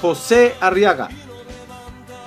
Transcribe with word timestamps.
José 0.00 0.54
Arriaga. 0.60 1.08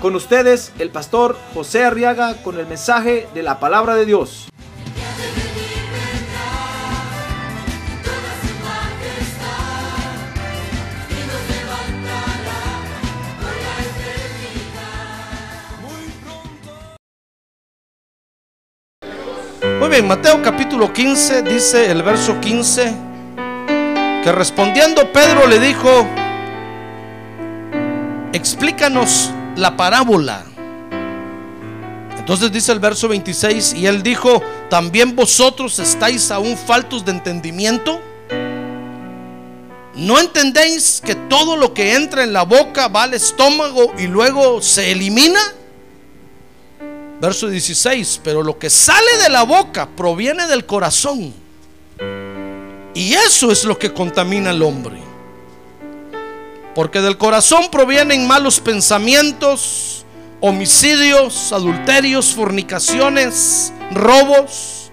Con 0.01 0.15
ustedes, 0.15 0.71
el 0.79 0.89
pastor 0.89 1.37
José 1.53 1.83
Arriaga 1.83 2.35
con 2.43 2.57
el 2.57 2.65
mensaje 2.67 3.27
de 3.33 3.43
la 3.43 3.59
palabra 3.59 3.95
de 3.95 4.05
Dios. 4.05 4.47
Muy 19.79 19.89
bien, 19.89 20.07
Mateo 20.07 20.41
capítulo 20.41 20.93
15 20.93 21.41
dice 21.43 21.91
el 21.91 22.03
verso 22.03 22.39
15 22.39 23.09
que 24.23 24.31
respondiendo 24.33 25.11
Pedro 25.13 25.47
le 25.47 25.59
dijo, 25.59 26.05
explícanos 28.33 29.31
la 29.55 29.75
parábola. 29.75 30.45
Entonces 32.17 32.51
dice 32.51 32.71
el 32.71 32.79
verso 32.79 33.07
26 33.07 33.73
y 33.73 33.87
él 33.87 34.03
dijo, 34.03 34.41
¿también 34.69 35.15
vosotros 35.15 35.79
estáis 35.79 36.29
aún 36.29 36.55
faltos 36.55 37.03
de 37.03 37.11
entendimiento? 37.11 37.99
¿No 39.95 40.19
entendéis 40.19 41.01
que 41.03 41.15
todo 41.15 41.57
lo 41.57 41.73
que 41.73 41.95
entra 41.95 42.23
en 42.23 42.31
la 42.31 42.43
boca 42.43 42.87
va 42.87 43.03
al 43.03 43.15
estómago 43.15 43.93
y 43.97 44.07
luego 44.07 44.61
se 44.61 44.91
elimina? 44.91 45.39
Verso 47.19 47.49
16, 47.49 48.21
pero 48.23 48.43
lo 48.43 48.57
que 48.57 48.69
sale 48.69 49.17
de 49.23 49.29
la 49.29 49.43
boca 49.43 49.89
proviene 49.89 50.47
del 50.47 50.65
corazón. 50.65 51.33
Y 52.93 53.13
eso 53.13 53.51
es 53.51 53.65
lo 53.65 53.77
que 53.77 53.93
contamina 53.93 54.51
al 54.51 54.61
hombre. 54.61 55.08
Porque 56.79 57.01
del 57.01 57.17
corazón 57.17 57.67
provienen 57.69 58.25
malos 58.25 58.61
pensamientos, 58.61 60.05
homicidios, 60.39 61.51
adulterios, 61.51 62.33
fornicaciones, 62.33 63.73
robos, 63.91 64.89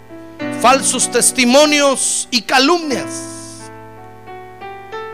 falsos 0.61 1.09
testimonios 1.12 2.27
y 2.33 2.43
calumnias. 2.43 3.70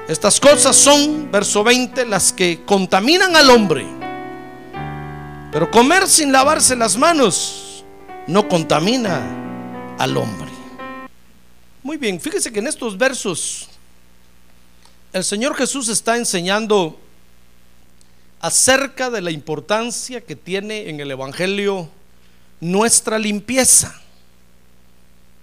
Estas 0.09 0.41
cosas 0.41 0.75
son, 0.75 1.31
verso 1.31 1.63
20, 1.63 2.07
las 2.07 2.33
que 2.33 2.63
contaminan 2.65 3.37
al 3.37 3.51
hombre. 3.51 3.87
Pero 5.53 5.71
comer 5.71 6.09
sin 6.09 6.33
lavarse 6.33 6.75
las 6.75 6.97
manos 6.97 7.85
no 8.27 8.49
contamina 8.49 9.21
al 9.99 10.17
hombre. 10.17 10.51
Muy 11.83 11.99
bien, 11.99 12.19
fíjese 12.19 12.51
que 12.51 12.61
en 12.61 12.69
estos 12.69 12.97
versos 12.97 13.69
el 15.13 15.25
Señor 15.25 15.55
Jesús 15.57 15.89
está 15.89 16.17
enseñando 16.17 16.99
acerca 18.41 19.11
de 19.11 19.21
la 19.21 19.31
importancia 19.31 20.21
que 20.21 20.37
tiene 20.37 20.89
en 20.89 21.01
el 21.01 21.11
Evangelio 21.11 21.89
nuestra 22.61 23.19
limpieza. 23.19 24.01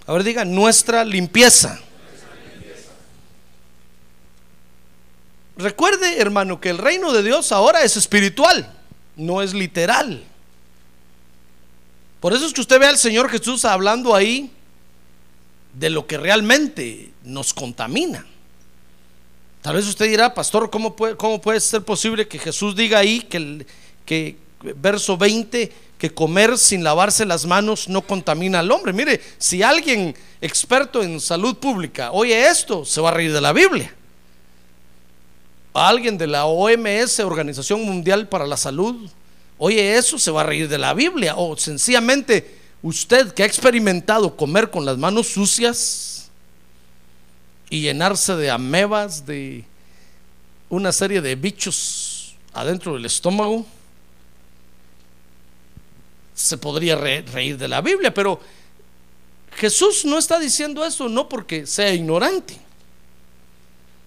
A 0.08 0.14
ver, 0.14 0.24
diga, 0.24 0.44
nuestra 0.44 1.06
limpieza. 1.06 1.80
Recuerde, 5.56 6.20
hermano, 6.20 6.60
que 6.60 6.70
el 6.70 6.78
reino 6.78 7.12
de 7.12 7.22
Dios 7.22 7.52
ahora 7.52 7.84
es 7.84 7.96
espiritual, 7.96 8.74
no 9.16 9.42
es 9.42 9.54
literal. 9.54 10.24
Por 12.20 12.34
eso 12.34 12.46
es 12.46 12.54
que 12.54 12.62
usted 12.62 12.80
ve 12.80 12.88
al 12.88 12.98
Señor 12.98 13.30
Jesús 13.30 13.66
hablando 13.66 14.16
ahí 14.16 14.52
de 15.74 15.90
lo 15.90 16.08
que 16.08 16.18
realmente 16.18 17.12
nos 17.24 17.54
contamina. 17.54 18.26
Tal 19.62 19.76
vez 19.76 19.86
usted 19.88 20.06
dirá, 20.06 20.34
pastor, 20.34 20.70
¿cómo 20.70 20.96
puede, 20.96 21.18
cómo 21.18 21.42
puede 21.42 21.60
ser 21.60 21.84
posible 21.84 22.28
que 22.28 22.40
Jesús 22.40 22.76
diga 22.76 23.00
ahí 23.00 23.22
que, 23.22 23.66
que 24.06 24.38
verso 24.76 25.18
20, 25.18 25.72
que 25.98 26.10
comer 26.14 26.58
sin 26.58 26.84
lavarse 26.84 27.26
las 27.26 27.46
manos 27.46 27.90
no 27.90 28.02
contamina 28.02 28.60
al 28.60 28.72
hombre? 28.72 28.94
Mire, 28.94 29.20
si 29.38 29.62
alguien 29.62 30.16
experto 30.40 31.04
en 31.04 31.20
salud 31.20 31.58
pública 31.58 32.12
oye 32.12 32.48
esto, 32.48 32.86
se 32.86 33.02
va 33.02 33.10
a 33.10 33.14
reír 33.14 33.34
de 33.34 33.42
la 33.42 33.52
Biblia. 33.52 33.94
alguien 35.74 36.18
de 36.18 36.28
la 36.28 36.46
OMS, 36.46 37.20
Organización 37.20 37.84
Mundial 37.84 38.30
para 38.30 38.48
la 38.48 38.56
Salud, 38.56 39.10
oye 39.58 39.98
eso, 39.98 40.18
se 40.18 40.32
va 40.32 40.42
a 40.42 40.46
reír 40.46 40.70
de 40.70 40.78
la 40.78 40.94
Biblia. 40.94 41.36
O 41.36 41.58
sencillamente 41.58 42.60
usted 42.82 43.34
que 43.34 43.44
ha 43.44 43.46
experimentado 43.46 44.38
comer 44.38 44.70
con 44.70 44.86
las 44.86 44.98
manos 44.98 45.28
sucias, 45.28 46.19
y 47.70 47.82
llenarse 47.82 48.36
de 48.36 48.50
amebas, 48.50 49.26
de 49.26 49.64
una 50.70 50.92
serie 50.92 51.22
de 51.22 51.36
bichos 51.36 52.36
adentro 52.54 52.94
del 52.94 53.06
estómago, 53.06 53.66
se 56.34 56.58
podría 56.58 56.96
reír 56.96 57.58
de 57.58 57.68
la 57.68 57.82
Biblia, 57.82 58.14
pero 58.14 58.40
Jesús 59.58 60.06
no 60.06 60.18
está 60.18 60.40
diciendo 60.40 60.86
eso 60.86 61.10
no 61.10 61.28
porque 61.28 61.68
sea 61.68 61.94
ignorante, 61.94 62.58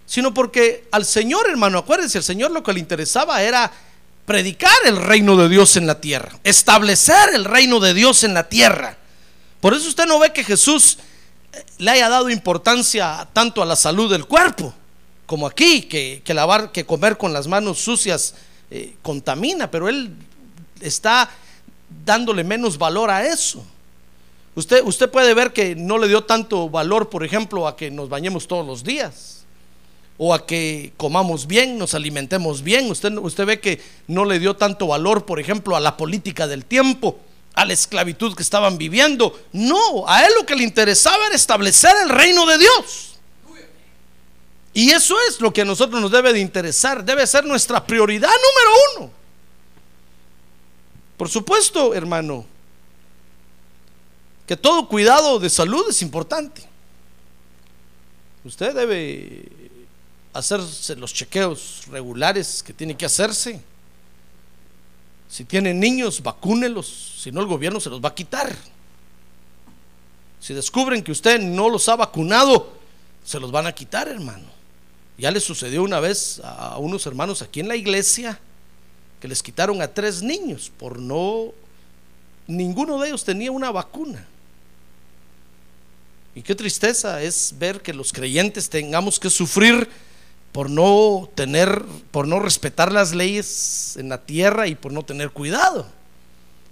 sino 0.07 0.33
porque 0.33 0.89
al 0.91 1.05
Señor, 1.05 1.49
hermano, 1.49 1.79
acuérdense, 1.79 2.19
al 2.19 2.25
Señor 2.25 2.51
lo 2.51 2.63
que 2.63 2.73
le 2.73 2.81
interesaba 2.81 3.43
era 3.43 3.71
predicar 4.25 4.75
el 4.87 4.97
reino 4.97 5.37
de 5.37 5.49
Dios 5.49 5.77
en 5.77 5.87
la 5.87 6.01
tierra, 6.01 6.39
establecer 6.43 7.35
el 7.35 7.45
reino 7.45 7.81
de 7.81 7.93
Dios 7.93 8.25
en 8.25 8.35
la 8.35 8.49
tierra. 8.49 8.97
Por 9.61 9.75
eso 9.75 9.89
usted 9.89 10.07
no 10.07 10.19
ve 10.19 10.33
que 10.33 10.43
Jesús 10.43 10.99
le 11.79 11.91
haya 11.91 12.09
dado 12.09 12.31
importancia 12.31 13.29
tanto 13.33 13.63
a 13.63 13.67
la 13.67 13.77
salud 13.77 14.11
del 14.11 14.25
cuerpo 14.25 14.73
como 15.27 15.47
aquí, 15.47 15.83
que, 15.83 16.23
lavar, 16.35 16.73
que 16.73 16.85
comer 16.85 17.17
con 17.17 17.33
las 17.33 17.47
manos 17.47 17.79
sucias 17.79 18.35
eh, 18.71 18.97
contamina, 19.03 19.71
pero 19.71 19.89
él 19.89 20.15
está 20.81 21.31
dándole 22.05 22.45
menos 22.45 22.77
valor 22.77 23.11
a 23.11 23.27
eso. 23.27 23.65
Usted, 24.55 24.83
usted 24.85 25.11
puede 25.11 25.33
ver 25.33 25.53
que 25.53 25.75
no 25.75 25.97
le 25.97 26.09
dio 26.09 26.25
tanto 26.25 26.69
valor, 26.69 27.09
por 27.09 27.25
ejemplo, 27.25 27.67
a 27.67 27.77
que 27.77 27.91
nos 27.91 28.11
bañemos 28.11 28.47
todos 28.47 28.67
los 28.67 28.85
días 28.85 29.45
o 30.19 30.35
a 30.35 30.47
que 30.47 30.93
comamos 30.99 31.47
bien, 31.47 31.79
nos 31.79 31.95
alimentemos 31.95 32.63
bien. 32.63 32.91
Usted, 32.91 33.17
usted 33.17 33.47
ve 33.47 33.61
que 33.61 33.81
no 34.09 34.27
le 34.27 34.39
dio 34.39 34.55
tanto 34.55 34.87
valor, 34.87 35.25
por 35.25 35.41
ejemplo, 35.41 35.77
a 35.77 35.81
la 35.81 35.97
política 35.97 36.47
del 36.47 36.67
tiempo 36.67 37.19
a 37.55 37.65
la 37.65 37.73
esclavitud 37.73 38.35
que 38.35 38.43
estaban 38.43 38.79
viviendo. 38.79 39.39
No, 39.53 40.09
a 40.09 40.25
él 40.25 40.33
lo 40.39 40.47
que 40.47 40.57
le 40.57 40.65
interesaba 40.65 41.27
era 41.27 41.37
establecer 41.37 41.95
el 42.03 42.09
reino 42.09 42.47
de 42.47 42.59
Dios. 42.59 43.13
Y 44.75 44.91
eso 44.91 45.17
es 45.29 45.41
lo 45.41 45.53
que 45.53 45.61
a 45.61 45.65
nosotros 45.65 46.01
nos 46.01 46.11
debe 46.11 46.33
de 46.33 46.41
interesar, 46.41 47.05
debe 47.05 47.27
ser 47.27 47.45
nuestra 47.45 47.85
prioridad 47.85 48.31
número 48.31 48.77
uno. 48.97 49.11
Por 51.19 51.29
supuesto, 51.29 51.95
hermano, 51.95 52.47
que 54.47 54.57
todo 54.57 54.89
cuidado 54.89 55.39
de 55.39 55.51
salud 55.51 55.85
es 55.91 56.01
importante. 56.03 56.63
Usted 58.45 58.75
debe 58.75 59.49
hacerse 60.33 60.97
los 60.97 61.13
chequeos 61.13 61.83
regulares 61.91 62.63
que 62.63 62.73
tiene 62.73 62.97
que 62.97 63.07
hacerse. 63.07 63.61
Si 65.33 65.47
tienen 65.47 65.81
niños, 65.81 66.23
vacúnelos, 66.23 67.15
si 67.23 67.33
no 67.33 67.41
el 67.41 67.47
gobierno 67.47 67.81
se 67.81 67.89
los 67.89 68.05
va 68.05 68.11
a 68.11 68.15
quitar. 68.15 68.55
Si 70.39 70.53
descubren 70.53 71.03
que 71.03 71.11
usted 71.11 71.41
no 71.41 71.71
los 71.71 71.89
ha 71.89 71.97
vacunado, 71.97 72.75
se 73.25 73.41
los 73.41 73.51
van 73.51 73.67
a 73.67 73.73
quitar, 73.73 74.09
hermano. 74.09 74.45
Ya 75.17 75.31
le 75.31 75.41
sucedió 75.41 75.85
una 75.85 76.01
vez 76.01 76.43
a 76.45 76.77
unos 76.77 77.07
hermanos 77.07 77.41
aquí 77.41 77.61
en 77.61 77.69
la 77.69 77.77
iglesia 77.77 78.39
que 79.21 79.29
les 79.29 79.43
quitaron 79.43 79.81
a 79.81 79.89
tres 79.89 80.23
niños 80.23 80.71
por 80.79 80.99
no, 80.99 81.55
ninguno 82.47 83.01
de 83.01 83.09
ellos 83.09 83.25
tenía 83.25 83.53
una 83.53 83.71
vacuna. 83.71 84.29
Y 86.35 86.43
qué 86.43 86.55
tristeza 86.55 87.23
es 87.23 87.55
ver 87.59 87.81
que 87.81 87.95
los 87.95 88.13
creyentes 88.13 88.69
tengamos 88.69 89.19
que 89.19 89.31
sufrir 89.31 89.89
por 90.53 90.69
no 90.69 91.31
tener, 91.35 91.83
por 92.11 92.29
no 92.29 92.39
respetar 92.39 92.93
las 92.93 93.15
leyes 93.15 93.97
en 93.97 94.11
la 94.11 94.19
tierra 94.19 94.69
y 94.69 94.75
por 94.75 94.93
no 94.93 95.03
tener 95.03 95.31
cuidado. 95.31 95.87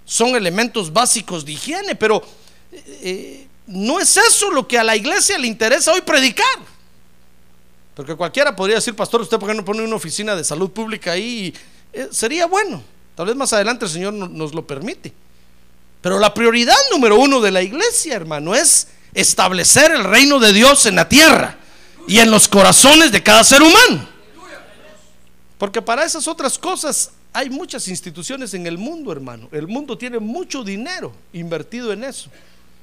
Son 0.05 0.35
elementos 0.35 0.93
básicos 0.93 1.43
de 1.45 1.53
higiene, 1.53 1.95
pero 1.95 2.23
eh, 2.71 3.47
no 3.65 3.99
es 3.99 4.15
eso 4.17 4.51
lo 4.51 4.67
que 4.67 4.77
a 4.77 4.83
la 4.83 4.95
iglesia 4.95 5.37
le 5.39 5.47
interesa 5.47 5.93
hoy 5.93 6.01
predicar. 6.01 6.45
Porque 7.95 8.15
cualquiera 8.15 8.55
podría 8.55 8.75
decir, 8.75 8.95
pastor, 8.95 9.21
¿usted 9.21 9.39
por 9.39 9.49
qué 9.49 9.55
no 9.55 9.65
pone 9.65 9.81
una 9.81 9.95
oficina 9.95 10.35
de 10.35 10.43
salud 10.43 10.69
pública 10.69 11.13
ahí 11.13 11.53
eh, 11.91 12.07
sería 12.11 12.45
bueno. 12.45 12.83
Tal 13.15 13.25
vez 13.25 13.35
más 13.35 13.51
adelante 13.51 13.85
el 13.85 13.91
Señor 13.91 14.13
nos 14.13 14.53
lo 14.53 14.65
permite. 14.65 15.11
Pero 16.01 16.19
la 16.19 16.33
prioridad 16.33 16.77
número 16.91 17.17
uno 17.19 17.41
de 17.41 17.51
la 17.51 17.61
iglesia, 17.61 18.15
hermano, 18.15 18.55
es 18.55 18.87
establecer 19.13 19.91
el 19.91 20.03
reino 20.03 20.39
de 20.39 20.53
Dios 20.53 20.85
en 20.85 20.95
la 20.95 21.09
tierra 21.09 21.57
y 22.07 22.19
en 22.19 22.31
los 22.31 22.47
corazones 22.47 23.11
de 23.11 23.21
cada 23.21 23.43
ser 23.43 23.61
humano. 23.61 24.07
Porque 25.57 25.81
para 25.81 26.03
esas 26.03 26.27
otras 26.27 26.57
cosas 26.57 27.11
hay 27.33 27.49
muchas 27.49 27.87
instituciones 27.87 28.53
en 28.53 28.67
el 28.67 28.77
mundo, 28.77 29.11
hermano. 29.11 29.47
El 29.51 29.67
mundo 29.67 29.97
tiene 29.97 30.19
mucho 30.19 30.63
dinero 30.63 31.13
invertido 31.33 31.93
en 31.93 32.03
eso. 32.03 32.29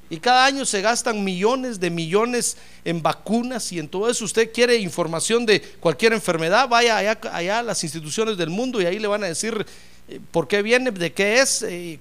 Y 0.09 0.17
cada 0.17 0.45
año 0.45 0.65
se 0.65 0.81
gastan 0.81 1.23
millones 1.23 1.79
de 1.79 1.91
millones 1.91 2.57
en 2.83 3.01
vacunas 3.01 3.71
y 3.71 3.77
en 3.77 3.87
todo 3.87 4.09
eso. 4.09 4.25
Usted 4.25 4.51
quiere 4.51 4.77
información 4.77 5.45
de 5.45 5.61
cualquier 5.61 6.13
enfermedad, 6.13 6.67
vaya 6.67 6.97
allá, 6.97 7.59
a 7.59 7.63
las 7.63 7.83
instituciones 7.83 8.35
del 8.35 8.49
mundo 8.49 8.81
y 8.81 8.85
ahí 8.85 8.97
le 8.97 9.07
van 9.07 9.23
a 9.23 9.27
decir 9.27 9.63
eh, 10.07 10.19
por 10.31 10.47
qué 10.47 10.63
viene, 10.63 10.89
de 10.89 11.13
qué 11.13 11.41
es, 11.41 11.61
eh, 11.61 11.99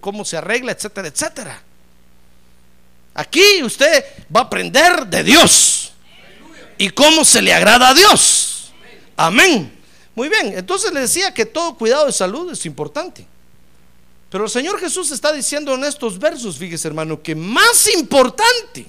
cómo 0.00 0.24
se 0.24 0.36
arregla, 0.36 0.72
etcétera, 0.72 1.06
etcétera. 1.06 1.62
Aquí 3.14 3.62
usted 3.62 4.04
va 4.34 4.40
a 4.40 4.44
aprender 4.44 5.06
de 5.06 5.22
Dios 5.22 5.77
y 6.78 6.90
cómo 6.90 7.24
se 7.24 7.42
le 7.42 7.52
agrada 7.52 7.88
a 7.88 7.94
Dios. 7.94 8.72
Amén. 9.16 9.76
Muy 10.14 10.28
bien, 10.28 10.56
entonces 10.56 10.92
le 10.92 11.00
decía 11.00 11.34
que 11.34 11.44
todo 11.44 11.74
cuidado 11.74 12.06
de 12.06 12.12
salud 12.12 12.50
es 12.52 12.64
importante. 12.66 13.26
Pero 14.30 14.44
el 14.44 14.50
Señor 14.50 14.78
Jesús 14.78 15.10
está 15.10 15.32
diciendo 15.32 15.74
en 15.74 15.84
estos 15.84 16.18
versos, 16.18 16.58
fíjese 16.58 16.88
hermano, 16.88 17.22
que 17.22 17.34
más 17.34 17.88
importante 17.94 18.86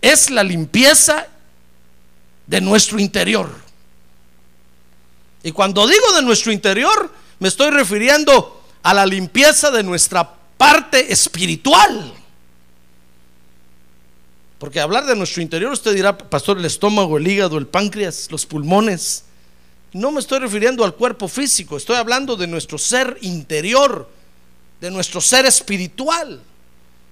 es 0.00 0.30
la 0.30 0.42
limpieza 0.42 1.26
de 2.46 2.60
nuestro 2.60 2.98
interior. 2.98 3.50
Y 5.42 5.52
cuando 5.52 5.86
digo 5.86 6.12
de 6.14 6.22
nuestro 6.22 6.52
interior, 6.52 7.12
me 7.38 7.48
estoy 7.48 7.70
refiriendo 7.70 8.62
a 8.82 8.94
la 8.94 9.06
limpieza 9.06 9.70
de 9.70 9.82
nuestra 9.82 10.34
parte 10.56 11.12
espiritual. 11.12 12.12
Porque 14.58 14.80
hablar 14.80 15.04
de 15.04 15.14
nuestro 15.14 15.42
interior, 15.42 15.72
usted 15.72 15.94
dirá, 15.94 16.16
pastor, 16.16 16.58
el 16.58 16.64
estómago, 16.64 17.18
el 17.18 17.28
hígado, 17.28 17.58
el 17.58 17.66
páncreas, 17.66 18.28
los 18.30 18.46
pulmones. 18.46 19.24
No 19.92 20.10
me 20.10 20.20
estoy 20.20 20.38
refiriendo 20.38 20.84
al 20.84 20.94
cuerpo 20.94 21.28
físico, 21.28 21.76
estoy 21.76 21.96
hablando 21.96 22.36
de 22.36 22.46
nuestro 22.46 22.78
ser 22.78 23.18
interior, 23.20 24.08
de 24.80 24.90
nuestro 24.90 25.20
ser 25.20 25.46
espiritual. 25.46 26.40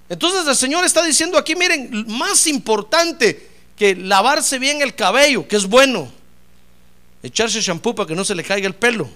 Entonces 0.09 0.47
el 0.47 0.55
Señor 0.55 0.85
está 0.85 1.03
diciendo 1.03 1.37
aquí, 1.37 1.55
miren, 1.55 2.05
más 2.07 2.47
importante 2.47 3.49
que 3.75 3.95
lavarse 3.95 4.59
bien 4.59 4.81
el 4.81 4.95
cabello, 4.95 5.47
que 5.47 5.55
es 5.55 5.65
bueno, 5.67 6.11
echarse 7.23 7.59
shampoo 7.61 7.95
para 7.95 8.07
que 8.07 8.15
no 8.15 8.23
se 8.23 8.35
le 8.35 8.43
caiga 8.43 8.67
el 8.67 8.75
pelo, 8.75 9.09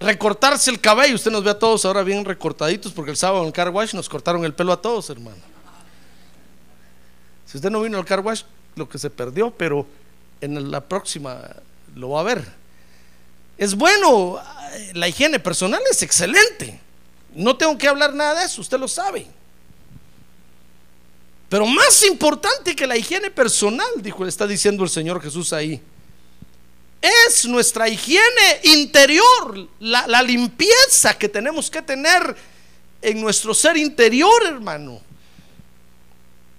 recortarse 0.00 0.70
el 0.70 0.80
cabello, 0.80 1.14
usted 1.14 1.30
nos 1.30 1.44
ve 1.44 1.50
a 1.50 1.58
todos 1.58 1.84
ahora 1.84 2.02
bien 2.02 2.24
recortaditos 2.24 2.92
porque 2.92 3.12
el 3.12 3.16
sábado 3.16 3.42
en 3.42 3.48
el 3.48 3.52
car 3.52 3.70
wash 3.70 3.94
nos 3.94 4.08
cortaron 4.08 4.44
el 4.44 4.52
pelo 4.52 4.72
a 4.72 4.82
todos, 4.82 5.10
hermano. 5.10 5.55
Usted 7.56 7.70
no 7.70 7.80
vino 7.80 7.96
al 7.96 8.04
car 8.04 8.20
wash, 8.20 8.42
lo 8.74 8.86
que 8.86 8.98
se 8.98 9.08
perdió, 9.08 9.50
pero 9.50 9.86
en 10.42 10.70
la 10.70 10.82
próxima 10.82 11.40
lo 11.94 12.10
va 12.10 12.20
a 12.20 12.24
ver. 12.24 12.44
Es 13.56 13.74
bueno, 13.74 14.38
la 14.92 15.08
higiene 15.08 15.40
personal 15.40 15.80
es 15.90 16.02
excelente. 16.02 16.78
No 17.34 17.56
tengo 17.56 17.78
que 17.78 17.88
hablar 17.88 18.14
nada 18.14 18.40
de 18.40 18.46
eso, 18.46 18.60
usted 18.60 18.78
lo 18.78 18.86
sabe. 18.86 19.26
Pero 21.48 21.64
más 21.64 22.04
importante 22.04 22.76
que 22.76 22.86
la 22.86 22.98
higiene 22.98 23.30
personal, 23.30 23.88
dijo, 24.02 24.26
está 24.26 24.46
diciendo 24.46 24.84
el 24.84 24.90
Señor 24.90 25.22
Jesús 25.22 25.54
ahí, 25.54 25.80
es 27.00 27.46
nuestra 27.46 27.88
higiene 27.88 28.60
interior, 28.64 29.66
la 29.80 30.22
limpieza 30.22 31.16
que 31.16 31.30
tenemos 31.30 31.70
que 31.70 31.80
tener 31.80 32.36
en 33.00 33.18
nuestro 33.18 33.54
ser 33.54 33.78
interior, 33.78 34.44
hermano. 34.44 35.05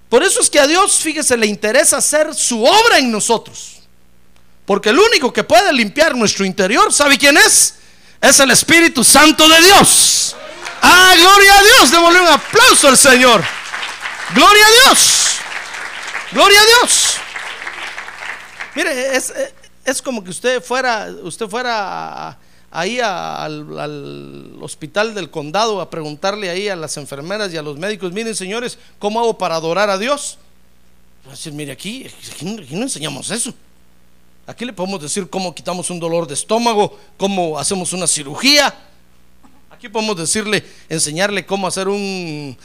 Por 0.10 0.24
eso 0.24 0.40
es 0.40 0.50
que 0.50 0.60
a 0.60 0.68
Dios, 0.68 1.00
fíjese, 1.00 1.36
le 1.36 1.48
interesa 1.48 1.98
hacer 1.98 2.34
su 2.34 2.64
obra 2.64 2.98
en 2.98 3.12
nosotros. 3.12 3.80
Porque 4.66 4.90
el 4.90 5.00
único 5.00 5.32
que 5.32 5.44
puede 5.44 5.72
limpiar 5.74 6.16
nuestro 6.16 6.46
interior, 6.46 6.94
¿sabe 6.94 7.18
quién 7.18 7.38
es? 7.38 7.76
Es 8.22 8.40
el 8.40 8.52
Espíritu 8.52 9.04
Santo 9.04 9.48
de 9.48 9.62
Dios. 9.62 10.36
Ah, 10.82 11.14
gloria 11.18 11.60
a 11.60 11.64
Dios. 11.64 11.92
Démosle 11.92 12.22
un 12.22 12.28
aplauso 12.28 12.88
al 12.88 12.98
Señor. 12.98 13.44
Gloria 14.34 14.66
a 14.66 14.72
Dios. 14.72 15.38
Gloria 16.32 16.62
a 16.62 16.66
Dios. 16.66 17.18
Mire, 18.76 19.16
es, 19.86 20.02
como 20.02 20.24
que 20.24 20.30
usted 20.30 20.62
fuera, 20.62 21.08
usted 21.24 21.48
fuera 21.48 22.38
ahí 22.78 23.00
al, 23.00 23.80
al, 23.80 24.54
hospital 24.62 25.16
del 25.16 25.32
condado 25.32 25.82
a 25.82 25.90
preguntarle 25.90 26.52
ahí 26.52 26.70
a 26.70 26.76
las 26.76 26.96
enfermeras 26.98 27.52
y 27.52 27.58
a 27.58 27.64
los 27.64 27.80
médicos, 27.80 28.12
miren 28.12 28.36
señores, 28.36 28.78
¿cómo 29.00 29.20
hago 29.20 29.36
para 29.36 29.56
adorar 29.56 29.90
a 29.90 29.98
Dios? 29.98 30.38
A 31.26 31.32
decir, 31.32 31.54
mire 31.54 31.72
aquí, 31.72 32.06
aquí 32.06 32.46
no 32.46 32.84
enseñamos 32.84 33.32
eso. 33.32 33.52
Aquí 34.46 34.64
le 34.64 34.74
podemos 34.74 35.02
decir 35.02 35.28
cómo 35.28 35.56
quitamos 35.56 35.90
un 35.90 36.00
dolor 36.00 36.28
de 36.28 36.36
estómago, 36.36 37.00
cómo 37.18 37.58
hacemos 37.58 37.94
una 37.94 38.06
cirugía. 38.06 38.74
Aquí 39.72 39.90
podemos 39.90 40.16
decirle, 40.16 40.64
enseñarle 40.88 41.48
cómo 41.48 41.66
hacer 41.66 41.88
un 41.88 42.56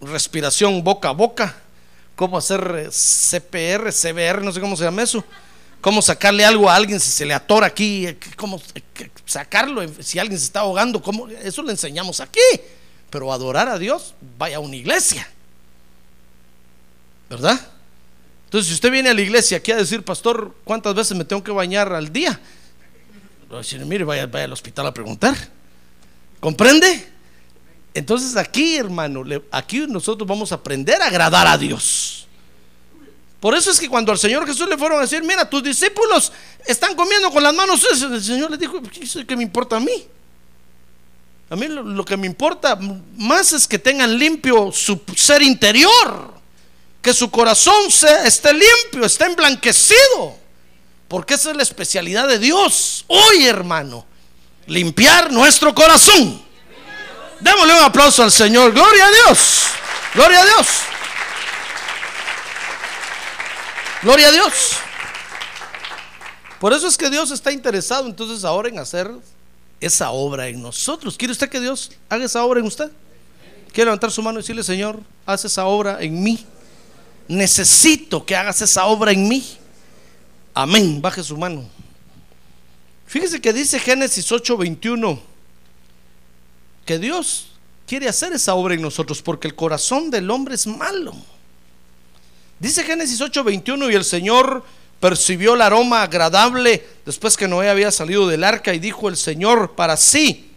respiración 0.00 0.82
boca 0.82 1.10
a 1.10 1.12
boca, 1.12 1.56
cómo 2.16 2.36
hacer 2.36 2.90
CPR, 2.90 3.92
CBR, 3.92 4.42
no 4.42 4.52
sé 4.52 4.60
cómo 4.60 4.76
se 4.76 4.82
llama 4.82 5.02
eso. 5.02 5.24
Cómo 5.80 6.02
sacarle 6.02 6.44
algo 6.44 6.68
a 6.68 6.74
alguien 6.74 7.00
si 7.00 7.10
se 7.10 7.24
le 7.24 7.32
atora 7.32 7.66
aquí, 7.66 8.06
cómo 8.36 8.60
sacarlo 9.24 9.82
si 10.00 10.18
alguien 10.18 10.38
se 10.38 10.44
está 10.44 10.60
ahogando, 10.60 11.00
cómo 11.00 11.28
eso 11.28 11.62
le 11.62 11.72
enseñamos 11.72 12.20
aquí. 12.20 12.40
Pero 13.08 13.32
adorar 13.32 13.68
a 13.68 13.78
Dios, 13.78 14.14
vaya 14.38 14.58
a 14.58 14.60
una 14.60 14.76
iglesia. 14.76 15.28
¿Verdad? 17.28 17.60
Entonces, 18.44 18.68
si 18.68 18.74
usted 18.74 18.90
viene 18.90 19.08
a 19.08 19.14
la 19.14 19.20
iglesia 19.20 19.58
aquí 19.58 19.70
a 19.70 19.76
decir, 19.76 20.02
pastor, 20.02 20.54
¿cuántas 20.64 20.94
veces 20.94 21.16
me 21.16 21.24
tengo 21.24 21.42
que 21.42 21.52
bañar 21.52 21.92
al 21.92 22.12
día? 22.12 22.40
Va 23.52 23.60
a 23.60 23.84
mire, 23.84 24.04
vaya, 24.04 24.26
vaya 24.26 24.44
al 24.44 24.52
hospital 24.52 24.86
a 24.86 24.94
preguntar. 24.94 25.36
¿Comprende? 26.40 27.08
Entonces 27.94 28.36
aquí, 28.36 28.76
hermano, 28.76 29.24
aquí 29.50 29.86
nosotros 29.88 30.26
vamos 30.26 30.52
a 30.52 30.56
aprender 30.56 31.00
a 31.02 31.06
agradar 31.06 31.46
a 31.46 31.58
Dios. 31.58 32.19
Por 33.40 33.54
eso 33.54 33.70
es 33.70 33.80
que 33.80 33.88
cuando 33.88 34.12
al 34.12 34.18
Señor 34.18 34.46
Jesús 34.46 34.68
le 34.68 34.76
fueron 34.76 34.98
a 34.98 35.02
decir, 35.02 35.22
mira, 35.22 35.48
tus 35.48 35.62
discípulos 35.62 36.30
están 36.66 36.94
comiendo 36.94 37.30
con 37.30 37.42
las 37.42 37.54
manos, 37.54 37.84
el 37.90 38.22
Señor 38.22 38.50
le 38.50 38.58
dijo, 38.58 38.80
¿qué 39.26 39.36
me 39.36 39.42
importa 39.42 39.76
a 39.76 39.80
mí? 39.80 40.06
A 41.48 41.56
mí 41.56 41.66
lo 41.66 42.04
que 42.04 42.16
me 42.16 42.26
importa 42.26 42.78
más 43.16 43.52
es 43.52 43.66
que 43.66 43.78
tengan 43.78 44.16
limpio 44.18 44.70
su 44.70 45.00
ser 45.16 45.42
interior 45.42 46.40
que 47.02 47.14
su 47.14 47.30
corazón 47.30 47.86
esté 48.24 48.52
limpio, 48.52 49.04
esté 49.04 49.24
emblanquecido. 49.24 50.38
Porque 51.08 51.34
esa 51.34 51.50
es 51.50 51.56
la 51.56 51.62
especialidad 51.62 52.28
de 52.28 52.38
Dios. 52.38 53.04
Hoy, 53.08 53.46
hermano, 53.46 54.06
limpiar 54.66 55.32
nuestro 55.32 55.74
corazón. 55.74 56.40
Démosle 57.40 57.74
un 57.74 57.82
aplauso 57.82 58.22
al 58.22 58.30
Señor. 58.30 58.72
Gloria 58.72 59.06
a 59.06 59.10
Dios. 59.10 59.62
Gloria 60.14 60.42
a 60.42 60.44
Dios. 60.44 60.66
Gloria 64.02 64.28
a 64.28 64.32
Dios. 64.32 64.76
Por 66.58 66.72
eso 66.72 66.86
es 66.86 66.96
que 66.96 67.10
Dios 67.10 67.30
está 67.30 67.52
interesado 67.52 68.06
entonces 68.06 68.44
ahora 68.44 68.68
en 68.68 68.78
hacer 68.78 69.10
esa 69.80 70.10
obra 70.10 70.48
en 70.48 70.60
nosotros. 70.60 71.16
¿Quiere 71.16 71.32
usted 71.32 71.48
que 71.48 71.60
Dios 71.60 71.92
haga 72.08 72.24
esa 72.24 72.44
obra 72.44 72.60
en 72.60 72.66
usted? 72.66 72.90
¿Quiere 73.72 73.86
levantar 73.86 74.10
su 74.10 74.22
mano 74.22 74.38
y 74.38 74.42
decirle, 74.42 74.62
Señor, 74.62 75.00
haz 75.24 75.44
esa 75.44 75.64
obra 75.64 75.98
en 76.00 76.22
mí? 76.22 76.46
necesito 77.30 78.26
que 78.26 78.34
hagas 78.34 78.60
esa 78.60 78.86
obra 78.86 79.12
en 79.12 79.28
mí. 79.28 79.44
Amén, 80.52 81.00
baje 81.00 81.22
su 81.22 81.36
mano. 81.36 81.64
Fíjese 83.06 83.40
que 83.40 83.52
dice 83.52 83.78
Génesis 83.78 84.30
8:21 84.30 85.20
que 86.84 86.98
Dios 86.98 87.52
quiere 87.86 88.08
hacer 88.08 88.32
esa 88.32 88.54
obra 88.54 88.74
en 88.74 88.82
nosotros 88.82 89.22
porque 89.22 89.46
el 89.46 89.54
corazón 89.54 90.10
del 90.10 90.28
hombre 90.30 90.56
es 90.56 90.66
malo. 90.66 91.14
Dice 92.60 92.84
Génesis 92.84 93.20
8:21 93.20 93.90
y 93.90 93.96
el 93.96 94.04
Señor 94.04 94.64
percibió 95.00 95.54
el 95.54 95.62
aroma 95.62 96.02
agradable 96.02 96.86
después 97.04 97.36
que 97.36 97.48
Noé 97.48 97.68
había 97.68 97.90
salido 97.90 98.28
del 98.28 98.44
arca 98.44 98.72
y 98.72 98.78
dijo 98.78 99.08
el 99.08 99.16
Señor 99.16 99.74
para 99.74 99.96
sí, 99.96 100.52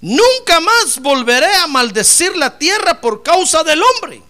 nunca 0.00 0.60
más 0.60 1.00
volveré 1.00 1.54
a 1.56 1.66
maldecir 1.66 2.34
la 2.36 2.56
tierra 2.56 3.00
por 3.00 3.22
causa 3.22 3.62
del 3.62 3.82
hombre 3.82 4.22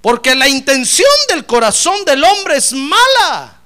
porque 0.00 0.34
la 0.34 0.48
intención 0.48 1.08
del 1.28 1.44
corazón 1.44 2.04
del 2.04 2.24
hombre 2.24 2.56
es 2.56 2.72
mala 2.72 3.60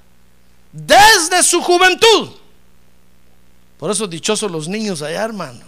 desde 0.72 1.42
su 1.42 1.62
juventud. 1.62 2.30
Por 3.78 3.90
eso 3.90 4.06
dichosos 4.06 4.50
los 4.50 4.66
niños 4.66 5.02
allá, 5.02 5.22
hermano, 5.22 5.64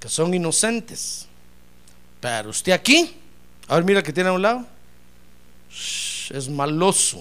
que 0.00 0.08
son 0.08 0.32
inocentes. 0.32 1.26
Pero 2.20 2.50
usted 2.50 2.72
aquí, 2.72 3.14
a 3.68 3.74
ver, 3.76 3.84
mira 3.84 4.02
que 4.02 4.12
tiene 4.12 4.28
a 4.30 4.32
un 4.32 4.42
lado, 4.42 4.64
es 6.30 6.48
maloso. 6.48 7.20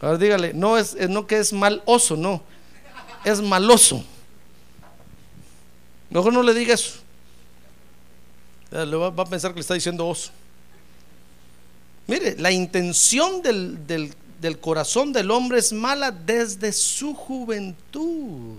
Ahora 0.00 0.16
dígale, 0.18 0.54
no 0.54 0.78
es, 0.78 0.94
es- 0.94 1.08
no 1.10 1.26
que 1.26 1.38
es 1.38 1.52
mal 1.52 1.82
oso, 1.84 2.16
no. 2.16 2.42
Es 3.24 3.40
maloso. 3.40 4.04
Mejor 6.10 6.32
no 6.32 6.42
le 6.42 6.54
diga 6.54 6.74
eso. 6.74 6.98
Eh, 8.70 8.86
Le 8.86 8.96
va, 8.96 9.08
a 9.08 9.24
pensar 9.26 9.50
que 9.50 9.56
le 9.56 9.60
está 9.62 9.74
diciendo 9.74 10.06
oso. 10.06 10.30
Mire, 12.06 12.36
la 12.38 12.50
intención 12.50 13.42
del- 13.42 13.86
del 14.40 14.58
corazón 14.60 15.12
del 15.12 15.30
hombre 15.30 15.58
es 15.58 15.72
mala 15.72 16.10
desde 16.12 16.72
su 16.72 17.12
juventud. 17.14 18.56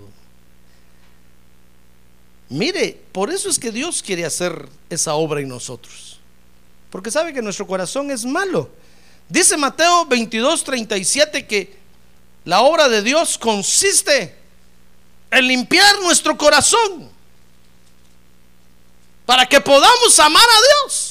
Mire, 2.50 3.00
por 3.12 3.30
eso 3.30 3.48
es 3.50 3.60
que 3.60 3.72
Dios 3.72 4.02
quiere 4.04 4.26
hacer 4.26 4.68
esa 4.90 5.14
obra 5.16 5.40
en 5.40 5.48
nosotros. 5.50 6.09
Porque 6.90 7.12
sabe 7.12 7.34
que 7.34 7.42
nuestro 7.42 7.68
corazón 7.68 8.12
es 8.12 8.26
malo. 8.26 8.70
Dice 9.28 9.58
Mateo 9.58 10.06
22, 10.06 10.64
37 10.64 11.46
que 11.46 11.78
la 12.46 12.62
obra 12.62 12.90
de 12.90 13.04
Dios 13.04 13.38
consiste 13.38 14.36
en 15.30 15.48
limpiar 15.48 16.00
nuestro 16.02 16.36
corazón 16.38 17.10
para 19.26 19.46
que 19.46 19.62
podamos 19.62 20.20
amar 20.20 20.42
a 20.44 20.86
Dios. 20.88 21.10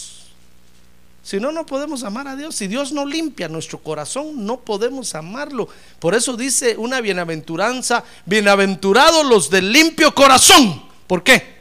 Si 1.22 1.38
no, 1.38 1.52
no 1.52 1.66
podemos 1.66 2.02
amar 2.02 2.26
a 2.26 2.34
Dios. 2.34 2.56
Si 2.56 2.66
Dios 2.66 2.90
no 2.90 3.04
limpia 3.04 3.48
nuestro 3.48 3.78
corazón, 3.78 4.46
no 4.46 4.60
podemos 4.60 5.14
amarlo. 5.14 5.68
Por 6.00 6.14
eso 6.14 6.36
dice 6.36 6.76
una 6.76 7.00
bienaventuranza, 7.00 8.02
bienaventurados 8.24 9.26
los 9.26 9.50
del 9.50 9.70
limpio 9.70 10.14
corazón. 10.14 10.82
¿Por 11.06 11.22
qué? 11.22 11.58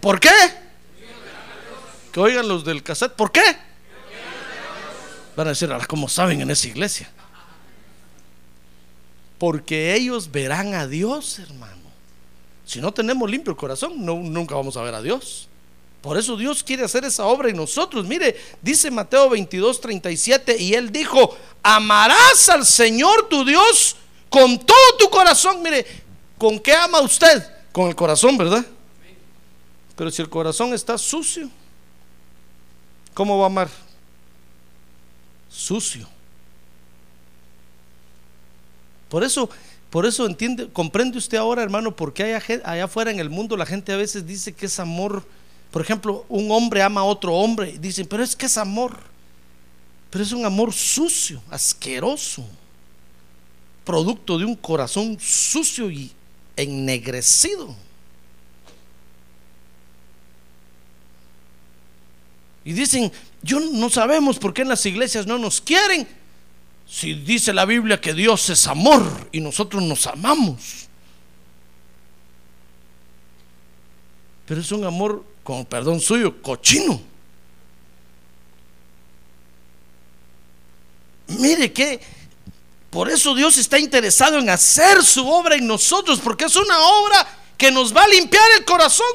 ¿Por 0.00 0.20
qué? 0.20 0.30
Que 2.14 2.20
oigan 2.20 2.46
los 2.46 2.64
del 2.64 2.80
cassette. 2.80 3.12
¿Por 3.14 3.32
qué? 3.32 3.42
Van 5.34 5.48
a 5.48 5.50
decir, 5.50 5.72
ahora, 5.72 5.84
¿cómo 5.84 6.08
saben 6.08 6.40
en 6.40 6.48
esa 6.48 6.68
iglesia? 6.68 7.10
Porque 9.36 9.96
ellos 9.96 10.30
verán 10.30 10.74
a 10.74 10.86
Dios, 10.86 11.40
hermano. 11.40 11.82
Si 12.64 12.80
no 12.80 12.94
tenemos 12.94 13.28
limpio 13.28 13.50
el 13.50 13.56
corazón, 13.56 14.06
no, 14.06 14.14
nunca 14.14 14.54
vamos 14.54 14.76
a 14.76 14.82
ver 14.82 14.94
a 14.94 15.02
Dios. 15.02 15.48
Por 16.02 16.16
eso 16.16 16.36
Dios 16.36 16.62
quiere 16.62 16.84
hacer 16.84 17.04
esa 17.04 17.26
obra 17.26 17.48
en 17.48 17.56
nosotros. 17.56 18.06
Mire, 18.06 18.36
dice 18.62 18.92
Mateo 18.92 19.28
22, 19.30 19.80
37, 19.80 20.56
y 20.62 20.74
él 20.74 20.92
dijo, 20.92 21.36
amarás 21.64 22.48
al 22.48 22.64
Señor 22.64 23.28
tu 23.28 23.44
Dios 23.44 23.96
con 24.28 24.56
todo 24.60 24.96
tu 25.00 25.10
corazón. 25.10 25.60
Mire, 25.64 25.84
¿con 26.38 26.60
qué 26.60 26.74
ama 26.74 27.00
usted? 27.00 27.44
Con 27.72 27.88
el 27.88 27.96
corazón, 27.96 28.38
¿verdad? 28.38 28.64
Pero 29.96 30.12
si 30.12 30.22
el 30.22 30.28
corazón 30.28 30.72
está 30.74 30.96
sucio, 30.96 31.50
¿cómo 33.14 33.38
va 33.38 33.44
a 33.44 33.46
amar? 33.46 33.68
Sucio. 35.48 36.08
Por 39.08 39.22
eso, 39.22 39.48
por 39.90 40.06
eso 40.06 40.26
entiende, 40.26 40.68
comprende 40.68 41.18
usted 41.18 41.38
ahora, 41.38 41.62
hermano, 41.62 41.94
porque 41.94 42.24
allá, 42.24 42.42
allá 42.64 42.84
afuera 42.84 43.10
en 43.12 43.20
el 43.20 43.30
mundo 43.30 43.56
la 43.56 43.64
gente 43.64 43.92
a 43.92 43.96
veces 43.96 44.26
dice 44.26 44.52
que 44.52 44.66
es 44.66 44.80
amor. 44.80 45.24
Por 45.70 45.82
ejemplo, 45.82 46.24
un 46.28 46.50
hombre 46.50 46.82
ama 46.82 47.02
a 47.02 47.04
otro 47.04 47.34
hombre 47.34 47.78
dicen, 47.78 48.06
pero 48.06 48.22
es 48.22 48.34
que 48.34 48.46
es 48.46 48.58
amor. 48.58 48.98
Pero 50.10 50.24
es 50.24 50.32
un 50.32 50.44
amor 50.44 50.72
sucio, 50.72 51.42
asqueroso, 51.50 52.44
producto 53.84 54.38
de 54.38 54.44
un 54.44 54.54
corazón 54.54 55.16
sucio 55.20 55.90
y 55.90 56.12
ennegrecido. 56.56 57.74
Y 62.64 62.72
dicen, 62.72 63.12
yo 63.42 63.60
no 63.60 63.90
sabemos 63.90 64.38
por 64.38 64.54
qué 64.54 64.62
en 64.62 64.68
las 64.68 64.84
iglesias 64.86 65.26
no 65.26 65.38
nos 65.38 65.60
quieren. 65.60 66.08
Si 66.88 67.14
dice 67.14 67.52
la 67.52 67.64
Biblia 67.64 68.00
que 68.00 68.14
Dios 68.14 68.48
es 68.50 68.66
amor 68.66 69.28
y 69.32 69.40
nosotros 69.40 69.82
nos 69.82 70.06
amamos. 70.06 70.88
Pero 74.46 74.60
es 74.60 74.72
un 74.72 74.84
amor, 74.84 75.24
con 75.42 75.64
perdón 75.64 76.00
suyo, 76.00 76.40
cochino. 76.42 77.00
Mire 81.26 81.72
que 81.72 82.00
por 82.90 83.10
eso 83.10 83.34
Dios 83.34 83.58
está 83.58 83.78
interesado 83.78 84.38
en 84.38 84.48
hacer 84.50 85.02
su 85.02 85.26
obra 85.28 85.56
en 85.56 85.66
nosotros, 85.66 86.20
porque 86.20 86.44
es 86.44 86.56
una 86.56 86.78
obra 86.78 87.26
que 87.56 87.70
nos 87.70 87.94
va 87.94 88.04
a 88.04 88.08
limpiar 88.08 88.44
el 88.58 88.64
corazón. 88.64 89.06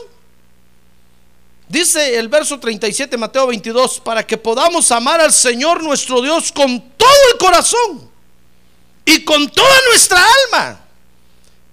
Dice 1.69 2.17
el 2.17 2.29
verso 2.29 2.59
37, 2.59 3.15
Mateo 3.15 3.45
22, 3.45 3.99
para 3.99 4.25
que 4.25 4.39
podamos 4.39 4.91
amar 4.91 5.21
al 5.21 5.31
Señor 5.31 5.83
nuestro 5.83 6.19
Dios 6.19 6.51
con 6.51 6.81
todo 6.97 7.09
el 7.31 7.37
corazón 7.37 8.09
y 9.05 9.23
con 9.23 9.47
toda 9.47 9.75
nuestra 9.91 10.19
alma 10.19 10.79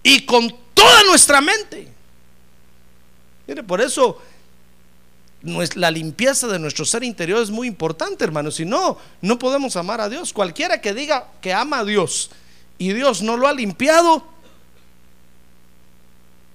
y 0.02 0.26
con 0.26 0.54
toda 0.74 1.02
nuestra 1.04 1.40
mente. 1.40 1.88
Mire, 3.46 3.62
por 3.62 3.80
eso 3.80 4.20
la 5.76 5.90
limpieza 5.90 6.46
de 6.46 6.58
nuestro 6.58 6.84
ser 6.84 7.02
interior 7.02 7.42
es 7.42 7.50
muy 7.50 7.66
importante, 7.66 8.22
hermano. 8.22 8.50
Si 8.50 8.66
no, 8.66 8.98
no 9.22 9.38
podemos 9.38 9.76
amar 9.76 10.02
a 10.02 10.10
Dios. 10.10 10.30
Cualquiera 10.34 10.78
que 10.82 10.92
diga 10.92 11.26
que 11.40 11.54
ama 11.54 11.78
a 11.78 11.84
Dios 11.86 12.30
y 12.76 12.92
Dios 12.92 13.22
no 13.22 13.38
lo 13.38 13.48
ha 13.48 13.54
limpiado, 13.54 14.22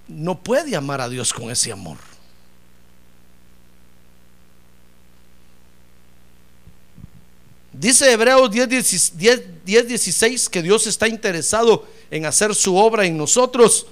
no 0.07 0.43
puede 0.43 0.75
amar 0.75 1.01
a 1.01 1.09
Dios 1.09 1.33
con 1.33 1.49
ese 1.49 1.71
amor. 1.71 2.10
Dice 7.81 8.11
Hebreos 8.11 8.51
10, 8.51 9.17
10, 9.17 9.43
10, 9.65 9.87
16 9.87 10.49
que 10.49 10.61
Dios 10.61 10.85
está 10.85 11.07
interesado 11.07 11.87
en 12.11 12.27
hacer 12.27 12.53
su 12.53 12.77
obra 12.77 13.07
en 13.07 13.17
nosotros 13.17 13.87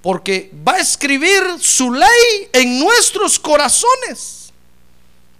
porque 0.00 0.52
va 0.66 0.74
a 0.74 0.78
escribir 0.78 1.42
su 1.60 1.92
ley 1.92 2.48
en 2.52 2.78
nuestros 2.78 3.36
corazones. 3.40 4.52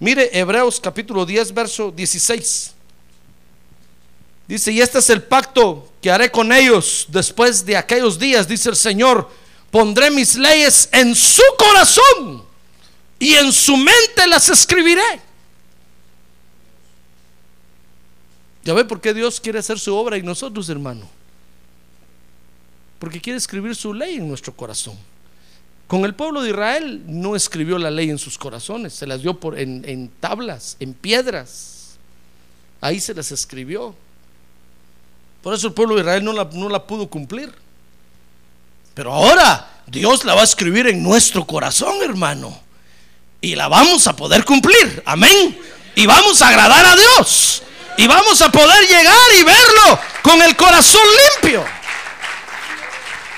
Mire 0.00 0.36
Hebreos 0.36 0.80
capítulo 0.80 1.24
10, 1.24 1.54
verso 1.54 1.92
16. 1.92 2.72
Dice, 4.48 4.72
y 4.72 4.80
este 4.80 4.98
es 4.98 5.08
el 5.08 5.22
pacto 5.22 5.92
que 6.02 6.10
haré 6.10 6.28
con 6.28 6.50
ellos 6.50 7.06
después 7.10 7.64
de 7.64 7.76
aquellos 7.76 8.18
días, 8.18 8.48
dice 8.48 8.68
el 8.68 8.76
Señor, 8.76 9.30
pondré 9.70 10.10
mis 10.10 10.34
leyes 10.34 10.88
en 10.90 11.14
su 11.14 11.42
corazón 11.56 12.44
y 13.20 13.34
en 13.34 13.52
su 13.52 13.76
mente 13.76 14.26
las 14.26 14.48
escribiré. 14.48 15.25
¿Ya 18.66 18.74
ve 18.74 18.84
por 18.84 19.00
qué 19.00 19.14
Dios 19.14 19.38
quiere 19.38 19.60
hacer 19.60 19.78
su 19.78 19.94
obra 19.94 20.16
en 20.16 20.26
nosotros, 20.26 20.68
hermano? 20.68 21.08
Porque 22.98 23.20
quiere 23.20 23.36
escribir 23.36 23.76
su 23.76 23.94
ley 23.94 24.16
en 24.16 24.26
nuestro 24.26 24.52
corazón. 24.52 24.96
Con 25.86 26.04
el 26.04 26.16
pueblo 26.16 26.42
de 26.42 26.50
Israel 26.50 27.00
no 27.06 27.36
escribió 27.36 27.78
la 27.78 27.92
ley 27.92 28.10
en 28.10 28.18
sus 28.18 28.36
corazones, 28.36 28.92
se 28.92 29.06
las 29.06 29.22
dio 29.22 29.38
en 29.54 30.10
tablas, 30.18 30.76
en 30.80 30.94
piedras. 30.94 31.96
Ahí 32.80 32.98
se 32.98 33.14
las 33.14 33.30
escribió. 33.30 33.94
Por 35.44 35.54
eso 35.54 35.68
el 35.68 35.72
pueblo 35.72 35.94
de 35.94 36.00
Israel 36.00 36.24
no 36.24 36.32
la, 36.32 36.48
no 36.52 36.68
la 36.68 36.84
pudo 36.84 37.06
cumplir. 37.06 37.52
Pero 38.94 39.12
ahora 39.12 39.80
Dios 39.86 40.24
la 40.24 40.34
va 40.34 40.40
a 40.40 40.44
escribir 40.44 40.88
en 40.88 41.04
nuestro 41.04 41.46
corazón, 41.46 42.02
hermano. 42.02 42.58
Y 43.40 43.54
la 43.54 43.68
vamos 43.68 44.08
a 44.08 44.16
poder 44.16 44.44
cumplir. 44.44 45.04
Amén. 45.06 45.56
Y 45.94 46.04
vamos 46.04 46.42
a 46.42 46.48
agradar 46.48 46.84
a 46.84 46.96
Dios. 46.96 47.62
Y 47.98 48.06
vamos 48.06 48.40
a 48.42 48.50
poder 48.50 48.86
llegar 48.86 49.32
y 49.38 49.42
verlo 49.42 50.00
con 50.22 50.42
el 50.42 50.54
corazón 50.56 51.02
limpio. 51.42 51.64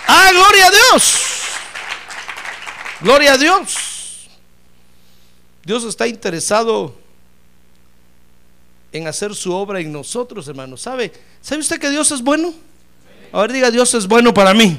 Ah, 0.07 0.31
gloria 0.33 0.67
a 0.67 0.71
Dios. 0.71 1.15
Gloria 3.01 3.33
a 3.35 3.39
Dios. 3.39 4.29
Dios 5.65 5.85
está 5.85 6.07
interesado 6.07 6.95
en 8.91 9.07
hacer 9.07 9.35
su 9.35 9.53
obra 9.53 9.81
en 9.81 9.93
nosotros, 9.93 10.49
hermano. 10.49 10.77
¿Sabe? 10.77 11.13
¿Sabe 11.41 11.61
usted 11.61 11.79
que 11.79 11.91
Dios 11.91 12.11
es 12.11 12.23
bueno? 12.23 12.53
A 13.33 13.43
ver, 13.43 13.53
diga, 13.53 13.71
Dios 13.71 13.93
es 13.95 14.07
bueno 14.07 14.33
para 14.33 14.55
mí. 14.55 14.79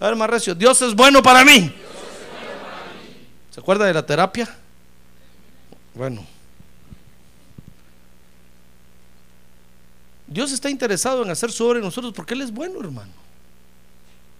A 0.00 0.06
ver, 0.06 0.16
más 0.16 0.58
Dios 0.58 0.82
es 0.82 0.94
bueno 0.94 1.22
para 1.22 1.44
mí. 1.44 1.72
¿Se 3.50 3.60
acuerda 3.60 3.84
de 3.84 3.94
la 3.94 4.04
terapia? 4.04 4.52
Bueno. 5.94 6.26
Dios 10.34 10.50
está 10.50 10.68
interesado 10.68 11.22
en 11.22 11.30
hacer 11.30 11.52
su 11.52 11.64
obra 11.64 11.78
en 11.78 11.84
nosotros 11.84 12.12
porque 12.12 12.34
Él 12.34 12.40
es 12.40 12.50
bueno, 12.50 12.80
hermano. 12.80 13.12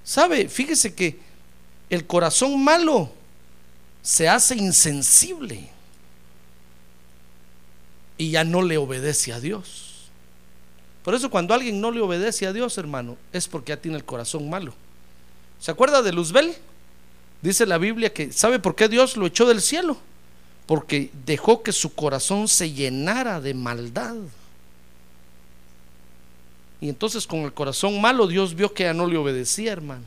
¿Sabe? 0.02 0.48
Fíjese 0.48 0.92
que 0.92 1.20
el 1.88 2.04
corazón 2.04 2.64
malo 2.64 3.12
se 4.02 4.28
hace 4.28 4.56
insensible 4.56 5.70
y 8.18 8.32
ya 8.32 8.42
no 8.42 8.62
le 8.62 8.76
obedece 8.76 9.32
a 9.32 9.38
Dios. 9.38 10.08
Por 11.04 11.14
eso 11.14 11.30
cuando 11.30 11.54
alguien 11.54 11.80
no 11.80 11.92
le 11.92 12.00
obedece 12.00 12.48
a 12.48 12.52
Dios, 12.52 12.76
hermano, 12.76 13.16
es 13.32 13.46
porque 13.46 13.70
ya 13.70 13.80
tiene 13.80 13.96
el 13.96 14.04
corazón 14.04 14.50
malo. 14.50 14.74
¿Se 15.60 15.70
acuerda 15.70 16.02
de 16.02 16.12
Luzbel? 16.12 16.56
Dice 17.40 17.66
la 17.66 17.78
Biblia 17.78 18.12
que, 18.12 18.32
¿sabe 18.32 18.58
por 18.58 18.74
qué 18.74 18.88
Dios 18.88 19.16
lo 19.16 19.26
echó 19.26 19.46
del 19.46 19.60
cielo? 19.60 19.96
Porque 20.66 21.12
dejó 21.24 21.62
que 21.62 21.70
su 21.70 21.94
corazón 21.94 22.48
se 22.48 22.72
llenara 22.72 23.40
de 23.40 23.54
maldad. 23.54 24.16
Y 26.84 26.90
entonces 26.90 27.26
con 27.26 27.40
el 27.40 27.54
corazón 27.54 27.98
malo 27.98 28.26
Dios 28.26 28.54
vio 28.54 28.74
que 28.74 28.82
ya 28.82 28.92
no 28.92 29.06
le 29.06 29.16
obedecía, 29.16 29.72
hermano. 29.72 30.02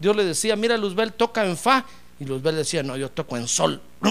Dios 0.00 0.16
le 0.16 0.24
decía, 0.24 0.56
mira 0.56 0.76
Luzbel, 0.76 1.12
toca 1.12 1.46
en 1.46 1.56
fa. 1.56 1.86
Y 2.18 2.24
Luzbel 2.24 2.56
decía, 2.56 2.82
no, 2.82 2.96
yo 2.96 3.08
toco 3.08 3.36
en 3.36 3.46
sol. 3.46 3.80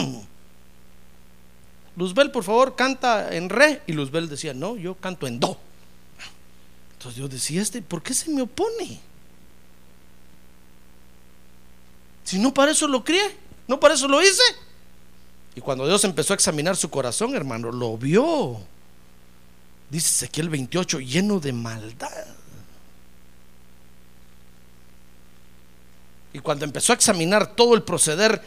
Luzbel, 1.97 2.31
por 2.31 2.45
favor, 2.45 2.77
canta 2.77 3.35
en 3.35 3.49
re. 3.49 3.81
Y 3.87 3.91
Luzbel 3.91 4.29
decía, 4.29 4.53
no, 4.53 4.77
yo 4.77 4.95
canto 4.95 5.27
en 5.27 5.41
do. 5.41 5.57
Entonces 6.93 7.17
Dios 7.17 7.29
decía, 7.29 7.61
este, 7.61 7.81
¿por 7.81 8.01
qué 8.01 8.13
se 8.13 8.31
me 8.31 8.41
opone? 8.41 9.01
Si 12.23 12.39
no 12.39 12.53
para 12.53 12.71
eso 12.71 12.87
lo 12.87 13.03
crié, 13.03 13.35
no 13.67 13.81
para 13.81 13.95
eso 13.95 14.07
lo 14.07 14.21
hice. 14.21 14.43
Y 15.55 15.59
cuando 15.59 15.85
Dios 15.85 16.05
empezó 16.05 16.31
a 16.31 16.35
examinar 16.35 16.77
su 16.77 16.89
corazón, 16.89 17.35
hermano, 17.35 17.69
lo 17.69 17.97
vio. 17.97 18.61
Dice 19.89 20.09
Ezequiel 20.09 20.49
28, 20.49 20.99
lleno 20.99 21.39
de 21.39 21.53
maldad. 21.53 22.25
Y 26.33 26.39
cuando 26.39 26.65
empezó 26.65 26.91
a 26.93 26.95
examinar 26.95 27.55
todo 27.55 27.73
el 27.73 27.83
proceder 27.83 28.41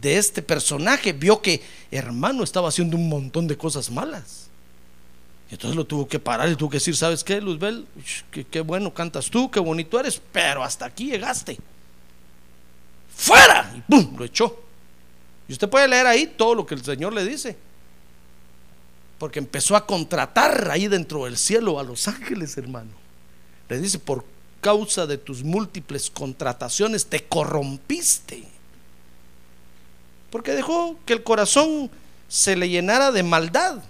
de 0.00 0.16
este 0.16 0.42
personaje, 0.42 1.12
vio 1.12 1.40
que 1.42 1.62
hermano 1.90 2.42
estaba 2.42 2.68
haciendo 2.68 2.96
un 2.96 3.08
montón 3.08 3.46
de 3.46 3.56
cosas 3.56 3.90
malas. 3.90 4.48
Y 5.50 5.54
entonces 5.54 5.76
lo 5.76 5.84
tuvo 5.84 6.08
que 6.08 6.18
parar 6.18 6.48
y 6.48 6.56
tuvo 6.56 6.70
que 6.70 6.78
decir, 6.78 6.96
¿sabes 6.96 7.22
qué, 7.22 7.40
Luzbel? 7.40 7.86
Qué, 8.30 8.44
qué 8.44 8.60
bueno 8.62 8.92
cantas 8.92 9.30
tú, 9.30 9.50
qué 9.50 9.60
bonito 9.60 10.00
eres, 10.00 10.20
pero 10.32 10.64
hasta 10.64 10.86
aquí 10.86 11.10
llegaste. 11.10 11.58
¡Fuera! 13.14 13.72
Y 13.76 13.80
¡pum! 13.82 14.16
Lo 14.18 14.24
echó. 14.24 14.62
Y 15.48 15.52
usted 15.52 15.68
puede 15.68 15.86
leer 15.86 16.06
ahí 16.06 16.26
todo 16.26 16.54
lo 16.54 16.66
que 16.66 16.74
el 16.74 16.82
Señor 16.82 17.12
le 17.12 17.24
dice. 17.24 17.56
Porque 19.18 19.38
empezó 19.38 19.76
a 19.76 19.86
contratar 19.86 20.70
ahí 20.70 20.88
dentro 20.88 21.24
del 21.24 21.38
cielo 21.38 21.80
a 21.80 21.84
los 21.84 22.06
ángeles, 22.06 22.56
hermano. 22.58 22.90
Le 23.68 23.80
dice, 23.80 23.98
por 23.98 24.24
causa 24.60 25.06
de 25.06 25.16
tus 25.16 25.42
múltiples 25.42 26.10
contrataciones 26.10 27.06
te 27.06 27.24
corrompiste. 27.24 28.44
Porque 30.30 30.52
dejó 30.52 30.98
que 31.06 31.14
el 31.14 31.22
corazón 31.22 31.90
se 32.28 32.56
le 32.56 32.68
llenara 32.68 33.10
de 33.10 33.22
maldad. 33.22 33.82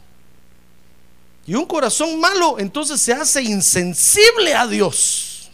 Y 1.46 1.54
un 1.54 1.66
corazón 1.66 2.20
malo 2.20 2.58
entonces 2.58 3.00
se 3.00 3.12
hace 3.12 3.42
insensible 3.42 4.54
a 4.54 4.66
Dios. 4.66 5.50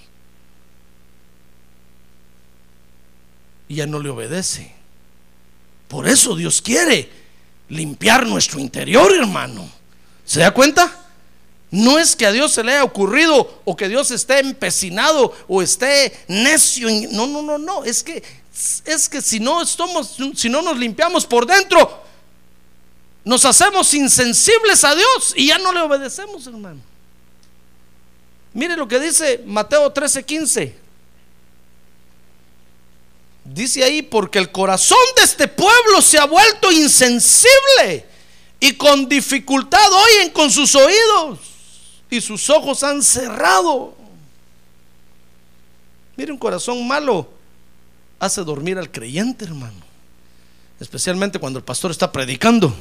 Y 3.69 3.77
ya 3.77 3.87
no 3.87 4.01
le 4.01 4.11
obedece. 4.11 4.75
Por 5.89 6.09
eso 6.09 6.35
Dios 6.35 6.61
quiere 6.61 7.22
limpiar 7.73 8.27
nuestro 8.27 8.61
interior, 8.61 9.13
hermano. 9.15 9.69
¿Se 10.25 10.41
da 10.41 10.53
cuenta? 10.53 10.99
No 11.71 11.99
es 11.99 12.15
que 12.15 12.27
a 12.27 12.33
Dios 12.33 12.53
se 12.53 12.63
le 12.63 12.73
haya 12.73 12.85
ocurrido 12.85 13.63
o 13.65 13.75
que 13.75 13.89
Dios 13.89 14.11
esté 14.11 14.41
empecinado 14.41 15.35
o 15.49 15.63
esté 15.63 16.13
necio. 16.29 16.89
no, 17.11 17.27
no, 17.27 17.41
no, 17.43 17.59
no. 17.59 17.85
Es 17.85 18.03
que 18.03 18.23
es 18.85 19.09
que 19.09 19.23
si 19.23 19.41
no 19.41 19.63
estamos, 19.63 20.17
si 20.35 20.51
no 20.51 20.61
nos 20.61 20.77
limpiamos 20.77 21.25
por 21.25 21.47
dentro, 21.47 22.03
nos 23.25 23.45
hacemos 23.47 23.95
insensibles 23.95 24.85
a 24.85 24.95
Dios 24.95 25.33
y 25.35 25.47
ya 25.47 25.59
no 25.59 25.73
le 25.73 25.81
obedecemos, 25.81 26.47
hermano. 26.47 26.81
Mire 28.53 28.77
lo 28.77 28.87
que 28.87 29.01
dice 29.01 29.43
Mateo 29.47 29.93
13:15. 29.93 30.82
Dice 33.45 33.83
ahí, 33.83 34.03
porque 34.03 34.39
el 34.39 34.53
corazón 34.53 34.99
de 35.17 35.23
este 35.23 35.49
pueblo 35.49 36.01
se 36.01 36.19
ha 36.19 36.25
vuelto 36.27 36.71
insensible 36.71 38.07
y 38.61 38.73
con 38.75 39.09
dificultad 39.09 39.93
oyen 39.93 40.31
con 40.31 40.51
sus 40.51 40.75
oídos 40.77 41.41
y 42.09 42.21
sus 42.21 42.49
ojos 42.51 42.85
han 42.85 43.03
cerrado. 43.03 43.97
Mire, 46.17 46.31
un 46.31 46.39
corazón 46.39 46.87
malo 46.87 47.29
hace 48.21 48.45
dormir 48.45 48.79
al 48.79 48.91
creyente, 48.91 49.45
hermano. 49.45 49.81
Especialmente 50.79 51.39
cuando 51.41 51.59
el 51.59 51.65
pastor 51.65 51.91
está 51.91 52.13
predicando. 52.13 52.73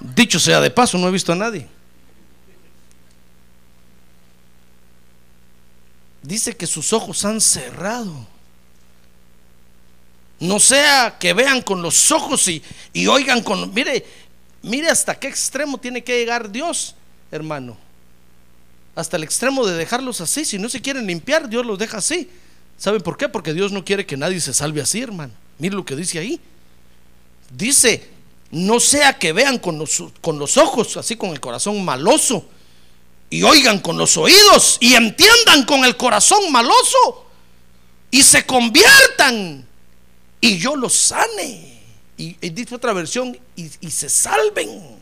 Dicho 0.00 0.40
sea 0.40 0.60
de 0.60 0.70
paso, 0.70 0.98
no 0.98 1.06
he 1.06 1.12
visto 1.12 1.32
a 1.32 1.36
nadie. 1.36 1.68
Dice 6.22 6.56
que 6.56 6.66
sus 6.66 6.92
ojos 6.92 7.24
han 7.24 7.40
cerrado. 7.40 8.26
No 10.40 10.58
sea 10.58 11.16
que 11.20 11.32
vean 11.32 11.62
con 11.62 11.82
los 11.82 12.10
ojos 12.10 12.48
y, 12.48 12.62
y 12.92 13.06
oigan 13.06 13.42
con... 13.42 13.72
Mire, 13.72 14.04
mire 14.62 14.88
hasta 14.88 15.14
qué 15.14 15.28
extremo 15.28 15.78
tiene 15.78 16.02
que 16.02 16.18
llegar 16.18 16.50
Dios, 16.50 16.94
hermano 17.30 17.76
hasta 19.00 19.16
el 19.16 19.24
extremo 19.24 19.66
de 19.66 19.74
dejarlos 19.74 20.20
así. 20.20 20.44
Si 20.44 20.58
no 20.58 20.68
se 20.68 20.80
quieren 20.80 21.06
limpiar, 21.06 21.48
Dios 21.48 21.64
los 21.64 21.78
deja 21.78 21.98
así. 21.98 22.28
¿Saben 22.78 23.02
por 23.02 23.16
qué? 23.16 23.28
Porque 23.28 23.52
Dios 23.52 23.72
no 23.72 23.84
quiere 23.84 24.06
que 24.06 24.16
nadie 24.16 24.40
se 24.40 24.54
salve 24.54 24.80
así, 24.80 25.00
hermano. 25.00 25.32
Mire 25.58 25.74
lo 25.74 25.84
que 25.84 25.96
dice 25.96 26.18
ahí. 26.18 26.40
Dice, 27.50 28.08
no 28.50 28.80
sea 28.80 29.18
que 29.18 29.32
vean 29.32 29.58
con 29.58 29.78
los, 29.78 30.02
con 30.20 30.38
los 30.38 30.56
ojos, 30.56 30.96
así 30.96 31.16
con 31.16 31.30
el 31.30 31.40
corazón 31.40 31.84
maloso, 31.84 32.44
y 33.28 33.42
oigan 33.42 33.80
con 33.80 33.98
los 33.98 34.16
oídos, 34.16 34.78
y 34.80 34.94
entiendan 34.94 35.64
con 35.64 35.84
el 35.84 35.96
corazón 35.96 36.50
maloso, 36.50 37.26
y 38.10 38.22
se 38.22 38.46
conviertan, 38.46 39.66
y 40.40 40.58
yo 40.58 40.76
los 40.76 40.94
sane. 40.94 41.80
Y, 42.16 42.34
dice 42.50 42.74
otra 42.74 42.92
versión, 42.92 43.38
y, 43.56 43.90
se 43.90 44.08
salven. 44.08 44.98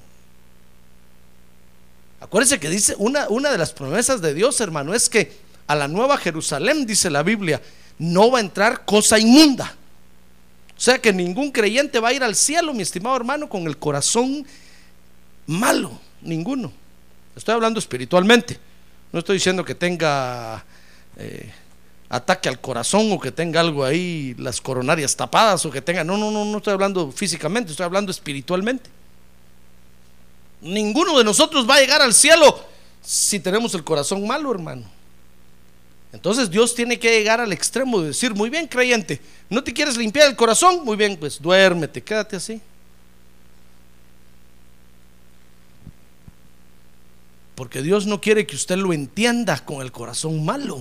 Acuérdense 2.20 2.61
que 2.61 2.68
dice, 2.68 2.94
una, 2.98 3.29
una 3.29 3.51
de 3.51 3.59
las 3.59 3.72
promesas 3.72 4.20
de 4.20 4.35
Dios, 4.35 4.61
hermano, 4.61 4.94
es 4.94 5.09
que 5.09 5.33
a 5.66 5.74
la 5.74 5.88
nueva 5.88 6.16
Jerusalén, 6.16 6.87
dice 6.87 7.11
la 7.11 7.22
Biblia, 7.22 7.61
no 7.98 8.31
va 8.31 8.38
a 8.38 8.40
entrar 8.40 8.85
cosa 8.85 9.18
inmunda. 9.18 9.74
O 10.77 10.81
sea 10.81 10.98
que 11.01 11.12
ningún 11.12 11.51
creyente 11.51 11.98
va 11.98 12.09
a 12.09 12.12
ir 12.12 12.22
al 12.22 12.37
cielo, 12.37 12.72
mi 12.72 12.83
estimado 12.83 13.16
hermano, 13.16 13.48
con 13.48 13.66
el 13.66 13.79
corazón 13.79 14.46
malo, 15.46 15.98
ninguno. 16.22 16.72
Estoy 17.35 17.55
hablando 17.55 17.81
espiritualmente. 17.81 18.59
No 19.12 19.18
estoy 19.18 19.37
diciendo 19.37 19.64
que 19.64 19.74
tenga 19.74 20.64
eh, 21.16 21.53
ataque 22.09 22.49
al 22.49 22.61
corazón 22.61 23.12
o 23.12 23.21
que 23.21 23.31
tenga 23.31 23.61
algo 23.61 23.85
ahí, 23.85 24.35
las 24.38 24.61
coronarias 24.61 25.14
tapadas 25.16 25.64
o 25.66 25.71
que 25.71 25.83
tenga... 25.83 26.05
No, 26.05 26.16
no, 26.16 26.31
no, 26.31 26.44
no 26.44 26.59
estoy 26.59 26.73
hablando 26.73 27.12
físicamente, 27.12 27.71
estoy 27.71 27.85
hablando 27.85 28.11
espiritualmente. 28.11 28.90
Ninguno 30.61 31.18
de 31.18 31.25
nosotros 31.25 31.68
va 31.68 31.77
a 31.77 31.81
llegar 31.81 32.03
al 32.03 32.14
cielo 32.14 32.64
si 33.03 33.40
tenemos 33.40 33.75
el 33.75 33.85
corazón 33.85 34.27
malo, 34.27 34.51
hermano. 34.51 34.85
Entonces 36.12 36.51
Dios 36.51 36.75
tiene 36.75 36.99
que 36.99 37.11
llegar 37.11 37.40
al 37.40 37.53
extremo 37.53 38.01
de 38.01 38.09
decir, 38.09 38.35
muy 38.35 38.49
bien 38.49 38.66
creyente, 38.66 39.21
¿no 39.51 39.62
te 39.62 39.73
quieres 39.73 39.97
limpiar 39.97 40.29
el 40.29 40.37
corazón? 40.37 40.85
Muy 40.85 40.97
bien, 40.97 41.16
pues 41.18 41.40
duérmete, 41.40 42.03
quédate 42.03 42.37
así. 42.37 42.61
Porque 47.55 47.83
Dios 47.83 48.07
no 48.07 48.21
quiere 48.21 48.47
que 48.47 48.57
usted 48.57 48.77
lo 48.77 48.92
entienda 48.92 49.62
con 49.64 49.83
el 49.83 49.92
corazón 49.92 50.44
malo. 50.44 50.81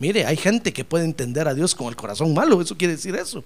Mire, 0.00 0.24
hay 0.24 0.36
gente 0.38 0.72
que 0.72 0.82
puede 0.82 1.04
entender 1.04 1.46
a 1.46 1.54
Dios 1.54 1.74
con 1.74 1.88
el 1.88 1.94
corazón 1.94 2.32
malo, 2.34 2.60
eso 2.60 2.76
quiere 2.76 2.96
decir 2.96 3.14
eso. 3.14 3.44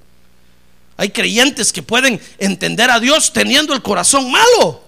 Hay 0.97 1.11
creyentes 1.11 1.73
que 1.73 1.83
pueden 1.83 2.21
entender 2.39 2.91
a 2.91 3.01
Dios 3.01 3.33
teniendo 3.33 3.75
el 3.75 3.83
corazón 3.83 4.31
malo. 4.31 4.81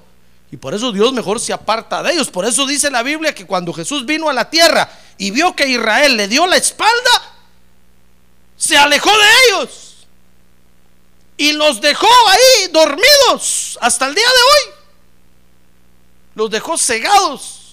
Y 0.53 0.57
por 0.57 0.75
eso 0.75 0.93
Dios 0.93 1.13
mejor 1.13 1.41
se 1.41 1.53
aparta 1.53 2.05
de 2.05 2.13
ellos. 2.13 2.31
Por 2.31 2.45
eso 2.45 2.65
dice 2.67 2.89
la 2.89 3.03
Biblia 3.03 3.35
que 3.35 3.45
cuando 3.45 3.73
Jesús 3.73 4.07
vino 4.07 4.29
a 4.29 4.33
la 4.33 4.49
tierra 4.49 4.89
y 5.19 5.33
vio 5.33 5.57
que 5.57 5.69
Israel 5.69 6.17
le 6.17 6.29
dio 6.29 6.47
la 6.47 6.57
espalda, 6.57 7.35
se 8.57 8.79
alejó 8.79 9.11
de 9.11 9.27
ellos. 9.49 10.07
Y 11.37 11.53
los 11.53 11.81
dejó 11.81 12.07
ahí 12.29 12.69
dormidos 12.71 13.77
hasta 13.81 14.07
el 14.07 14.15
día 14.15 14.25
de 14.25 14.71
hoy. 14.71 14.75
Los 16.37 16.51
dejó 16.51 16.79
cegados. 16.79 17.66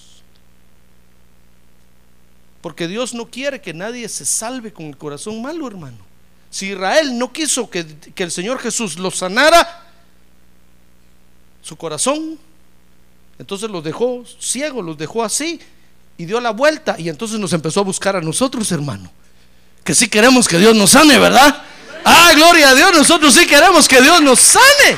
Porque 2.64 2.88
Dios 2.88 3.12
no 3.12 3.26
quiere 3.26 3.60
que 3.60 3.74
nadie 3.74 4.08
se 4.08 4.24
salve 4.24 4.72
con 4.72 4.86
el 4.86 4.96
corazón 4.96 5.42
malo, 5.42 5.68
hermano. 5.68 5.98
Si 6.48 6.70
Israel 6.70 7.18
no 7.18 7.30
quiso 7.30 7.68
que, 7.68 7.84
que 8.14 8.22
el 8.22 8.30
Señor 8.30 8.58
Jesús 8.58 8.98
lo 8.98 9.10
sanara, 9.10 9.86
su 11.60 11.76
corazón 11.76 12.38
entonces 13.38 13.68
los 13.68 13.84
dejó 13.84 14.24
ciegos, 14.40 14.82
los 14.82 14.96
dejó 14.96 15.22
así 15.22 15.60
y 16.16 16.24
dio 16.24 16.40
la 16.40 16.52
vuelta 16.52 16.96
y 16.98 17.10
entonces 17.10 17.38
nos 17.38 17.52
empezó 17.52 17.80
a 17.80 17.84
buscar 17.84 18.16
a 18.16 18.22
nosotros, 18.22 18.72
hermano. 18.72 19.12
Que 19.84 19.94
sí 19.94 20.08
queremos 20.08 20.48
que 20.48 20.56
Dios 20.56 20.74
nos 20.74 20.92
sane, 20.92 21.18
¿verdad? 21.18 21.64
Ah, 22.02 22.32
gloria 22.34 22.70
a 22.70 22.74
Dios, 22.74 22.96
nosotros 22.96 23.34
sí 23.34 23.46
queremos 23.46 23.86
que 23.86 24.00
Dios 24.00 24.22
nos 24.22 24.40
sane. 24.40 24.96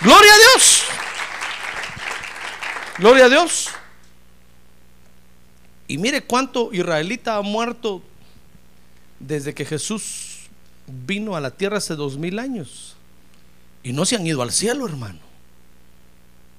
Gloria 0.00 0.34
a 0.34 0.36
Dios. 0.36 0.82
Gloria 2.98 3.26
a 3.26 3.28
Dios. 3.28 3.73
Y 5.86 5.98
mire 5.98 6.22
cuánto 6.22 6.72
israelita 6.72 7.36
ha 7.36 7.42
muerto 7.42 8.02
desde 9.20 9.54
que 9.54 9.64
Jesús 9.64 10.48
vino 10.86 11.36
a 11.36 11.40
la 11.40 11.50
tierra 11.50 11.78
hace 11.78 11.94
dos 11.94 12.16
mil 12.16 12.38
años. 12.38 12.96
Y 13.82 13.92
no 13.92 14.04
se 14.04 14.16
han 14.16 14.26
ido 14.26 14.42
al 14.42 14.52
cielo, 14.52 14.86
hermano. 14.86 15.20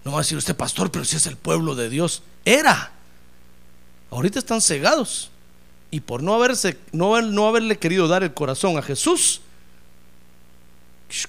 No 0.04 0.12
va 0.12 0.20
a 0.20 0.22
decir 0.22 0.38
usted, 0.38 0.56
pastor, 0.56 0.92
pero 0.92 1.04
si 1.04 1.16
es 1.16 1.26
el 1.26 1.36
pueblo 1.36 1.74
de 1.74 1.90
Dios. 1.90 2.22
Era. 2.46 2.92
Ahorita 4.12 4.38
están 4.38 4.62
cegados. 4.62 5.32
Y 5.90 6.02
por 6.02 6.22
no, 6.22 6.36
haberse, 6.36 6.78
no, 6.92 7.16
haberle 7.48 7.78
querido 7.80 8.08
dar 8.08 8.24
el 8.24 8.34
corazón 8.34 8.78
a 8.78 8.82
Jesús, 8.82 9.42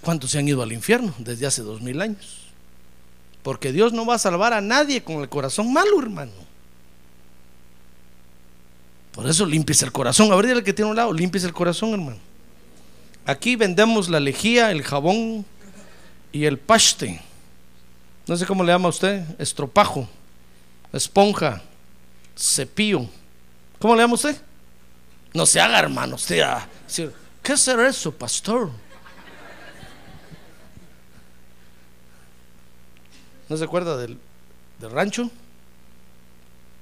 ¿cuántos 0.00 0.30
se 0.32 0.38
han 0.38 0.48
ido 0.48 0.62
al 0.62 0.72
infierno 0.72 1.14
desde 1.18 1.46
hace 1.46 1.62
dos 1.62 1.80
mil 1.80 2.00
años? 2.00 2.42
Porque 3.42 3.72
Dios 3.72 3.92
no 3.92 4.04
va 4.04 4.16
a 4.16 4.18
salvar 4.18 4.52
a 4.52 4.60
nadie 4.60 5.04
con 5.04 5.20
el 5.20 5.28
corazón 5.28 5.72
malo, 5.72 6.00
hermano. 6.00 6.32
Por 9.16 9.26
eso 9.26 9.46
limpies 9.46 9.82
el 9.82 9.90
corazón. 9.90 10.30
A 10.30 10.36
ver, 10.36 10.50
el 10.50 10.62
que 10.62 10.74
tiene 10.74 10.90
un 10.90 10.96
lado, 10.96 11.10
limpies 11.10 11.42
el 11.44 11.54
corazón, 11.54 11.94
hermano. 11.94 12.18
Aquí 13.24 13.56
vendemos 13.56 14.10
la 14.10 14.20
lejía, 14.20 14.70
el 14.70 14.82
jabón 14.82 15.46
y 16.32 16.44
el 16.44 16.58
paste. 16.58 17.22
No 18.26 18.36
sé 18.36 18.44
cómo 18.44 18.62
le 18.62 18.72
llama 18.72 18.90
usted, 18.90 19.24
estropajo, 19.40 20.06
esponja, 20.92 21.62
cepillo. 22.36 23.06
¿Cómo 23.78 23.94
le 23.96 24.02
llama 24.02 24.14
usted? 24.14 24.36
No 25.32 25.46
se 25.46 25.60
haga, 25.60 25.78
hermano, 25.78 26.16
usted 26.16 26.40
a 26.40 26.68
¿qué 27.42 27.56
será 27.56 27.88
eso, 27.88 28.12
pastor? 28.12 28.70
¿No 33.48 33.56
se 33.56 33.64
acuerda 33.64 33.96
del, 33.96 34.18
del 34.78 34.90
rancho? 34.90 35.30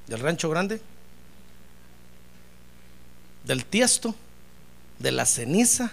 ¿Del 0.09 0.19
rancho 0.19 0.51
grande? 0.51 0.81
¿Del 3.45 3.65
tiesto? 3.65 4.15
¿De 4.99 5.13
la 5.13 5.27
ceniza? 5.27 5.93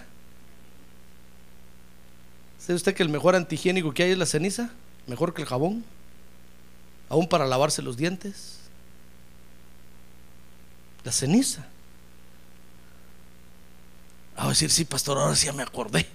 ¿Sabe 2.60 2.76
usted 2.76 2.94
que 2.94 3.04
el 3.04 3.10
mejor 3.10 3.36
antihigiénico 3.36 3.94
que 3.94 4.04
hay 4.04 4.12
es 4.12 4.18
la 4.18 4.26
ceniza? 4.26 4.70
Mejor 5.08 5.34
que 5.34 5.42
el 5.42 5.48
jabón. 5.48 5.84
Aún 7.10 7.28
para 7.28 7.46
lavarse 7.46 7.82
los 7.82 7.98
dientes. 7.98 8.60
La 11.04 11.12
ceniza. 11.12 11.66
A 14.38 14.48
decir, 14.48 14.70
sí, 14.70 14.86
pastor, 14.86 15.18
ahora 15.18 15.36
sí 15.36 15.48
ya 15.48 15.54
me 15.54 15.64
acordé. 15.64 16.08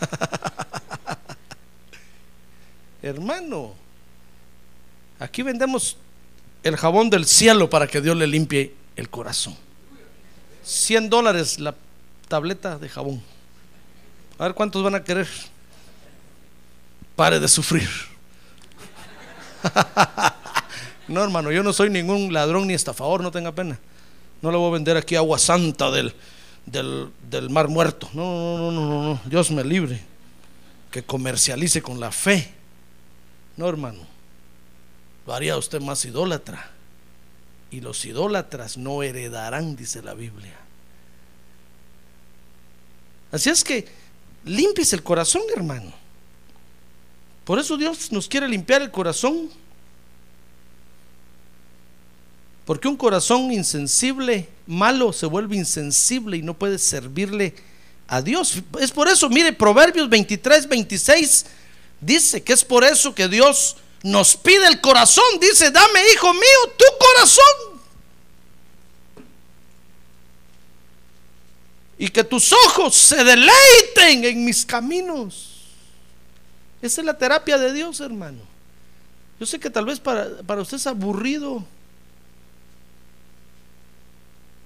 Hermano, 3.02 3.74
aquí 5.18 5.42
vendemos 5.42 5.98
el 6.62 6.76
jabón 6.76 7.10
del 7.10 7.26
cielo 7.26 7.68
para 7.68 7.86
que 7.86 8.00
Dios 8.00 8.16
le 8.16 8.26
limpie 8.26 8.74
el 8.96 9.10
corazón. 9.10 9.63
100 10.64 11.10
dólares 11.10 11.60
la 11.60 11.74
tableta 12.28 12.78
de 12.78 12.88
jabón. 12.88 13.22
A 14.38 14.44
ver 14.44 14.54
cuántos 14.54 14.82
van 14.82 14.94
a 14.94 15.04
querer. 15.04 15.28
Pare 17.14 17.38
de 17.38 17.46
sufrir. 17.46 17.88
no, 21.08 21.22
hermano, 21.22 21.52
yo 21.52 21.62
no 21.62 21.72
soy 21.72 21.90
ningún 21.90 22.32
ladrón 22.32 22.66
ni 22.66 22.74
estafador, 22.74 23.22
no 23.22 23.30
tenga 23.30 23.52
pena. 23.52 23.78
No 24.42 24.50
le 24.50 24.56
voy 24.56 24.68
a 24.70 24.72
vender 24.72 24.96
aquí 24.96 25.14
agua 25.16 25.38
santa 25.38 25.90
del, 25.90 26.12
del, 26.66 27.50
mar 27.50 27.68
muerto. 27.68 28.08
No, 28.12 28.58
no, 28.58 28.72
no, 28.72 28.88
no, 28.88 29.02
no, 29.02 29.20
Dios 29.26 29.50
me 29.50 29.62
libre. 29.62 30.00
Que 30.90 31.02
comercialice 31.02 31.82
con 31.82 32.00
la 32.00 32.10
fe. 32.10 32.52
No, 33.56 33.68
hermano. 33.68 34.00
Lo 35.26 35.34
haría 35.34 35.56
usted 35.56 35.80
más 35.80 36.04
idólatra. 36.04 36.73
Y 37.70 37.80
los 37.80 38.04
idólatras 38.04 38.76
no 38.76 39.02
heredarán, 39.02 39.76
dice 39.76 40.02
la 40.02 40.14
Biblia. 40.14 40.56
Así 43.32 43.50
es 43.50 43.64
que 43.64 43.86
limpies 44.44 44.92
el 44.92 45.02
corazón, 45.02 45.42
hermano. 45.56 45.92
Por 47.44 47.58
eso 47.58 47.76
Dios 47.76 48.10
nos 48.12 48.28
quiere 48.28 48.48
limpiar 48.48 48.80
el 48.82 48.90
corazón. 48.90 49.50
Porque 52.64 52.88
un 52.88 52.96
corazón 52.96 53.52
insensible, 53.52 54.48
malo, 54.66 55.12
se 55.12 55.26
vuelve 55.26 55.56
insensible 55.56 56.36
y 56.38 56.42
no 56.42 56.54
puede 56.54 56.78
servirle 56.78 57.54
a 58.06 58.22
Dios. 58.22 58.62
Es 58.80 58.90
por 58.90 59.08
eso, 59.08 59.28
mire, 59.28 59.52
Proverbios 59.52 60.08
23, 60.08 60.68
26 60.68 61.46
dice 62.00 62.42
que 62.42 62.52
es 62.52 62.64
por 62.64 62.84
eso 62.84 63.14
que 63.14 63.28
Dios 63.28 63.76
nos 64.04 64.36
pide 64.36 64.68
el 64.68 64.80
corazón. 64.80 65.24
Dice, 65.40 65.72
dame, 65.72 66.00
hijo 66.12 66.32
mío, 66.32 66.72
tu 66.78 66.84
corazón. 66.98 67.74
y 71.98 72.08
que 72.08 72.24
tus 72.24 72.52
ojos 72.52 72.94
se 72.94 73.22
deleiten 73.22 74.24
en 74.24 74.44
mis 74.44 74.66
caminos. 74.66 75.52
Esa 76.82 77.00
es 77.00 77.04
la 77.06 77.16
terapia 77.16 77.56
de 77.56 77.72
Dios, 77.72 78.00
hermano. 78.00 78.40
Yo 79.40 79.46
sé 79.46 79.58
que 79.58 79.70
tal 79.70 79.86
vez 79.86 80.00
para, 80.00 80.26
usted 80.60 80.76
es 80.76 80.86
aburrido. 80.86 81.64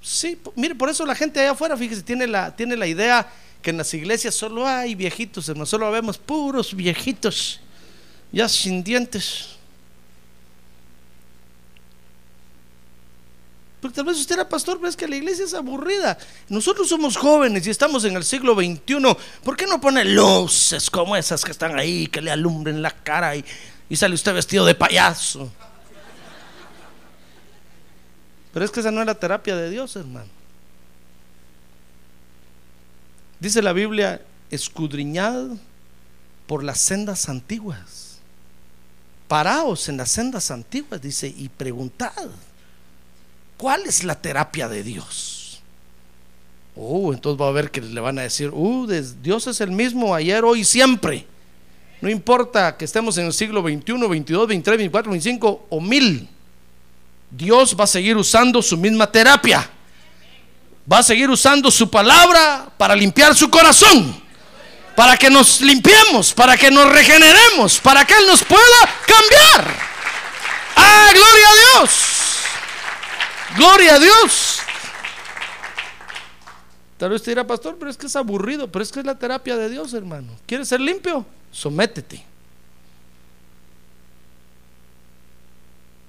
Sí, 0.03 0.39
mire, 0.57 0.75
por 0.75 0.89
eso 0.89 1.05
la 1.07 1.15
gente 1.15 1.39
allá 1.41 1.53
afuera, 1.53 1.77
fíjese, 1.77 2.03
tiene 2.03 2.27
la, 2.27 2.55
tiene 2.55 2.77
la 2.77 2.87
idea 2.87 3.31
que 3.63 3.71
en 3.71 3.77
las 3.77 3.93
iglesias 3.93 4.35
solo 4.35 4.67
hay 4.67 4.95
viejitos, 4.95 5.49
hermano, 5.49 5.67
solo 5.67 5.91
vemos 5.91 6.17
puros 6.17 6.75
viejitos, 6.75 7.61
ya 8.33 8.49
sin 8.49 8.83
dientes. 8.83 9.59
Porque 13.81 13.95
tal 13.95 14.07
vez 14.07 14.19
usted 14.19 14.35
era 14.35 14.49
pastor, 14.49 14.79
pero 14.79 14.89
es 14.89 14.97
que 14.97 15.07
la 15.07 15.17
iglesia 15.17 15.45
es 15.45 15.55
aburrida. 15.55 16.19
Nosotros 16.49 16.89
somos 16.89 17.17
jóvenes 17.17 17.67
y 17.67 17.71
estamos 17.71 18.05
en 18.05 18.17
el 18.17 18.25
siglo 18.25 18.55
XXI. 18.55 19.17
¿Por 19.45 19.57
qué 19.57 19.67
no 19.67 19.81
pone 19.81 20.05
luces 20.05 20.91
como 20.91 21.17
esas 21.17 21.45
que 21.45 21.53
están 21.53 21.79
ahí, 21.79 22.09
que 22.09 22.21
le 22.21 22.33
alumbren 22.33 22.83
la 22.83 22.91
cara 22.91 23.37
y, 23.37 23.45
y 23.89 23.95
sale 23.95 24.15
usted 24.15 24.35
vestido 24.35 24.67
de 24.67 24.75
payaso? 24.75 25.51
Pero 28.53 28.65
es 28.65 28.71
que 28.73 28.81
esa 28.81 28.91
no 28.91 29.01
es 29.01 29.07
la 29.07 29.15
terapia 29.15 29.55
de 29.55 29.71
Dios, 29.71 29.95
hermano. 29.95 30.29
Dice 33.39 33.63
la 33.63 33.73
Biblia, 33.73 34.21
escudriñad 34.51 35.51
por 36.49 36.65
las 36.65 36.81
sendas 36.81 37.29
antiguas. 37.29 38.08
Paraos 39.29 39.89
en 39.89 39.99
las 39.99 40.11
sendas 40.11 40.51
antiguas, 40.51 41.01
dice, 41.01 41.33
y 41.37 41.49
preguntad 41.49 42.13
¿Cuál 43.59 43.83
es 43.87 44.05
la 44.05 44.15
terapia 44.15 44.69
de 44.69 44.85
Dios? 44.85 45.61
Oh, 46.77 47.13
entonces 47.13 47.43
va 47.43 47.49
a 47.49 47.53
ver 47.53 47.73
que 47.73 47.81
le 47.81 48.01
van 48.01 48.21
a 48.21 48.23
decir, 48.23 48.51
uh, 48.51 48.87
Dios 49.21 49.49
es 49.49 49.61
el 49.61 49.73
mismo 49.73 50.15
ayer, 50.15 50.45
hoy, 50.45 50.65
siempre. 50.65 51.27
No 52.01 52.09
importa 52.09 52.77
que 52.77 52.85
estemos 52.85 53.19
en 53.19 53.27
el 53.27 53.33
siglo 53.33 53.61
21, 53.65 54.09
22, 54.09 54.47
23, 54.47 54.79
24, 54.79 55.11
25 55.11 55.67
o 55.69 55.81
1000. 55.81 56.29
Dios 57.33 57.77
va 57.79 57.83
a 57.83 57.89
seguir 57.89 58.17
usando 58.17 58.63
su 58.63 58.77
misma 58.77 59.11
terapia. 59.11 59.69
Va 60.91 60.99
a 60.99 61.03
seguir 61.03 61.29
usando 61.29 61.69
su 61.69 61.91
palabra 61.91 62.71
para 62.79 62.95
limpiar 62.95 63.35
su 63.35 63.51
corazón. 63.51 64.23
Para 64.99 65.17
que 65.17 65.31
nos 65.31 65.61
limpiemos, 65.61 66.35
para 66.35 66.57
que 66.57 66.73
nos 66.73 66.91
regeneremos, 66.91 67.79
para 67.79 68.05
que 68.05 68.15
Él 68.15 68.27
nos 68.27 68.43
pueda 68.43 68.81
cambiar. 69.07 69.77
¡Ah, 70.75 71.11
gloria 71.13 71.49
a 71.49 71.55
Dios! 71.55 72.41
Gloria 73.57 73.95
a 73.95 73.99
Dios. 74.01 74.59
Tal 76.97 77.11
vez 77.11 77.23
te 77.23 77.31
dirá, 77.31 77.47
pastor, 77.47 77.77
pero 77.79 77.93
es 77.93 77.97
que 77.97 78.07
es 78.07 78.17
aburrido, 78.17 78.73
pero 78.73 78.83
es 78.83 78.91
que 78.91 78.99
es 78.99 79.07
la 79.07 79.17
terapia 79.17 79.57
de 79.57 79.71
Dios, 79.71 79.95
hermano. 79.95 80.33
¿Quieres 80.47 80.67
ser 80.67 80.81
limpio? 80.81 81.25
Sométete. 81.53 82.25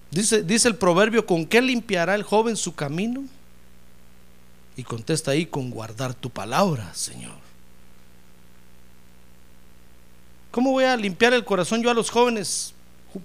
Dice, 0.10 0.41
dice 0.41 0.67
el 0.67 0.78
proverbio, 0.78 1.28
¿con 1.28 1.45
qué 1.45 1.62
limpiará 1.62 2.15
el 2.15 2.23
joven 2.23 2.58
su 2.58 2.73
camino? 2.73 3.23
Y 4.75 4.82
contesta 4.82 5.30
ahí, 5.30 5.45
con 5.45 5.69
guardar 5.69 6.15
tu 6.15 6.32
palabra, 6.32 6.91
Señor. 6.95 7.38
¿Cómo 10.51 10.71
voy 10.71 10.85
a 10.85 10.95
limpiar 10.97 11.33
el 11.33 11.45
corazón 11.45 11.81
yo 11.81 11.91
a 11.91 11.93
los 11.93 12.09
jóvenes 12.09 12.73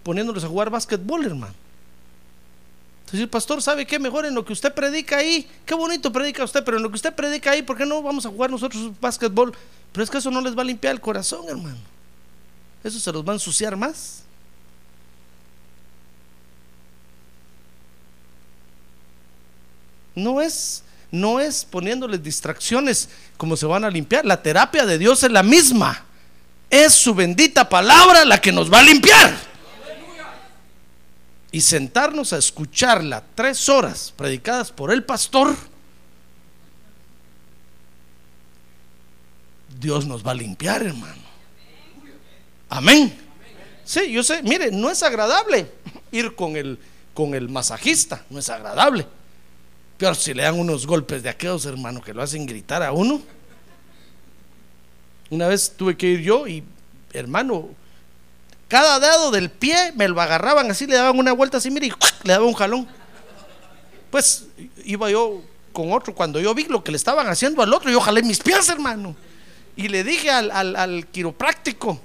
poniéndolos 0.03 0.45
a 0.45 0.49
jugar 0.49 0.71
básquetbol, 0.71 1.25
hermano? 1.25 1.55
Entonces, 3.07 3.29
pastor, 3.29 3.63
¿sabe 3.63 3.87
qué? 3.87 3.99
Mejor 3.99 4.27
en 4.27 4.35
lo 4.35 4.45
que 4.45 4.53
usted 4.53 4.75
predica 4.75 5.19
ahí, 5.19 5.49
qué 5.65 5.75
bonito 5.75 6.13
predica 6.13 6.43
usted, 6.43 6.65
pero 6.65 6.79
en 6.79 6.83
lo 6.83 6.91
que 6.91 6.97
usted 6.97 7.15
predica 7.15 7.53
ahí, 7.53 7.63
¿por 7.63 7.77
qué 7.77 7.87
no 7.87 8.03
vamos 8.03 8.27
a 8.27 8.29
jugar 8.29 8.51
nosotros 8.51 8.91
básquetbol? 9.01 9.55
Pero 9.93 10.05
es 10.05 10.11
que 10.11 10.19
eso 10.19 10.31
no 10.31 10.41
les 10.41 10.57
va 10.57 10.63
a 10.63 10.65
limpiar 10.65 10.93
el 10.95 11.01
corazón, 11.01 11.45
hermano. 11.49 11.77
Eso 12.83 12.99
se 12.99 13.13
los 13.13 13.25
va 13.25 13.31
a 13.31 13.37
ensuciar 13.37 13.77
más. 13.77 14.23
No 20.15 20.41
es, 20.41 20.83
no 21.11 21.41
es 21.41 21.65
poniéndoles 21.65 22.23
distracciones 22.23 23.09
como 23.37 23.57
se 23.57 23.67
van 23.67 23.85
a 23.85 23.91
limpiar. 23.91 24.25
La 24.25 24.43
terapia 24.43 24.87
de 24.87 24.99
Dios 24.99 25.23
es 25.23 25.31
la 25.31 25.43
misma. 25.43 26.05
Es 26.75 26.93
su 26.93 27.15
bendita 27.15 27.69
palabra 27.69 28.25
la 28.25 28.41
que 28.41 28.51
nos 28.51 28.73
va 28.73 28.81
a 28.81 28.83
limpiar 28.83 29.33
y 31.53 31.61
sentarnos 31.61 32.33
a 32.33 32.39
escucharla 32.39 33.23
tres 33.37 33.69
horas 33.69 34.13
predicadas 34.17 34.73
por 34.73 34.93
el 34.93 35.05
pastor, 35.05 35.55
Dios 39.79 40.05
nos 40.05 40.27
va 40.27 40.33
a 40.33 40.35
limpiar, 40.35 40.83
hermano. 40.83 41.23
Amén. 42.69 43.21
Sí, 43.85 44.11
yo 44.11 44.25
sé, 44.25 44.43
mire, 44.43 44.73
no 44.73 44.91
es 44.91 45.05
agradable 45.05 45.71
ir 46.11 46.35
con 46.35 46.57
el 46.57 46.77
con 47.15 47.37
el 47.37 47.49
masajista, 47.51 48.25
no 48.31 48.41
es 48.41 48.51
agradable. 48.51 49.07
Pero 49.97 50.17
si 50.17 50.35
le 50.35 50.43
dan 50.43 50.59
unos 50.59 50.89
golpes 50.89 51.23
de 51.23 51.29
aquellos, 51.29 51.67
hermano, 51.67 52.03
que 52.03 52.13
lo 52.13 52.21
hacen 52.21 52.47
gritar 52.47 52.83
a 52.83 52.91
uno. 52.91 53.23
Una 55.31 55.49
vez 55.49 55.73
tuve 55.77 55.97
que 55.97 56.07
ir 56.07 56.21
yo 56.21 56.47
y, 56.47 56.63
hermano, 57.13 57.69
cada 58.69 59.01
dedo 59.01 59.31
del 59.31 59.51
pie 59.51 59.93
me 59.97 60.09
lo 60.09 60.21
agarraban 60.21 60.71
así, 60.71 60.87
le 60.87 60.97
daban 60.97 61.19
una 61.19 61.33
vuelta 61.33 61.59
así, 61.59 61.71
mire, 61.71 61.87
y 61.89 61.93
le 62.23 62.33
daban 62.33 62.49
un 62.49 62.55
jalón. 62.55 62.89
Pues 64.11 64.47
iba 64.85 65.11
yo 65.11 65.43
con 65.73 65.93
otro, 65.93 66.15
cuando 66.15 66.39
yo 66.41 66.55
vi 66.55 66.65
lo 66.65 66.85
que 66.85 66.93
le 66.93 66.97
estaban 66.97 67.27
haciendo 67.29 67.63
al 67.63 67.73
otro, 67.75 67.91
yo 67.91 68.01
jalé 68.01 68.23
mis 68.23 68.39
pies, 68.41 68.69
hermano. 68.69 69.17
Y 69.77 69.89
le 69.89 70.05
dije 70.05 70.31
al, 70.31 70.51
al, 70.53 70.77
al 70.77 71.07
quiropráctico, 71.09 72.01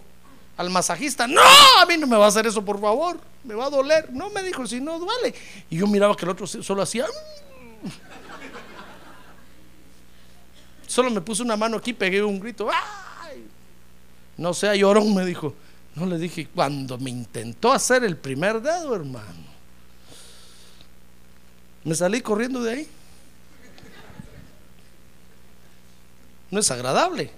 al 0.58 0.69
masajista, 0.71 1.27
no, 1.27 1.41
a 1.79 1.86
mí 1.86 1.95
no 1.97 2.08
me 2.08 2.17
va 2.17 2.25
a 2.25 2.29
hacer 2.29 2.47
eso, 2.47 2.65
por 2.65 2.82
favor, 2.82 3.19
me 3.43 3.53
va 3.53 3.65
a 3.65 3.69
doler. 3.69 4.12
No, 4.12 4.29
me 4.32 4.41
dijo, 4.41 4.65
si 4.65 4.82
no 4.82 4.97
duele. 4.97 5.36
Y 5.69 5.77
yo 5.77 5.86
miraba 5.88 6.15
que 6.17 6.25
el 6.25 6.32
otro 6.32 6.47
solo 6.47 6.82
hacía... 6.82 7.05
"Mm". 7.05 7.88
Solo 10.88 11.12
me 11.12 11.21
puse 11.21 11.43
una 11.43 11.55
mano 11.55 11.77
aquí, 11.77 11.93
pegué 11.93 12.23
un 12.23 12.39
grito. 12.39 12.67
¡Ay! 12.71 12.79
No 14.39 14.54
sea 14.54 14.73
llorón, 14.73 15.13
me 15.13 15.25
dijo. 15.25 15.54
No 15.95 16.06
le 16.06 16.17
dije, 16.17 16.47
cuando 16.47 16.97
me 16.97 17.10
intentó 17.10 17.73
hacer 17.73 18.06
el 18.06 18.15
primer 18.15 18.62
dedo, 18.62 18.95
hermano. 18.95 19.49
Me 21.84 21.93
salí 21.93 22.21
corriendo 22.21 22.63
de 22.63 22.71
ahí. 22.71 22.88
No 26.52 26.62
es 26.62 26.71
agradable, 26.71 27.32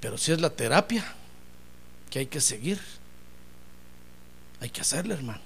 pero 0.00 0.16
sí 0.16 0.32
es 0.32 0.40
la 0.40 0.48
terapia 0.48 1.04
que 2.10 2.20
hay 2.20 2.26
que 2.26 2.40
seguir. 2.40 2.80
Hay 4.60 4.70
que 4.70 4.80
hacerla, 4.80 5.14
hermano. 5.14 5.42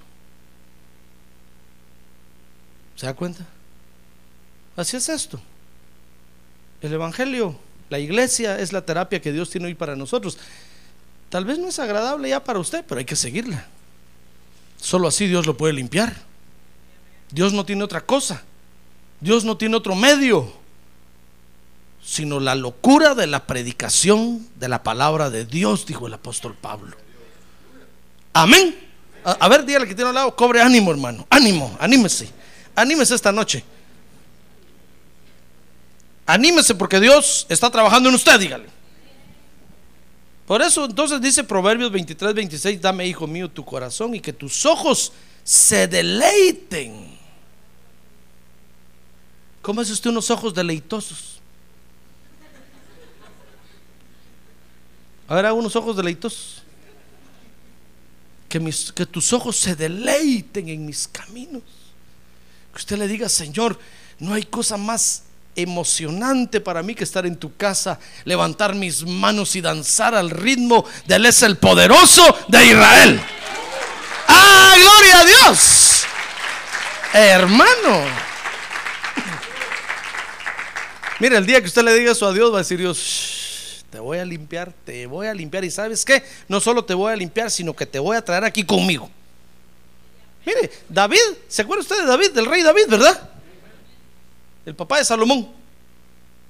¿Se 2.94 3.06
da 3.06 3.14
cuenta? 3.14 3.44
Así 4.76 4.96
es 4.96 5.08
esto. 5.08 5.40
El 6.80 6.92
Evangelio, 6.92 7.58
la 7.90 7.98
iglesia 7.98 8.60
es 8.60 8.72
la 8.72 8.84
terapia 8.84 9.20
que 9.20 9.32
Dios 9.32 9.50
tiene 9.50 9.66
hoy 9.66 9.74
para 9.74 9.96
nosotros. 9.96 10.38
Tal 11.28 11.44
vez 11.44 11.58
no 11.58 11.68
es 11.68 11.78
agradable 11.78 12.28
ya 12.28 12.42
para 12.42 12.58
usted, 12.58 12.84
pero 12.86 12.98
hay 12.98 13.04
que 13.04 13.16
seguirla. 13.16 13.66
Solo 14.80 15.08
así 15.08 15.26
Dios 15.26 15.46
lo 15.46 15.56
puede 15.56 15.72
limpiar. 15.72 16.14
Dios 17.30 17.52
no 17.52 17.64
tiene 17.64 17.82
otra 17.82 18.02
cosa. 18.02 18.42
Dios 19.20 19.44
no 19.44 19.56
tiene 19.56 19.76
otro 19.76 19.94
medio, 19.94 20.52
sino 22.04 22.38
la 22.38 22.54
locura 22.54 23.14
de 23.14 23.26
la 23.26 23.46
predicación 23.46 24.46
de 24.56 24.68
la 24.68 24.82
palabra 24.82 25.30
de 25.30 25.44
Dios, 25.44 25.86
dijo 25.86 26.06
el 26.06 26.14
apóstol 26.14 26.54
Pablo. 26.54 26.96
Amén. 28.32 28.78
A, 29.24 29.48
ver, 29.48 29.64
dígale 29.64 29.88
que 29.88 29.94
tiene 29.94 30.10
al 30.10 30.14
lado, 30.14 30.36
cobre 30.36 30.60
ánimo, 30.60 30.90
hermano. 30.90 31.26
Ánimo, 31.30 31.76
anímese. 31.80 32.30
Anímese 32.76 33.14
esta 33.14 33.32
noche. 33.32 33.64
Anímese 36.26 36.74
porque 36.74 37.00
Dios 37.00 37.46
está 37.48 37.70
trabajando 37.70 38.08
en 38.08 38.14
usted, 38.14 38.38
dígale. 38.38 38.75
Por 40.46 40.62
eso 40.62 40.84
entonces 40.84 41.20
dice 41.20 41.42
Proverbios 41.42 41.90
23, 41.90 42.32
26, 42.32 42.80
dame, 42.80 43.06
hijo 43.06 43.26
mío, 43.26 43.50
tu 43.50 43.64
corazón 43.64 44.14
y 44.14 44.20
que 44.20 44.32
tus 44.32 44.64
ojos 44.64 45.12
se 45.42 45.88
deleiten. 45.88 47.16
¿Cómo 49.60 49.82
es 49.82 49.90
usted 49.90 50.10
unos 50.10 50.30
ojos 50.30 50.54
deleitosos? 50.54 51.40
A 55.26 55.34
ver, 55.34 55.46
haga 55.46 55.54
unos 55.54 55.74
ojos 55.74 55.96
deleitosos. 55.96 56.62
Que, 58.48 58.60
mis, 58.60 58.92
que 58.92 59.04
tus 59.04 59.32
ojos 59.32 59.56
se 59.56 59.74
deleiten 59.74 60.68
en 60.68 60.86
mis 60.86 61.08
caminos. 61.08 61.64
Que 62.72 62.78
usted 62.78 62.96
le 62.96 63.08
diga, 63.08 63.28
Señor, 63.28 63.76
no 64.20 64.34
hay 64.34 64.44
cosa 64.44 64.76
más 64.76 65.24
emocionante 65.56 66.60
para 66.60 66.82
mí 66.82 66.94
que 66.94 67.04
estar 67.04 67.26
en 67.26 67.36
tu 67.36 67.56
casa, 67.56 67.98
levantar 68.24 68.74
mis 68.74 69.04
manos 69.04 69.56
y 69.56 69.60
danzar 69.60 70.14
al 70.14 70.30
ritmo 70.30 70.84
de 71.06 71.16
Él 71.16 71.26
es 71.26 71.42
el 71.42 71.56
poderoso 71.56 72.22
de 72.48 72.66
Israel. 72.66 73.20
¡Ah, 74.28 74.74
gloria 74.78 75.20
a 75.20 75.24
Dios! 75.24 76.04
Hermano. 77.12 78.04
Mira, 81.18 81.38
el 81.38 81.46
día 81.46 81.60
que 81.60 81.66
usted 81.66 81.82
le 81.82 81.94
diga 81.94 82.12
eso 82.12 82.26
a 82.26 82.32
Dios, 82.32 82.52
va 82.52 82.56
a 82.56 82.58
decir 82.58 82.78
Dios, 82.78 82.98
"Shh, 82.98 83.84
te 83.90 83.98
voy 83.98 84.18
a 84.18 84.24
limpiar, 84.24 84.72
te 84.84 85.06
voy 85.06 85.26
a 85.26 85.32
limpiar. 85.32 85.64
Y 85.64 85.70
sabes 85.70 86.04
qué, 86.04 86.22
no 86.48 86.60
solo 86.60 86.84
te 86.84 86.92
voy 86.92 87.12
a 87.12 87.16
limpiar, 87.16 87.50
sino 87.50 87.74
que 87.74 87.86
te 87.86 87.98
voy 87.98 88.16
a 88.16 88.22
traer 88.22 88.44
aquí 88.44 88.64
conmigo. 88.64 89.10
Mire, 90.44 90.70
David, 90.88 91.18
¿se 91.48 91.62
acuerda 91.62 91.82
usted 91.82 92.00
de 92.00 92.06
David, 92.06 92.30
del 92.32 92.46
rey 92.46 92.62
David, 92.62 92.86
verdad? 92.88 93.30
El 94.66 94.74
papá 94.74 94.98
de 94.98 95.04
Salomón. 95.04 95.48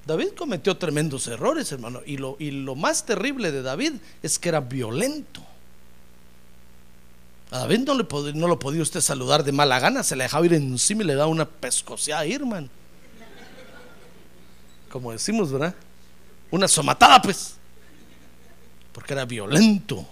David 0.07 0.29
cometió 0.37 0.77
tremendos 0.77 1.27
errores, 1.27 1.71
hermano. 1.71 2.01
Y 2.07 2.17
lo, 2.17 2.37
y 2.39 2.51
lo 2.51 2.75
más 2.75 3.05
terrible 3.05 3.53
de 3.53 3.63
David 3.63 3.95
es 4.23 4.39
que 4.39 4.49
era 4.49 4.61
violento. 4.61 5.43
A 7.51 7.59
David 7.59 7.81
no, 7.81 7.95
le 7.95 8.33
no 8.35 8.49
lo 8.49 8.59
podía 8.59 8.83
usted 8.83 9.01
saludar 9.01 9.45
de 9.45 9.53
mala 9.53 9.79
gana, 9.79 10.03
se 10.03 10.17
le 10.17 10.25
dejaba 10.25 10.47
ir 10.47 10.55
encima 10.55 11.03
y 11.03 11.07
le 11.07 11.15
daba 11.15 11.29
una 11.29 11.45
pescoceada 11.45 12.23
ahí, 12.23 12.33
hermano. 12.33 12.69
Como 14.91 15.13
decimos, 15.13 15.53
¿verdad? 15.53 15.75
Una 16.51 16.67
somatada, 16.67 17.21
pues. 17.21 17.55
Porque 18.93 19.13
era 19.13 19.25
violento. 19.25 20.07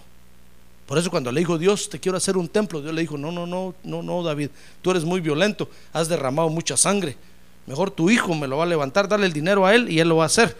Por 0.85 0.97
eso 0.97 1.09
cuando 1.09 1.31
le 1.31 1.39
dijo 1.39 1.57
Dios, 1.57 1.89
te 1.89 1.99
quiero 1.99 2.17
hacer 2.17 2.37
un 2.37 2.47
templo, 2.47 2.81
Dios 2.81 2.93
le 2.93 3.01
dijo, 3.01 3.17
no, 3.17 3.31
no, 3.31 3.47
no, 3.47 3.73
no, 3.83 4.03
no, 4.03 4.21
David, 4.21 4.51
tú 4.83 4.91
eres 4.91 5.03
muy 5.03 5.19
violento, 5.19 5.67
has 5.91 6.07
derramado 6.07 6.49
mucha 6.49 6.77
sangre. 6.77 7.17
Mejor 7.65 7.91
tu 7.91 8.09
hijo 8.09 8.35
me 8.35 8.47
lo 8.47 8.57
va 8.57 8.63
a 8.63 8.67
levantar, 8.67 9.07
darle 9.07 9.25
el 9.25 9.33
dinero 9.33 9.65
a 9.65 9.73
él 9.73 9.89
y 9.89 9.99
él 9.99 10.09
lo 10.09 10.17
va 10.17 10.23
a 10.23 10.27
hacer. 10.27 10.55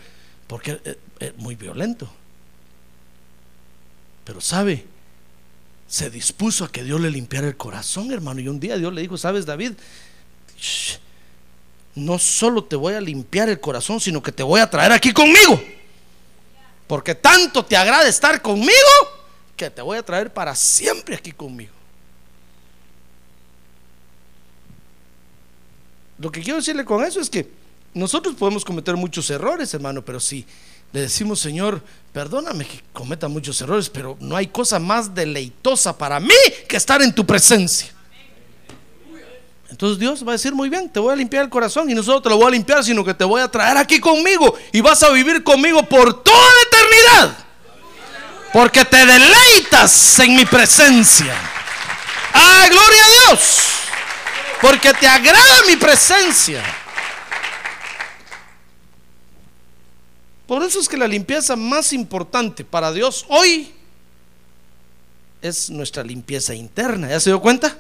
Porque 0.48 0.80
es, 0.84 0.98
es 1.20 1.38
muy 1.38 1.56
violento. 1.56 2.10
Pero 4.24 4.42
sabe, 4.42 4.86
se 5.88 6.10
dispuso 6.10 6.66
a 6.66 6.72
que 6.72 6.84
Dios 6.84 7.00
le 7.00 7.12
limpiara 7.12 7.48
el 7.48 7.58
corazón, 7.58 8.12
hermano. 8.12 8.42
Y 8.42 8.48
un 8.48 8.60
día 8.60 8.78
Dios 8.78 8.94
le 8.94 9.02
dijo, 9.02 9.18
sabes, 9.18 9.46
David, 9.46 9.74
no 11.94 12.18
solo 12.18 12.64
te 12.64 12.76
voy 12.76 12.96
a 12.96 13.02
limpiar 13.02 13.50
el 13.50 13.60
corazón, 13.60 14.00
sino 14.00 14.22
que 14.22 14.32
te 14.32 14.44
voy 14.44 14.60
a 14.60 14.70
traer 14.70 14.92
aquí 14.92 15.14
conmigo. 15.14 15.62
Porque 16.88 17.16
tanto 17.16 17.64
te 17.64 17.78
agrada 17.78 18.08
estar 18.08 18.42
conmigo, 18.42 18.74
que 19.56 19.70
te 19.70 19.82
voy 19.82 19.98
a 19.98 20.04
traer 20.04 20.34
para 20.34 20.56
siempre 20.56 21.16
aquí 21.16 21.32
conmigo. 21.32 21.75
Lo 26.26 26.32
que 26.32 26.42
quiero 26.42 26.58
decirle 26.58 26.84
con 26.84 27.04
eso 27.04 27.20
es 27.22 27.30
que 27.30 27.48
nosotros 27.94 28.34
podemos 28.34 28.66
cometer 28.66 28.96
muchos 28.96 29.30
errores, 29.30 29.72
hermano, 29.76 30.04
pero 30.04 30.20
si 30.20 30.44
le 30.92 31.02
decimos, 31.02 31.40
Señor, 31.40 31.84
perdóname 32.14 32.66
que 32.66 32.82
cometa 32.94 33.28
muchos 33.28 33.62
errores, 33.62 33.92
pero 33.92 34.18
no 34.20 34.36
hay 34.36 34.48
cosa 34.48 34.80
más 34.80 35.14
deleitosa 35.14 35.96
para 35.96 36.20
mí 36.20 36.34
que 36.68 36.78
estar 36.78 37.00
en 37.04 37.14
tu 37.14 37.28
presencia. 37.28 37.94
Entonces 39.70 40.00
Dios 40.00 40.26
va 40.26 40.32
a 40.32 40.32
decir, 40.32 40.52
muy 40.52 40.68
bien, 40.68 40.90
te 40.90 41.00
voy 41.00 41.14
a 41.14 41.16
limpiar 41.16 41.44
el 41.44 41.50
corazón 41.52 41.92
y 41.92 41.94
no 41.94 42.02
solo 42.02 42.24
te 42.24 42.30
lo 42.30 42.38
voy 42.38 42.48
a 42.48 42.50
limpiar, 42.50 42.84
sino 42.84 43.06
que 43.06 43.14
te 43.14 43.24
voy 43.24 43.44
a 43.44 43.48
traer 43.48 43.78
aquí 43.78 44.00
conmigo 44.00 44.56
y 44.74 44.82
vas 44.82 45.04
a 45.04 45.12
vivir 45.12 45.44
conmigo 45.44 45.84
por 45.84 46.24
toda 46.24 46.38
la 46.40 46.80
eternidad. 46.80 47.38
Porque 48.52 48.84
te 48.84 49.06
deleitas 49.06 50.18
en 50.18 50.36
mi 50.36 50.46
presencia. 50.48 51.36
¡Ah, 52.34 52.66
gloria 52.68 53.06
a 53.06 53.30
Dios! 53.30 53.85
Porque 54.62 54.94
te 54.94 55.08
agrada 55.08 55.64
mi 55.68 55.76
presencia. 55.76 56.64
Por 60.48 60.64
eso 60.64 60.80
es 60.80 60.88
que 60.88 60.98
la 60.98 61.08
limpieza 61.08 61.56
más 61.56 61.92
importante 61.94 62.64
para 62.64 62.92
Dios 62.92 63.26
hoy 63.30 63.74
es 65.42 65.70
nuestra 65.70 66.04
limpieza 66.04 66.54
interna. 66.54 67.10
¿Ya 67.10 67.20
se 67.20 67.30
dio 67.32 67.42
cuenta? 67.42 67.78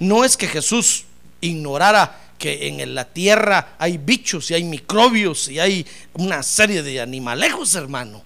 No 0.00 0.24
es 0.24 0.36
que 0.36 0.48
Jesús 0.48 1.04
ignorara 1.40 2.20
que 2.38 2.66
en 2.68 2.94
la 2.94 3.04
tierra 3.04 3.76
hay 3.78 3.96
bichos 3.96 4.50
y 4.50 4.54
hay 4.54 4.64
microbios 4.64 5.48
y 5.48 5.60
hay 5.60 5.86
una 6.14 6.42
serie 6.42 6.82
de 6.82 7.00
animalejos, 7.00 7.74
hermano. 7.74 8.22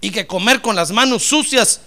Y 0.00 0.10
que 0.10 0.26
comer 0.26 0.60
con 0.60 0.76
las 0.76 0.92
manos 0.92 1.24
sucias 1.24 1.80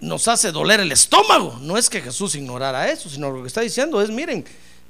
nos 0.00 0.28
hace 0.28 0.52
doler 0.52 0.80
el 0.80 0.92
estómago. 0.92 1.58
No 1.60 1.76
es 1.76 1.90
que 1.90 2.00
Jesús 2.00 2.34
ignorara 2.34 2.88
eso, 2.90 3.08
sino 3.08 3.30
lo 3.30 3.42
que 3.42 3.48
está 3.48 3.60
diciendo 3.60 4.00
es, 4.00 4.10
miren, 4.10 4.44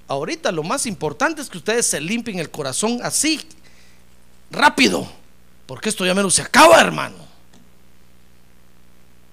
ahorita 0.06 0.52
lo 0.52 0.62
más 0.62 0.86
importante 0.86 1.42
es 1.42 1.48
que 1.48 1.58
ustedes 1.58 1.86
se 1.86 2.00
limpien 2.00 2.38
el 2.38 2.50
corazón 2.50 3.00
así, 3.02 3.40
rápido, 4.50 5.10
porque 5.66 5.88
esto 5.88 6.04
ya 6.04 6.14
menos 6.14 6.34
se 6.34 6.42
acaba, 6.42 6.80
hermano. 6.80 7.16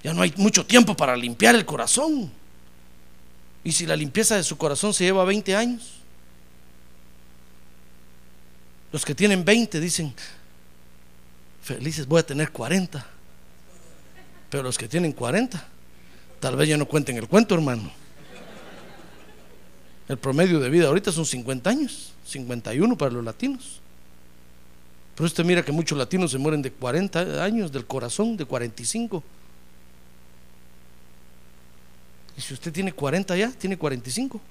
Ya 0.03 0.13
no 0.13 0.21
hay 0.21 0.33
mucho 0.37 0.65
tiempo 0.65 0.95
para 0.95 1.15
limpiar 1.15 1.55
el 1.55 1.65
corazón. 1.65 2.31
Y 3.63 3.71
si 3.71 3.87
la 3.87 3.95
limpieza 3.95 4.35
de 4.35 4.43
su 4.43 4.57
corazón 4.57 4.93
se 4.93 5.03
lleva 5.03 5.25
20 5.25 5.55
años, 5.55 5.93
los 8.91 9.03
que 9.03 9.15
tienen 9.15 9.43
20 9.43 9.79
dicen, 9.79 10.13
felices 11.63 12.05
voy 12.05 12.19
a 12.19 12.25
tener 12.25 12.51
40. 12.51 13.14
Pero 14.49 14.63
los 14.63 14.77
que 14.77 14.87
tienen 14.87 15.11
40, 15.11 15.67
tal 16.39 16.55
vez 16.55 16.69
ya 16.69 16.77
no 16.77 16.87
cuenten 16.87 17.17
el 17.17 17.27
cuento, 17.27 17.55
hermano. 17.55 17.91
El 20.07 20.17
promedio 20.17 20.59
de 20.59 20.69
vida 20.69 20.87
ahorita 20.87 21.11
son 21.11 21.25
50 21.25 21.69
años, 21.69 22.13
51 22.25 22.97
para 22.97 23.11
los 23.11 23.23
latinos. 23.23 23.81
Pero 25.15 25.25
usted 25.25 25.45
mira 25.45 25.63
que 25.63 25.71
muchos 25.71 25.97
latinos 25.97 26.31
se 26.31 26.37
mueren 26.37 26.61
de 26.61 26.71
40 26.71 27.43
años 27.43 27.71
del 27.71 27.85
corazón, 27.85 28.35
de 28.37 28.45
45. 28.45 29.23
Y 32.37 32.41
si 32.41 32.53
usted 32.53 32.71
tiene 32.71 32.91
40 32.91 33.35
ya, 33.37 33.49
tiene 33.51 33.77
45. 33.77 34.41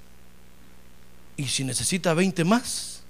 Y 1.36 1.44
si 1.46 1.64
necesita 1.64 2.14
20 2.14 2.44
más, 2.44 3.02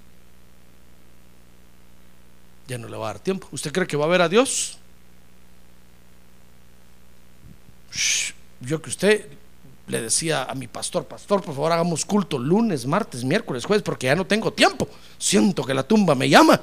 ya 2.67 2.77
no 2.77 2.89
le 2.89 2.97
va 2.97 3.09
a 3.09 3.13
dar 3.13 3.19
tiempo. 3.19 3.47
¿Usted 3.51 3.71
cree 3.71 3.87
que 3.87 3.95
va 3.95 4.05
a 4.05 4.09
ver 4.09 4.21
a 4.21 4.29
Dios? 4.29 4.77
Yo 8.61 8.81
que 8.81 8.89
usted 8.89 9.27
le 9.87 10.01
decía 10.01 10.43
a 10.43 10.55
mi 10.55 10.67
pastor, 10.67 11.05
pastor, 11.05 11.41
por 11.41 11.53
favor 11.53 11.71
hagamos 11.71 12.05
culto 12.05 12.39
lunes, 12.39 12.85
martes, 12.85 13.23
miércoles, 13.23 13.65
jueves, 13.65 13.83
porque 13.83 14.07
ya 14.07 14.15
no 14.15 14.25
tengo 14.25 14.51
tiempo. 14.51 14.87
Siento 15.17 15.63
que 15.63 15.73
la 15.73 15.83
tumba 15.83 16.15
me 16.15 16.27
llama. 16.27 16.59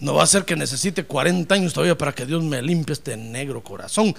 No 0.00 0.14
va 0.14 0.22
a 0.22 0.26
ser 0.26 0.44
que 0.44 0.56
necesite 0.56 1.04
40 1.04 1.54
años 1.54 1.74
todavía 1.74 1.96
para 1.96 2.14
que 2.14 2.24
Dios 2.24 2.42
me 2.42 2.62
limpie 2.62 2.94
este 2.94 3.16
negro 3.16 3.62
corazón. 3.62 4.14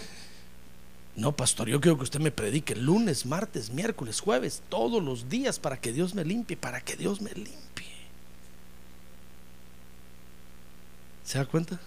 No, 1.15 1.35
pastor, 1.35 1.67
yo 1.67 1.81
quiero 1.81 1.97
que 1.97 2.03
usted 2.03 2.19
me 2.19 2.31
predique 2.31 2.75
lunes, 2.75 3.25
martes, 3.25 3.71
miércoles, 3.71 4.21
jueves, 4.21 4.61
todos 4.69 5.03
los 5.03 5.27
días 5.27 5.59
para 5.59 5.77
que 5.81 5.91
Dios 5.91 6.13
me 6.13 6.23
limpie, 6.23 6.55
para 6.55 6.81
que 6.81 6.95
Dios 6.95 7.19
me 7.19 7.31
limpie. 7.31 7.91
¿Se 11.25 11.39
da 11.39 11.45
cuenta? 11.45 11.79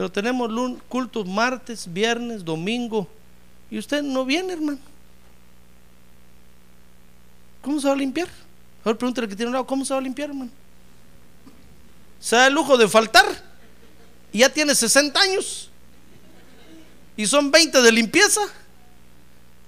Pero 0.00 0.10
tenemos 0.10 0.50
cultos 0.88 1.26
martes, 1.26 1.84
viernes, 1.92 2.42
domingo, 2.42 3.06
y 3.70 3.76
usted 3.76 4.02
no 4.02 4.24
viene, 4.24 4.54
hermano. 4.54 4.78
¿Cómo 7.60 7.78
se 7.78 7.86
va 7.86 7.92
a 7.92 7.96
limpiar? 7.98 8.26
Ahora 8.82 8.96
pregúntale 8.96 9.28
que 9.28 9.36
tiene 9.36 9.48
un 9.48 9.52
lado, 9.52 9.66
¿cómo 9.66 9.84
se 9.84 9.92
va 9.92 10.00
a 10.00 10.02
limpiar, 10.02 10.30
hermano? 10.30 10.50
se 12.18 12.34
da 12.34 12.46
el 12.46 12.54
lujo 12.54 12.78
de 12.78 12.88
faltar 12.88 13.26
y 14.32 14.38
ya 14.38 14.48
tiene 14.48 14.74
60 14.74 15.20
años 15.20 15.68
y 17.14 17.26
son 17.26 17.50
20 17.50 17.82
de 17.82 17.92
limpieza. 17.92 18.40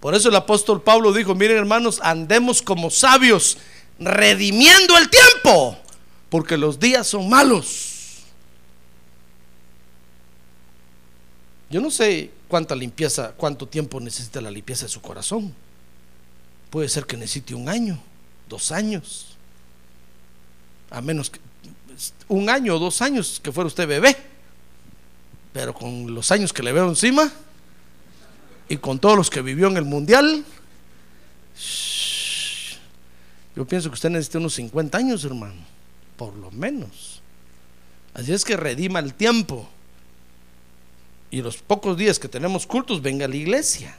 Por 0.01 0.14
eso 0.14 0.31
el 0.31 0.37
apóstol 0.37 0.81
Pablo 0.81 1.12
dijo, 1.12 1.35
miren 1.35 1.59
hermanos, 1.59 2.01
andemos 2.03 2.62
como 2.62 2.90
sabios, 2.90 3.59
redimiendo 3.99 4.97
el 4.97 5.11
tiempo, 5.11 5.77
porque 6.31 6.57
los 6.57 6.81
días 6.81 7.07
son 7.07 7.29
malos. 7.29 7.91
Yo 11.73 11.81
no 11.81 11.91
sé 11.91 12.31
cuánta 12.49 12.77
limpieza, 12.77 13.33
cuánto 13.35 13.67
tiempo 13.67 13.99
necesita 13.99 14.43
la 14.43 14.51
limpieza 14.51 14.85
de 14.85 14.91
su 14.91 15.01
corazón. 15.01 15.55
Puede 16.69 16.87
ser 16.87 17.07
que 17.07 17.17
necesite 17.17 17.55
un 17.55 17.67
año, 17.67 17.99
dos 18.47 18.71
años, 18.73 19.39
a 20.91 21.01
menos 21.01 21.31
que 21.31 21.41
un 22.29 22.51
año 22.51 22.77
o 22.77 22.79
dos 22.79 23.01
años 23.01 23.41
que 23.43 23.51
fuera 23.53 23.69
usted 23.69 23.89
bebé, 23.89 24.15
pero 25.55 25.73
con 25.73 26.15
los 26.15 26.31
años 26.31 26.53
que 26.53 26.63
le 26.63 26.73
veo 26.73 26.87
encima 26.91 27.33
y 28.69 28.77
con 28.77 28.99
todos 28.99 29.17
los 29.17 29.31
que 29.31 29.41
vivió 29.41 29.69
en 29.69 29.79
el 29.79 29.87
mundial, 29.87 30.45
yo 33.57 33.65
pienso 33.67 33.89
que 33.89 33.95
usted 33.95 34.11
necesita 34.11 34.37
unos 34.37 34.53
50 34.53 34.99
años, 34.99 35.25
hermano, 35.25 35.63
por 36.19 36.37
lo 36.37 36.51
menos. 36.51 37.23
Así 38.13 38.31
es 38.31 38.45
que 38.45 38.59
redima 38.59 38.99
el 38.99 39.15
tiempo. 39.15 39.71
Y 41.33 41.40
los 41.40 41.57
pocos 41.57 41.97
días 41.97 42.18
que 42.18 42.29
tenemos 42.29 42.66
cultos, 42.66 43.01
venga 43.01 43.25
a 43.25 43.29
la 43.29 43.37
iglesia. 43.37 43.97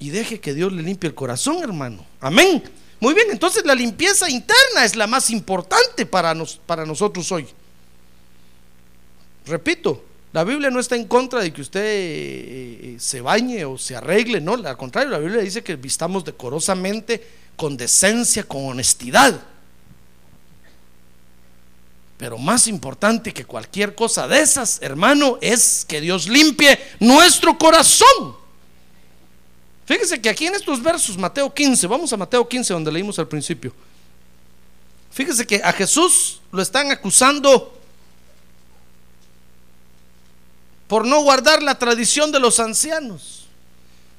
Y 0.00 0.10
deje 0.10 0.40
que 0.40 0.52
Dios 0.52 0.72
le 0.72 0.82
limpie 0.82 1.08
el 1.08 1.14
corazón, 1.14 1.62
hermano. 1.62 2.04
Amén. 2.20 2.60
Muy 2.98 3.14
bien, 3.14 3.28
entonces 3.30 3.64
la 3.64 3.76
limpieza 3.76 4.28
interna 4.28 4.84
es 4.84 4.96
la 4.96 5.06
más 5.06 5.30
importante 5.30 6.04
para, 6.06 6.34
para 6.66 6.84
nosotros 6.84 7.30
hoy. 7.30 7.46
Repito, 9.46 10.04
la 10.32 10.42
Biblia 10.42 10.70
no 10.70 10.80
está 10.80 10.96
en 10.96 11.06
contra 11.06 11.40
de 11.40 11.52
que 11.52 11.60
usted 11.60 11.84
eh, 11.84 12.80
eh, 12.82 12.96
se 12.98 13.20
bañe 13.20 13.64
o 13.64 13.78
se 13.78 13.94
arregle, 13.94 14.40
no, 14.40 14.54
al 14.54 14.76
contrario, 14.76 15.10
la 15.10 15.18
Biblia 15.18 15.40
dice 15.40 15.62
que 15.62 15.76
vistamos 15.76 16.24
decorosamente, 16.24 17.24
con 17.54 17.76
decencia, 17.76 18.42
con 18.42 18.66
honestidad. 18.66 19.40
Pero 22.16 22.38
más 22.38 22.66
importante 22.68 23.32
que 23.32 23.44
cualquier 23.44 23.94
cosa 23.94 24.28
de 24.28 24.40
esas, 24.40 24.80
hermano, 24.80 25.38
es 25.40 25.84
que 25.86 26.00
Dios 26.00 26.28
limpie 26.28 26.78
nuestro 27.00 27.58
corazón. 27.58 28.36
Fíjese 29.86 30.20
que 30.20 30.30
aquí 30.30 30.46
en 30.46 30.54
estos 30.54 30.82
versos, 30.82 31.18
Mateo 31.18 31.52
15, 31.52 31.86
vamos 31.86 32.12
a 32.12 32.16
Mateo 32.16 32.48
15 32.48 32.72
donde 32.72 32.92
leímos 32.92 33.18
al 33.18 33.28
principio. 33.28 33.72
Fíjese 35.10 35.46
que 35.46 35.60
a 35.62 35.72
Jesús 35.72 36.40
lo 36.50 36.62
están 36.62 36.90
acusando 36.90 37.78
por 40.88 41.06
no 41.06 41.22
guardar 41.22 41.62
la 41.62 41.78
tradición 41.78 42.32
de 42.32 42.40
los 42.40 42.60
ancianos. 42.60 43.46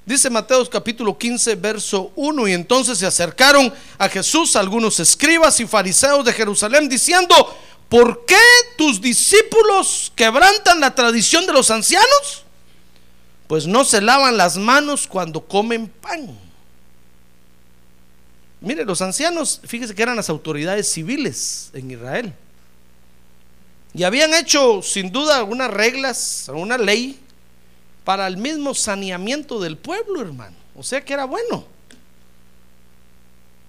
Dice 0.06 0.30
Mateo 0.30 0.70
capítulo 0.70 1.18
15, 1.18 1.56
verso 1.56 2.12
1, 2.16 2.48
y 2.48 2.54
entonces 2.54 3.00
se 3.00 3.08
acercaron 3.08 3.74
a 3.98 4.08
Jesús 4.08 4.56
algunos 4.56 5.00
escribas 5.00 5.60
y 5.60 5.66
fariseos 5.66 6.24
de 6.24 6.32
Jerusalén 6.32 6.88
diciendo, 6.88 7.58
¿por 7.96 8.26
qué 8.26 8.36
tus 8.78 9.00
discípulos 9.00 10.12
quebrantan 10.16 10.82
la 10.82 10.94
tradición 10.94 11.46
de 11.46 11.54
los 11.54 11.72
ancianos? 11.72 12.46
pues 13.48 13.68
no 13.68 13.86
se 13.86 14.02
lavan 14.02 14.38
las 14.38 14.58
manos 14.58 15.08
cuando 15.08 15.42
comen 15.46 15.88
pan. 15.88 16.38
Mire, 18.62 18.84
los 18.86 19.02
ancianos, 19.02 19.62
fíjese 19.64 19.94
que 19.94 20.02
eran 20.02 20.16
las 20.16 20.30
autoridades 20.30 20.92
civiles 20.92 21.70
en 21.74 21.92
Israel. 21.92 22.34
Y 23.94 24.04
habían 24.04 24.34
hecho 24.34 24.82
sin 24.82 25.12
duda 25.12 25.38
algunas 25.38 25.70
reglas, 25.70 26.50
alguna 26.50 26.78
ley 26.78 27.20
para 28.04 28.28
el 28.28 28.38
mismo 28.38 28.74
saneamiento 28.74 29.60
del 29.60 29.78
pueblo, 29.78 30.22
hermano. 30.22 30.56
O 30.76 30.84
sea 30.84 31.06
que 31.06 31.14
era 31.14 31.26
bueno. 31.26 31.66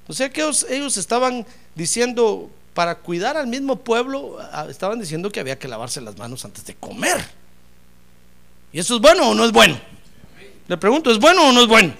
O 0.08 0.12
sea 0.12 0.30
que 0.30 0.40
ellos, 0.40 0.66
ellos 0.70 0.96
estaban 0.96 1.46
diciendo, 1.74 2.50
para 2.76 2.96
cuidar 2.96 3.38
al 3.38 3.46
mismo 3.46 3.76
pueblo, 3.76 4.36
ah, 4.52 4.66
estaban 4.68 5.00
diciendo 5.00 5.32
que 5.32 5.40
había 5.40 5.58
que 5.58 5.66
lavarse 5.66 5.98
las 6.02 6.14
manos 6.18 6.44
antes 6.44 6.62
de 6.66 6.74
comer. 6.74 7.26
¿Y 8.70 8.78
eso 8.78 8.96
es 8.96 9.00
bueno 9.00 9.30
o 9.30 9.34
no 9.34 9.46
es 9.46 9.50
bueno? 9.50 9.80
Le 10.68 10.76
pregunto, 10.76 11.10
¿es 11.10 11.18
bueno 11.18 11.48
o 11.48 11.52
no 11.52 11.62
es 11.62 11.68
bueno? 11.68 11.94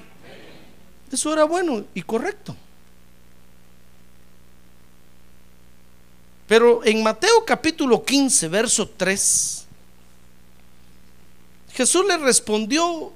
Eso 1.10 1.32
era 1.32 1.44
bueno 1.44 1.82
y 1.94 2.02
correcto. 2.02 2.54
Pero 6.46 6.84
en 6.84 7.02
Mateo 7.02 7.42
capítulo 7.46 8.04
15, 8.04 8.48
verso 8.48 8.86
3, 8.86 9.64
Jesús 11.72 12.04
le 12.06 12.18
respondió 12.18 13.14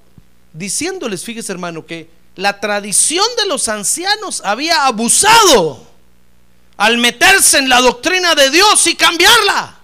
diciéndoles, 0.55 1.23
fíjese 1.23 1.53
hermano, 1.53 1.85
que 1.85 2.09
la 2.37 2.59
tradición 2.59 3.27
de 3.37 3.45
los 3.49 3.69
ancianos 3.69 4.41
había 4.47 4.87
abusado 4.87 5.90
al 6.81 6.97
meterse 6.97 7.59
en 7.59 7.69
la 7.69 7.83
doctrina 7.83 8.35
de 8.35 8.51
Dios 8.51 8.87
y 8.87 8.95
cambiarla. 8.97 9.79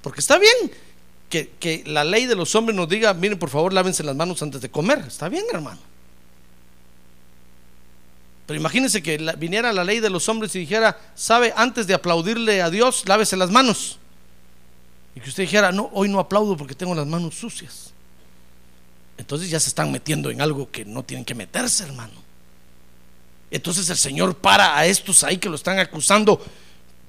Porque 0.00 0.20
está 0.20 0.38
bien, 0.38 0.70
que, 1.28 1.82
la 1.86 2.04
ley 2.04 2.26
de 2.26 2.36
los 2.36 2.54
hombres 2.54 2.76
nos 2.76 2.88
diga, 2.88 3.12
miren, 3.12 3.36
por 3.36 3.50
favor, 3.50 3.72
lávense 3.72 4.04
las 4.04 4.14
manos 4.14 4.40
antes 4.42 4.60
de 4.60 4.70
comer. 4.70 5.00
Está 5.00 5.28
bien, 5.28 5.44
hermano. 5.52 5.80
Pero 8.46 8.60
imagínense 8.60 9.02
que 9.02 9.18
viniera 9.36 9.72
la 9.72 9.82
ley 9.82 9.98
de 9.98 10.08
los 10.08 10.28
hombres 10.28 10.54
y 10.54 10.60
dijera, 10.60 10.96
sabe, 11.16 11.52
antes 11.56 11.88
de 11.88 11.94
aplaudirle 11.94 12.62
a 12.62 12.70
Dios, 12.70 13.02
lávese 13.06 13.36
las 13.36 13.50
manos. 13.50 13.98
Y 15.16 15.20
que 15.20 15.30
usted 15.30 15.42
dijera, 15.42 15.72
no, 15.72 15.90
hoy 15.94 16.08
no 16.08 16.20
aplaudo 16.20 16.56
porque 16.56 16.76
tengo 16.76 16.94
las 16.94 17.08
manos 17.08 17.34
sucias. 17.34 17.92
Entonces 19.18 19.50
ya 19.50 19.58
se 19.58 19.68
están 19.68 19.90
metiendo 19.90 20.30
en 20.30 20.40
algo 20.40 20.70
que 20.70 20.84
no 20.84 21.02
tienen 21.02 21.24
que 21.24 21.34
meterse, 21.34 21.82
hermano. 21.82 22.25
Entonces 23.56 23.88
el 23.90 23.96
Señor 23.96 24.36
para 24.36 24.76
a 24.76 24.86
estos 24.86 25.24
ahí 25.24 25.38
que 25.38 25.48
lo 25.48 25.56
están 25.56 25.78
acusando 25.78 26.40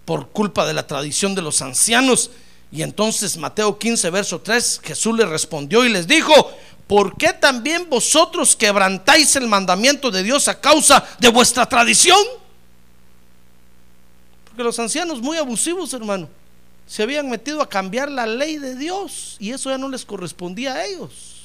por 0.06 0.30
culpa 0.30 0.66
de 0.66 0.74
la 0.74 0.88
tradición 0.88 1.36
de 1.36 1.42
los 1.42 1.62
ancianos 1.62 2.32
y 2.72 2.82
entonces 2.82 3.38
Mateo 3.38 3.78
15, 3.78 4.10
verso 4.10 4.42
3, 4.42 4.82
Jesús 4.84 5.18
le 5.18 5.26
respondió 5.26 5.86
y 5.86 5.90
les 5.90 6.08
dijo, 6.08 6.52
¿por 6.86 7.16
qué 7.18 7.34
también 7.34 7.90
vosotros 7.90 8.56
quebrantáis 8.56 9.36
el 9.36 9.48
mandamiento 9.48 10.12
de 10.12 10.24
Dios 10.24 10.48
a 10.48 10.60
causa 10.60 11.06
de 11.20 11.30
vuestra 11.30 11.68
tradición? 11.68 12.20
Porque 14.46 14.64
los 14.64 14.78
ancianos 14.80 15.22
muy 15.22 15.38
abusivos, 15.38 15.94
hermano, 15.94 16.28
se 16.86 17.04
habían 17.04 17.30
metido 17.30 17.62
a 17.62 17.70
cambiar 17.70 18.10
la 18.12 18.26
ley 18.26 18.58
de 18.58 18.76
Dios 18.76 19.38
y 19.40 19.52
eso 19.52 19.70
ya 19.70 19.78
no 19.78 19.90
les 19.90 20.06
correspondía 20.06 20.74
a 20.74 20.86
ellos. 20.86 21.37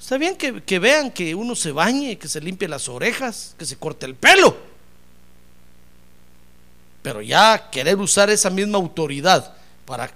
Está 0.00 0.16
bien 0.16 0.36
que, 0.36 0.62
que 0.62 0.78
vean 0.78 1.10
que 1.10 1.34
uno 1.34 1.56
se 1.56 1.72
bañe, 1.72 2.18
que 2.18 2.28
se 2.28 2.40
limpie 2.40 2.68
las 2.68 2.88
orejas, 2.88 3.54
que 3.58 3.66
se 3.66 3.76
corte 3.76 4.06
el 4.06 4.14
pelo. 4.14 4.56
Pero 7.02 7.20
ya 7.22 7.70
querer 7.70 7.96
usar 7.98 8.30
esa 8.30 8.50
misma 8.50 8.78
autoridad 8.78 9.54
para, 9.84 10.10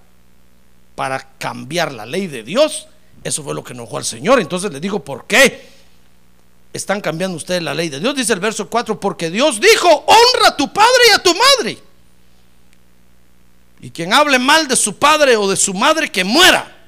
para 0.95 1.21
cambiar 1.39 1.93
la 1.93 2.07
ley 2.07 2.27
de 2.27 2.43
Dios. 2.43 2.87
Eso 3.25 3.43
fue 3.43 3.55
lo 3.55 3.63
que 3.65 3.73
enojó 3.73 3.99
al 3.99 4.05
Señor. 4.05 4.41
Entonces 4.41 4.73
le 4.73 4.81
dijo, 4.81 5.03
¿por 5.03 5.27
qué? 5.27 5.69
Están 6.73 7.01
cambiando 7.01 7.37
ustedes 7.37 7.63
la 7.63 7.75
ley 7.75 7.89
de 7.89 8.01
Dios. 8.01 8.15
Dice 8.15 8.33
el 8.33 8.41
verso 8.41 8.69
4, 8.69 8.99
porque 8.99 9.31
Dios 9.31 9.61
dijo, 9.61 9.89
honra 9.89 10.49
a 10.49 10.57
tu 10.57 10.73
padre 10.73 11.03
y 11.11 11.15
a 11.15 11.23
tu 11.23 11.35
madre. 11.35 11.79
Y 13.81 13.91
quien 13.91 14.13
hable 14.13 14.39
mal 14.39 14.69
de 14.69 14.77
su 14.77 14.97
padre 14.97 15.37
o 15.37 15.49
de 15.51 15.57
su 15.57 15.75
madre, 15.75 16.11
que 16.11 16.25
muera. 16.25 16.82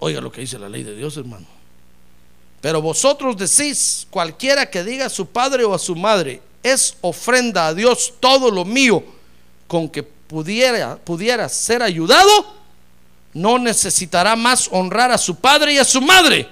Oiga 0.00 0.20
lo 0.20 0.30
que 0.30 0.40
dice 0.40 0.58
la 0.58 0.68
ley 0.68 0.82
de 0.82 0.94
Dios, 0.94 1.16
hermano. 1.16 1.46
Pero 2.60 2.82
vosotros 2.82 3.36
decís, 3.36 4.06
cualquiera 4.10 4.68
que 4.68 4.84
diga 4.84 5.06
a 5.06 5.10
su 5.10 5.26
padre 5.26 5.64
o 5.64 5.74
a 5.74 5.78
su 5.78 5.94
madre, 5.94 6.42
es 6.62 6.96
ofrenda 7.00 7.68
a 7.68 7.74
Dios 7.74 8.14
todo 8.20 8.50
lo 8.50 8.64
mío 8.64 9.02
con 9.66 9.88
que 9.88 10.02
pudiera, 10.02 10.96
pudiera 10.96 11.48
ser 11.48 11.82
ayudado, 11.82 12.30
no 13.32 13.58
necesitará 13.58 14.34
más 14.34 14.68
honrar 14.72 15.12
a 15.12 15.18
su 15.18 15.36
padre 15.36 15.74
y 15.74 15.78
a 15.78 15.84
su 15.84 16.00
madre. 16.00 16.48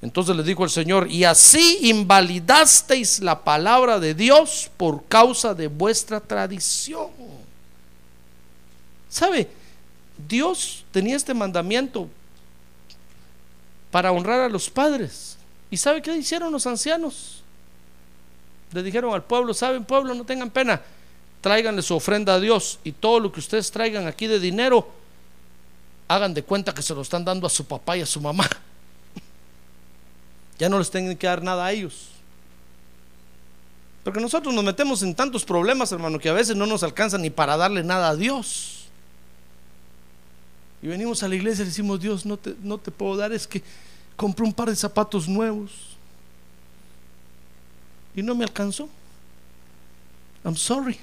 Entonces 0.00 0.34
le 0.34 0.42
dijo 0.42 0.64
el 0.64 0.70
Señor, 0.70 1.10
y 1.10 1.24
así 1.24 1.78
invalidasteis 1.82 3.20
la 3.20 3.44
palabra 3.44 4.00
de 4.00 4.14
Dios 4.14 4.70
por 4.76 5.04
causa 5.04 5.54
de 5.54 5.68
vuestra 5.68 6.18
tradición. 6.18 7.08
¿Sabe? 9.08 9.48
Dios 10.28 10.84
tenía 10.90 11.16
este 11.16 11.34
mandamiento 11.34 12.08
para 13.92 14.10
honrar 14.10 14.40
a 14.40 14.48
los 14.48 14.68
padres. 14.68 15.36
¿Y 15.70 15.76
sabe 15.76 16.02
qué 16.02 16.16
hicieron 16.16 16.50
los 16.50 16.66
ancianos? 16.66 17.42
Le 18.72 18.82
dijeron 18.82 19.14
al 19.14 19.22
pueblo, 19.22 19.54
¿saben 19.54 19.84
pueblo? 19.84 20.14
No 20.14 20.24
tengan 20.24 20.50
pena, 20.50 20.80
tráiganle 21.42 21.82
su 21.82 21.94
ofrenda 21.94 22.34
a 22.34 22.40
Dios 22.40 22.80
y 22.82 22.92
todo 22.92 23.20
lo 23.20 23.30
que 23.30 23.38
ustedes 23.38 23.70
traigan 23.70 24.06
aquí 24.06 24.26
de 24.26 24.40
dinero, 24.40 24.88
hagan 26.08 26.32
de 26.32 26.42
cuenta 26.42 26.72
que 26.72 26.82
se 26.82 26.94
lo 26.94 27.02
están 27.02 27.24
dando 27.24 27.46
a 27.46 27.50
su 27.50 27.66
papá 27.66 27.96
y 27.96 28.00
a 28.00 28.06
su 28.06 28.20
mamá. 28.20 28.48
Ya 30.58 30.68
no 30.68 30.78
les 30.78 30.90
tienen 30.90 31.16
que 31.16 31.26
dar 31.26 31.42
nada 31.42 31.66
a 31.66 31.72
ellos. 31.72 32.08
Porque 34.04 34.20
nosotros 34.20 34.54
nos 34.54 34.62
metemos 34.62 35.02
en 35.02 35.12
tantos 35.14 35.44
problemas, 35.44 35.90
hermano, 35.90 36.20
que 36.20 36.28
a 36.28 36.32
veces 36.32 36.54
no 36.54 36.66
nos 36.66 36.84
alcanza 36.84 37.18
ni 37.18 37.30
para 37.30 37.56
darle 37.56 37.82
nada 37.82 38.10
a 38.10 38.16
Dios. 38.16 38.81
Y 40.82 40.88
venimos 40.88 41.22
a 41.22 41.28
la 41.28 41.36
iglesia 41.36 41.62
y 41.62 41.66
decimos, 41.66 42.00
Dios, 42.00 42.26
no 42.26 42.36
te, 42.36 42.54
no 42.60 42.76
te 42.76 42.90
puedo 42.90 43.16
dar, 43.16 43.32
es 43.32 43.46
que 43.46 43.62
compré 44.16 44.44
un 44.44 44.52
par 44.52 44.68
de 44.68 44.76
zapatos 44.76 45.28
nuevos. 45.28 45.70
Y 48.16 48.22
no 48.22 48.34
me 48.34 48.44
alcanzó. 48.44 48.88
I'm 50.44 50.56
sorry. 50.56 50.98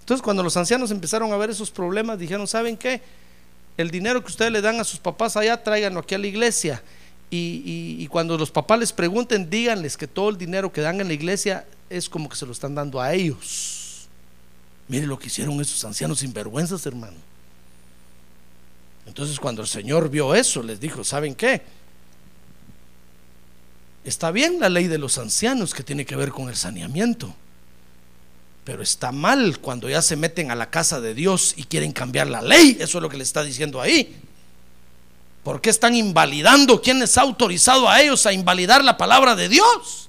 Entonces 0.00 0.22
cuando 0.22 0.42
los 0.42 0.56
ancianos 0.56 0.90
empezaron 0.90 1.32
a 1.32 1.36
ver 1.36 1.50
esos 1.50 1.70
problemas, 1.70 2.18
dijeron, 2.18 2.46
¿saben 2.46 2.76
qué? 2.76 3.02
El 3.76 3.90
dinero 3.90 4.22
que 4.22 4.30
ustedes 4.30 4.50
le 4.50 4.60
dan 4.60 4.80
a 4.80 4.84
sus 4.84 4.98
papás 4.98 5.36
allá, 5.36 5.62
tráiganlo 5.62 6.00
aquí 6.00 6.14
a 6.14 6.18
la 6.18 6.26
iglesia. 6.26 6.82
Y, 7.30 7.96
y, 7.98 8.06
cuando 8.06 8.38
los 8.38 8.50
papás 8.50 8.78
les 8.78 8.92
pregunten, 8.92 9.50
díganles 9.50 9.96
que 9.96 10.06
todo 10.06 10.28
el 10.28 10.38
dinero 10.38 10.72
que 10.72 10.80
dan 10.80 11.00
en 11.00 11.08
la 11.08 11.14
iglesia 11.14 11.66
es 11.90 12.08
como 12.08 12.28
que 12.28 12.36
se 12.36 12.46
lo 12.46 12.52
están 12.52 12.76
dando 12.76 13.00
a 13.00 13.12
ellos. 13.12 14.06
Mire 14.86 15.06
lo 15.06 15.18
que 15.18 15.26
hicieron 15.26 15.60
esos 15.60 15.84
ancianos 15.84 16.20
sinvergüenzas, 16.20 16.86
hermano. 16.86 17.16
Entonces 19.06 19.38
cuando 19.38 19.62
el 19.62 19.68
Señor 19.68 20.08
vio 20.08 20.34
eso, 20.34 20.62
les 20.62 20.80
dijo, 20.80 21.04
¿saben 21.04 21.34
qué? 21.34 21.62
Está 24.04 24.30
bien 24.30 24.60
la 24.60 24.68
ley 24.68 24.86
de 24.86 24.98
los 24.98 25.18
ancianos 25.18 25.72
que 25.72 25.82
tiene 25.82 26.04
que 26.04 26.16
ver 26.16 26.30
con 26.30 26.48
el 26.48 26.56
saneamiento, 26.56 27.34
pero 28.64 28.82
está 28.82 29.12
mal 29.12 29.58
cuando 29.60 29.88
ya 29.88 30.02
se 30.02 30.16
meten 30.16 30.50
a 30.50 30.54
la 30.54 30.70
casa 30.70 31.00
de 31.00 31.14
Dios 31.14 31.54
y 31.56 31.64
quieren 31.64 31.92
cambiar 31.92 32.26
la 32.28 32.42
ley. 32.42 32.76
Eso 32.80 32.98
es 32.98 33.02
lo 33.02 33.08
que 33.08 33.16
le 33.16 33.22
está 33.22 33.42
diciendo 33.42 33.80
ahí. 33.80 34.16
¿Por 35.42 35.60
qué 35.60 35.70
están 35.70 35.94
invalidando? 35.94 36.80
¿Quién 36.80 36.98
les 36.98 37.18
ha 37.18 37.22
autorizado 37.22 37.88
a 37.88 38.00
ellos 38.00 38.24
a 38.24 38.32
invalidar 38.32 38.82
la 38.82 38.96
palabra 38.96 39.34
de 39.34 39.48
Dios? 39.48 40.08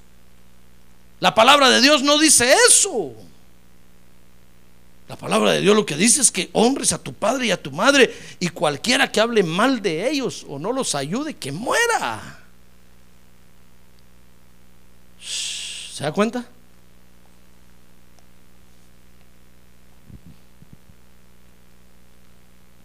La 1.20 1.34
palabra 1.34 1.68
de 1.70 1.80
Dios 1.80 2.02
no 2.02 2.18
dice 2.18 2.54
eso. 2.68 3.14
La 5.08 5.16
palabra 5.16 5.52
de 5.52 5.60
Dios 5.60 5.76
lo 5.76 5.86
que 5.86 5.96
dice 5.96 6.20
es 6.20 6.32
que 6.32 6.50
honres 6.52 6.92
a 6.92 6.98
tu 6.98 7.12
padre 7.12 7.46
y 7.46 7.50
a 7.52 7.62
tu 7.62 7.70
madre 7.70 8.12
y 8.40 8.48
cualquiera 8.48 9.10
que 9.10 9.20
hable 9.20 9.42
mal 9.44 9.80
de 9.80 10.08
ellos 10.10 10.44
o 10.48 10.58
no 10.58 10.72
los 10.72 10.94
ayude, 10.96 11.34
que 11.34 11.52
muera. 11.52 12.40
¿Se 15.20 16.02
da 16.02 16.12
cuenta? 16.12 16.44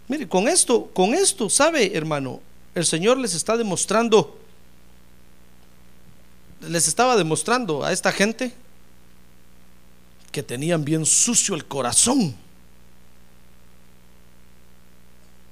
Mire, 0.08 0.28
con 0.28 0.48
esto, 0.48 0.92
con 0.94 1.14
esto, 1.14 1.50
¿sabe, 1.50 1.96
hermano? 1.96 2.42
El 2.76 2.86
Señor 2.86 3.18
les 3.18 3.34
está 3.34 3.58
demostrando, 3.58 4.38
les 6.62 6.88
estaba 6.88 7.16
demostrando 7.16 7.84
a 7.84 7.92
esta 7.92 8.12
gente 8.12 8.54
que 10.32 10.44
tenían 10.44 10.84
bien 10.86 11.06
sucio 11.06 11.56
el 11.56 11.66
corazón. 11.66 12.36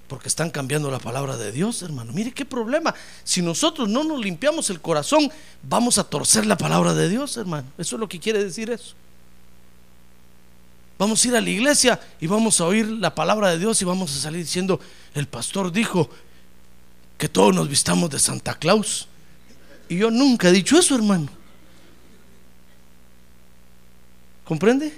Porque 0.08 0.28
están 0.28 0.50
cambiando 0.50 0.90
la 0.90 0.98
palabra 0.98 1.38
de 1.38 1.52
Dios, 1.52 1.84
hermano. 1.84 2.12
Mire 2.14 2.32
qué 2.32 2.44
problema. 2.44 2.96
Si 3.24 3.42
nosotros 3.42 3.88
no 3.88 4.04
nos 4.04 4.20
limpiamos 4.20 4.70
el 4.72 4.82
corazón, 4.82 5.32
vamos 5.62 6.00
a 6.00 6.04
torcer 6.04 6.48
la 6.48 6.58
palabra 6.58 6.96
de 6.96 7.10
Dios, 7.10 7.38
hermano. 7.38 7.68
Eso 7.78 7.96
es 7.96 8.00
lo 8.00 8.10
que 8.10 8.20
quiere 8.20 8.44
decir 8.44 8.72
eso. 8.72 8.96
Vamos 10.98 11.24
a 11.24 11.28
ir 11.28 11.36
a 11.36 11.42
la 11.42 11.50
iglesia 11.50 12.00
y 12.20 12.28
vamos 12.28 12.60
a 12.60 12.66
oír 12.66 12.88
la 12.88 13.16
palabra 13.16 13.52
de 13.52 13.60
Dios 13.60 13.82
y 13.82 13.86
vamos 13.86 14.16
a 14.16 14.20
salir 14.20 14.42
diciendo, 14.42 14.80
el 15.14 15.28
pastor 15.28 15.72
dijo 15.72 16.10
que 17.18 17.30
todos 17.30 17.54
nos 17.54 17.70
vistamos 17.70 18.10
de 18.10 18.20
Santa 18.20 18.56
Claus. 18.56 19.08
Y 19.88 19.98
yo 19.98 20.12
nunca 20.12 20.50
he 20.50 20.52
dicho 20.52 20.78
eso, 20.78 20.96
hermano. 20.96 21.39
¿Comprende? 24.50 24.92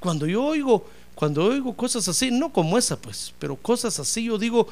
Cuando 0.00 0.26
yo 0.26 0.42
oigo, 0.42 0.88
cuando 1.14 1.44
oigo 1.44 1.76
cosas 1.76 2.08
así, 2.08 2.30
no 2.30 2.50
como 2.50 2.78
esa 2.78 2.96
pues, 2.96 3.34
pero 3.38 3.54
cosas 3.54 4.00
así, 4.00 4.24
yo 4.24 4.38
digo, 4.38 4.68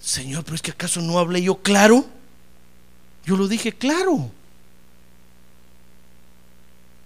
Señor, 0.00 0.42
pero 0.42 0.56
es 0.56 0.62
que 0.62 0.72
acaso 0.72 1.00
no 1.00 1.20
hablé 1.20 1.40
yo 1.40 1.58
claro? 1.62 2.04
Yo 3.24 3.36
lo 3.36 3.46
dije 3.46 3.72
claro. 3.72 4.28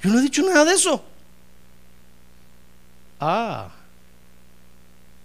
Yo 0.03 0.09
no 0.09 0.19
he 0.19 0.23
dicho 0.23 0.43
nada 0.43 0.65
de 0.65 0.73
eso. 0.73 1.05
Ah, 3.21 3.69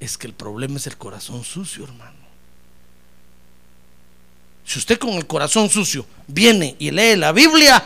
es 0.02 0.18
que 0.18 0.28
el 0.28 0.34
problema 0.34 0.76
es 0.76 0.88
el 0.88 0.98
corazón 0.98 1.46
sucio, 1.46 1.86
hermano. 1.86 2.25
Si 4.66 4.80
usted 4.80 4.98
con 4.98 5.12
el 5.12 5.28
corazón 5.28 5.70
sucio 5.70 6.06
viene 6.28 6.76
y 6.80 6.92
lee 6.92 7.16
la 7.16 7.32
Biblia, 7.32 7.84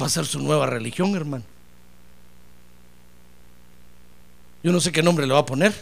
va 0.00 0.06
a 0.06 0.10
ser 0.10 0.26
su 0.26 0.40
nueva 0.40 0.66
religión, 0.66 1.14
hermano. 1.14 1.44
Yo 4.62 4.72
no 4.72 4.80
sé 4.80 4.90
qué 4.90 5.02
nombre 5.02 5.26
le 5.26 5.32
va 5.32 5.40
a 5.40 5.46
poner. 5.46 5.72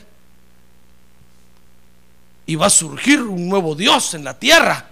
Y 2.46 2.56
va 2.56 2.66
a 2.66 2.70
surgir 2.70 3.22
un 3.22 3.48
nuevo 3.48 3.74
Dios 3.74 4.12
en 4.12 4.24
la 4.24 4.38
tierra. 4.38 4.90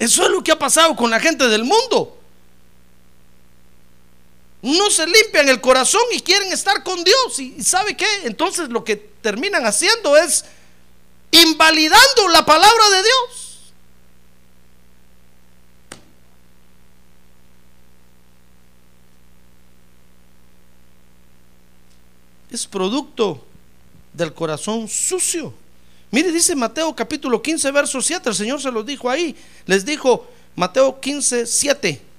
Eso 0.00 0.24
es 0.24 0.30
lo 0.30 0.42
que 0.42 0.50
ha 0.50 0.58
pasado 0.58 0.96
con 0.96 1.10
la 1.10 1.20
gente 1.20 1.46
del 1.46 1.62
mundo 1.62 2.19
no 4.62 4.90
se 4.90 5.06
limpian 5.06 5.48
el 5.48 5.60
corazón 5.60 6.02
y 6.12 6.20
quieren 6.20 6.52
estar 6.52 6.82
con 6.82 7.02
Dios. 7.02 7.38
¿Y 7.38 7.62
sabe 7.62 7.96
qué? 7.96 8.06
Entonces 8.24 8.68
lo 8.68 8.84
que 8.84 8.96
terminan 8.96 9.64
haciendo 9.64 10.16
es 10.16 10.44
invalidando 11.30 12.28
la 12.28 12.44
palabra 12.44 12.90
de 12.90 13.02
Dios. 13.02 13.72
Es 22.50 22.66
producto 22.66 23.46
del 24.12 24.34
corazón 24.34 24.88
sucio. 24.88 25.54
Mire, 26.10 26.32
dice 26.32 26.56
Mateo 26.56 26.94
capítulo 26.94 27.40
15, 27.40 27.70
verso 27.70 28.02
7, 28.02 28.28
el 28.28 28.34
Señor 28.34 28.60
se 28.60 28.72
lo 28.72 28.82
dijo 28.82 29.08
ahí. 29.08 29.36
Les 29.66 29.84
dijo 29.84 30.26
Mateo 30.56 31.00
15, 31.00 31.46
7. 31.46 32.09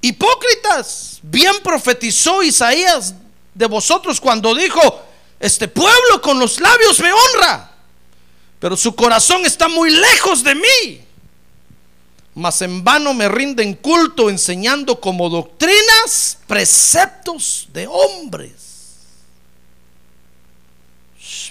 Hipócritas, 0.00 1.20
bien 1.22 1.54
profetizó 1.62 2.42
Isaías 2.42 3.14
de 3.54 3.66
vosotros 3.66 4.20
cuando 4.20 4.54
dijo, 4.54 5.02
este 5.38 5.68
pueblo 5.68 6.20
con 6.22 6.38
los 6.38 6.60
labios 6.60 7.00
me 7.00 7.12
honra, 7.12 7.72
pero 8.58 8.76
su 8.76 8.94
corazón 8.94 9.44
está 9.44 9.68
muy 9.68 9.90
lejos 9.90 10.42
de 10.42 10.54
mí. 10.54 11.04
Mas 12.34 12.62
en 12.62 12.84
vano 12.84 13.12
me 13.12 13.28
rinden 13.28 13.74
culto 13.74 14.30
enseñando 14.30 15.00
como 15.00 15.28
doctrinas 15.28 16.38
preceptos 16.46 17.68
de 17.72 17.86
hombres. 17.86 18.52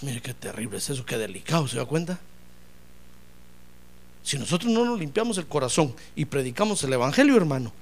mire 0.01 0.21
qué 0.21 0.33
terrible 0.33 0.77
es 0.77 0.89
eso, 0.89 1.05
qué 1.05 1.17
delicado, 1.17 1.67
¿se 1.67 1.77
da 1.77 1.85
cuenta? 1.85 2.19
Si 4.23 4.37
nosotros 4.37 4.71
no 4.71 4.85
nos 4.85 4.99
limpiamos 4.99 5.37
el 5.37 5.47
corazón 5.47 5.95
y 6.15 6.25
predicamos 6.25 6.83
el 6.83 6.93
Evangelio, 6.93 7.35
hermano, 7.35 7.73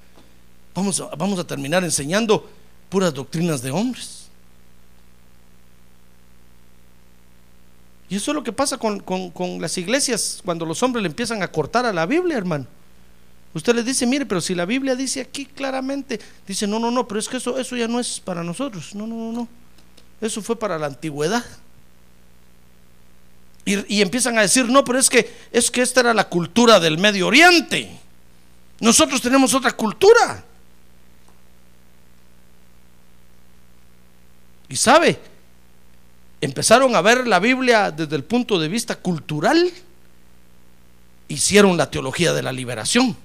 vamos 0.78 1.02
a, 1.02 1.08
vamos 1.16 1.40
a 1.40 1.44
terminar 1.44 1.84
enseñando 1.84 2.48
puras 2.88 3.12
doctrinas 3.12 3.64
de 3.64 3.72
hombres. 3.72 4.28
Y 8.10 8.16
eso 8.16 8.32
es 8.32 8.36
lo 8.36 8.44
que 8.44 8.54
pasa 8.54 8.78
con, 8.78 9.00
con- 9.00 9.60
las 9.60 9.76
iglesias 9.78 10.40
cuando 10.46 10.66
los 10.66 10.82
hombres 10.84 11.02
le 11.02 11.10
empiezan 11.10 11.42
a 11.42 11.52
cortar 11.52 11.86
a 11.88 11.92
la 11.92 12.06
Biblia, 12.06 12.38
hermano. 12.38 12.68
Usted 13.56 13.74
les 13.76 13.86
dice, 13.86 14.06
mire, 14.06 14.26
pero 14.28 14.40
si 14.40 14.54
la 14.54 14.66
Biblia 14.66 14.96
dice 14.96 15.20
aquí 15.20 15.46
claramente, 15.48 16.20
dice, 16.48 16.68
no, 16.68 16.78
no, 16.80 16.92
no, 16.92 17.08
pero 17.08 17.20
es 17.20 17.28
que 17.28 17.38
eso, 17.38 17.58
eso 17.58 17.76
ya 17.76 17.88
no 17.88 18.00
es 18.00 18.20
para 18.20 18.44
nosotros. 18.44 18.94
No, 18.94 19.08
no, 19.08 19.16
no, 19.16 19.32
no. 19.32 19.48
Eso 20.22 20.44
fue 20.44 20.58
para 20.58 20.78
la 20.78 20.86
antigüedad. 20.86 21.44
Y, 23.66 23.96
y 23.96 24.02
empiezan 24.02 24.38
a 24.38 24.42
decir, 24.42 24.70
no, 24.70 24.84
pero 24.86 25.00
es 25.00 25.10
que, 25.10 25.30
es 25.52 25.72
que 25.72 25.82
esta 25.82 26.02
era 26.02 26.14
la 26.14 26.30
cultura 26.30 26.80
del 26.80 27.00
Medio 27.00 27.28
Oriente. 27.28 28.00
Nosotros 28.80 29.22
tenemos 29.22 29.54
otra 29.56 29.72
cultura. 29.76 30.46
Y 34.70 34.76
sabe, 34.76 35.20
empezaron 36.42 36.96
a 36.96 37.02
ver 37.02 37.28
la 37.28 37.40
Biblia 37.40 37.92
desde 37.92 38.16
el 38.16 38.24
punto 38.24 38.60
de 38.60 38.68
vista 38.68 38.96
cultural, 38.96 39.72
hicieron 41.28 41.78
la 41.78 41.90
teología 41.90 42.34
de 42.34 42.42
la 42.42 42.52
liberación. 42.52 43.16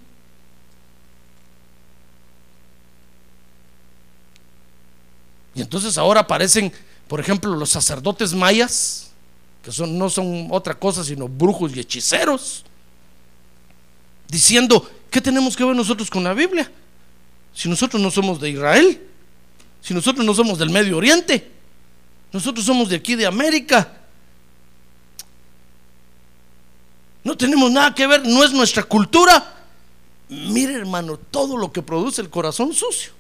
Y 5.55 5.61
entonces 5.61 5.99
ahora 5.99 6.21
aparecen, 6.21 6.73
por 7.09 7.21
ejemplo, 7.21 7.55
los 7.55 7.71
sacerdotes 7.71 8.33
mayas, 8.33 9.11
que 9.63 9.71
son, 9.71 9.99
no 9.99 10.09
son 10.09 10.49
otra 10.51 10.75
cosa 10.75 11.05
sino 11.05 11.29
brujos 11.29 11.77
y 11.77 11.81
hechiceros, 11.81 12.65
diciendo, 14.29 14.91
¿qué 15.11 15.21
tenemos 15.21 15.57
que 15.57 15.65
ver 15.65 15.77
nosotros 15.77 16.11
con 16.11 16.25
la 16.25 16.33
Biblia? 16.33 16.71
Si 17.55 17.69
nosotros 17.69 18.01
no 18.01 18.11
somos 18.11 18.41
de 18.41 18.51
Israel, 18.51 19.12
si 19.83 19.93
nosotros 19.93 20.25
no 20.25 20.33
somos 20.33 20.59
del 20.59 20.71
Medio 20.71 20.97
Oriente, 20.97 21.51
nosotros 22.33 22.65
somos 22.65 22.89
de 22.89 22.97
aquí 22.97 23.17
de 23.17 23.27
América. 23.27 23.99
No 27.25 27.37
tenemos 27.37 27.71
nada 27.71 27.95
que 27.95 28.07
ver, 28.07 28.25
no 28.25 28.45
es 28.45 28.53
nuestra 28.53 28.85
cultura. 28.85 29.65
Mire 30.29 30.75
hermano, 30.75 31.19
todo 31.19 31.57
lo 31.57 31.73
que 31.73 31.83
produce 31.83 32.23
el 32.23 32.31
corazón 32.31 32.73
sucio. 32.73 33.13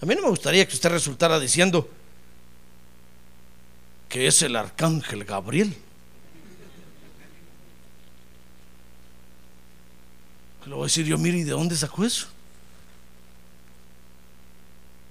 A 0.00 0.06
mí 0.06 0.14
no 0.14 0.22
me 0.22 0.28
gustaría 0.28 0.66
que 0.66 0.74
usted 0.74 0.90
resultara 0.90 1.40
diciendo 1.40 1.88
que 4.08 4.28
es 4.28 4.42
el 4.42 4.54
arcángel 4.54 5.24
Gabriel. 5.24 5.76
Que 10.62 10.70
le 10.70 10.74
voy 10.74 10.84
a 10.84 10.86
decir 10.86 11.04
yo, 11.04 11.18
mire, 11.18 11.38
¿y 11.38 11.42
de 11.42 11.50
dónde 11.50 11.76
sacó 11.76 12.04
eso? 12.04 12.28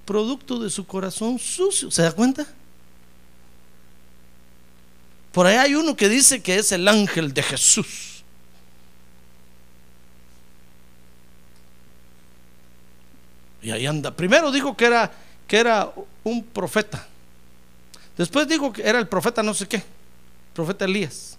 Producto 0.05 0.59
de 0.59 0.69
su 0.69 0.85
corazón 0.85 1.39
sucio, 1.39 1.89
¿se 1.89 2.01
da 2.01 2.11
cuenta? 2.11 2.45
Por 5.31 5.47
ahí 5.47 5.55
hay 5.55 5.75
uno 5.75 5.95
que 5.95 6.09
dice 6.09 6.43
que 6.43 6.57
es 6.57 6.71
el 6.71 6.87
ángel 6.87 7.33
de 7.33 7.41
Jesús. 7.41 8.23
Y 13.63 13.71
ahí 13.71 13.87
anda. 13.87 14.11
Primero 14.11 14.51
dijo 14.51 14.75
que 14.75 14.85
era, 14.85 15.11
que 15.47 15.57
era 15.57 15.91
un 16.23 16.43
profeta. 16.43 17.07
Después 18.17 18.47
dijo 18.47 18.71
que 18.71 18.83
era 18.83 18.99
el 18.99 19.07
profeta 19.07 19.41
no 19.41 19.53
sé 19.53 19.67
qué. 19.67 19.81
Profeta 20.53 20.85
Elías. 20.85 21.37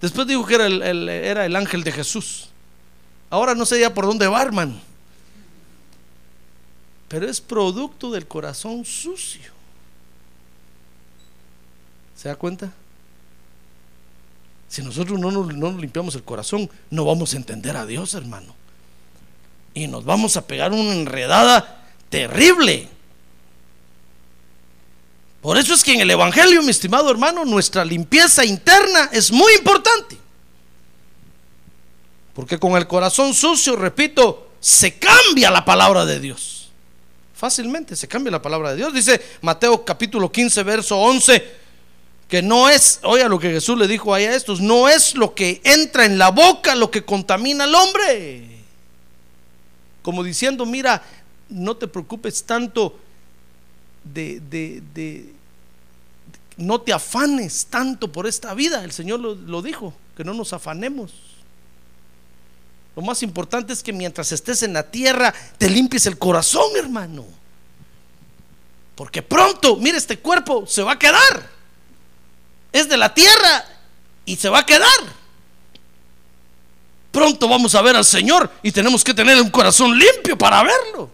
Después 0.00 0.26
dijo 0.26 0.46
que 0.46 0.54
era 0.54 0.66
el, 0.66 1.08
era 1.08 1.46
el 1.46 1.56
ángel 1.56 1.82
de 1.82 1.92
Jesús. 1.92 2.48
Ahora 3.30 3.54
no 3.54 3.64
sé 3.64 3.80
ya 3.80 3.92
por 3.92 4.04
dónde 4.06 4.26
va, 4.28 4.42
hermano. 4.42 4.78
Pero 7.12 7.28
es 7.28 7.42
producto 7.42 8.10
del 8.10 8.26
corazón 8.26 8.86
sucio. 8.86 9.52
¿Se 12.16 12.30
da 12.30 12.36
cuenta? 12.36 12.72
Si 14.66 14.80
nosotros 14.80 15.20
no 15.20 15.30
nos, 15.30 15.48
no 15.48 15.72
nos 15.72 15.78
limpiamos 15.78 16.14
el 16.14 16.22
corazón, 16.22 16.70
no 16.88 17.04
vamos 17.04 17.34
a 17.34 17.36
entender 17.36 17.76
a 17.76 17.84
Dios, 17.84 18.14
hermano. 18.14 18.54
Y 19.74 19.88
nos 19.88 20.06
vamos 20.06 20.38
a 20.38 20.46
pegar 20.46 20.72
una 20.72 20.90
enredada 20.94 21.84
terrible. 22.08 22.88
Por 25.42 25.58
eso 25.58 25.74
es 25.74 25.84
que 25.84 25.92
en 25.92 26.00
el 26.00 26.10
Evangelio, 26.12 26.62
mi 26.62 26.70
estimado 26.70 27.10
hermano, 27.10 27.44
nuestra 27.44 27.84
limpieza 27.84 28.42
interna 28.42 29.10
es 29.12 29.30
muy 29.30 29.52
importante. 29.56 30.16
Porque 32.32 32.58
con 32.58 32.74
el 32.78 32.86
corazón 32.86 33.34
sucio, 33.34 33.76
repito, 33.76 34.52
se 34.60 34.98
cambia 34.98 35.50
la 35.50 35.66
palabra 35.66 36.06
de 36.06 36.18
Dios. 36.18 36.61
Fácilmente 37.42 37.96
se 37.96 38.06
cambia 38.06 38.30
la 38.30 38.40
palabra 38.40 38.70
de 38.70 38.76
Dios. 38.76 38.94
Dice 38.94 39.20
Mateo 39.40 39.84
capítulo 39.84 40.30
15, 40.30 40.62
verso 40.62 40.96
11, 40.96 41.44
que 42.28 42.40
no 42.40 42.68
es, 42.68 43.00
oiga 43.02 43.26
lo 43.28 43.36
que 43.40 43.50
Jesús 43.50 43.76
le 43.76 43.88
dijo 43.88 44.14
ahí 44.14 44.26
a 44.26 44.36
estos, 44.36 44.60
no 44.60 44.88
es 44.88 45.16
lo 45.16 45.34
que 45.34 45.60
entra 45.64 46.04
en 46.04 46.18
la 46.18 46.30
boca 46.30 46.76
lo 46.76 46.88
que 46.88 47.04
contamina 47.04 47.64
al 47.64 47.74
hombre. 47.74 48.46
Como 50.02 50.22
diciendo, 50.22 50.64
mira, 50.64 51.02
no 51.48 51.76
te 51.76 51.88
preocupes 51.88 52.44
tanto 52.44 52.96
de, 54.04 54.38
de- 54.94 55.32
no 56.58 56.80
te 56.80 56.92
afanes 56.92 57.66
tanto 57.66 58.12
por 58.12 58.28
esta 58.28 58.54
vida. 58.54 58.84
El 58.84 58.92
Señor 58.92 59.18
lo 59.18 59.62
dijo, 59.62 59.92
que 60.16 60.22
no 60.22 60.32
nos 60.32 60.52
afanemos. 60.52 61.12
Lo 62.94 63.02
más 63.02 63.22
importante 63.22 63.72
es 63.72 63.82
que 63.82 63.92
mientras 63.92 64.32
estés 64.32 64.62
en 64.62 64.74
la 64.74 64.90
tierra, 64.90 65.32
te 65.58 65.70
limpies 65.70 66.06
el 66.06 66.18
corazón, 66.18 66.76
hermano. 66.76 67.24
Porque 68.94 69.22
pronto, 69.22 69.76
mire, 69.76 69.96
este 69.96 70.18
cuerpo 70.18 70.66
se 70.66 70.82
va 70.82 70.92
a 70.92 70.98
quedar. 70.98 71.50
Es 72.70 72.88
de 72.88 72.96
la 72.96 73.14
tierra 73.14 73.64
y 74.24 74.36
se 74.36 74.48
va 74.48 74.60
a 74.60 74.66
quedar. 74.66 74.88
Pronto 77.10 77.48
vamos 77.48 77.74
a 77.74 77.82
ver 77.82 77.96
al 77.96 78.04
Señor 78.04 78.50
y 78.62 78.72
tenemos 78.72 79.04
que 79.04 79.14
tener 79.14 79.40
un 79.40 79.50
corazón 79.50 79.98
limpio 79.98 80.36
para 80.36 80.62
verlo. 80.62 81.10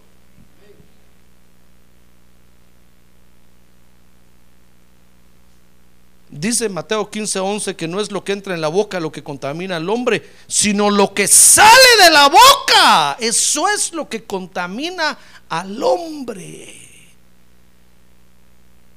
Dice 6.39 6.69
Mateo 6.69 7.09
15, 7.09 7.37
11 7.37 7.75
que 7.75 7.85
no 7.85 7.99
es 7.99 8.11
lo 8.13 8.23
que 8.23 8.31
entra 8.31 8.53
en 8.53 8.61
la 8.61 8.69
boca 8.69 9.01
lo 9.01 9.11
que 9.11 9.21
contamina 9.21 9.75
al 9.75 9.89
hombre, 9.89 10.25
sino 10.47 10.89
lo 10.89 11.13
que 11.13 11.27
sale 11.27 12.01
de 12.01 12.09
la 12.11 12.29
boca. 12.29 13.17
Eso 13.19 13.67
es 13.67 13.91
lo 13.91 14.07
que 14.07 14.23
contamina 14.23 15.17
al 15.49 15.83
hombre. 15.83 16.75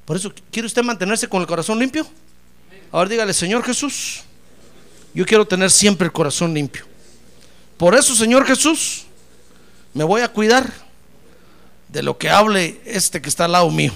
Por 0.05 0.15
eso, 0.15 0.31
¿quiere 0.51 0.67
usted 0.67 0.83
mantenerse 0.83 1.27
con 1.27 1.41
el 1.41 1.47
corazón 1.47 1.79
limpio? 1.79 2.07
Ahora 2.93 3.09
dígale, 3.09 3.33
Señor 3.33 3.61
Jesús, 3.65 4.21
yo 5.13 5.25
quiero 5.25 5.45
tener 5.45 5.69
siempre 5.69 6.05
el 6.05 6.13
corazón 6.13 6.53
limpio. 6.53 6.85
Por 7.75 7.93
eso, 7.93 8.15
Señor 8.15 8.45
Jesús, 8.45 9.03
me 9.93 10.05
voy 10.05 10.21
a 10.21 10.29
cuidar 10.29 10.71
de 11.89 12.03
lo 12.03 12.17
que 12.17 12.29
hable 12.29 12.79
este 12.85 13.21
que 13.21 13.27
está 13.27 13.43
al 13.43 13.51
lado 13.51 13.69
mío. 13.69 13.91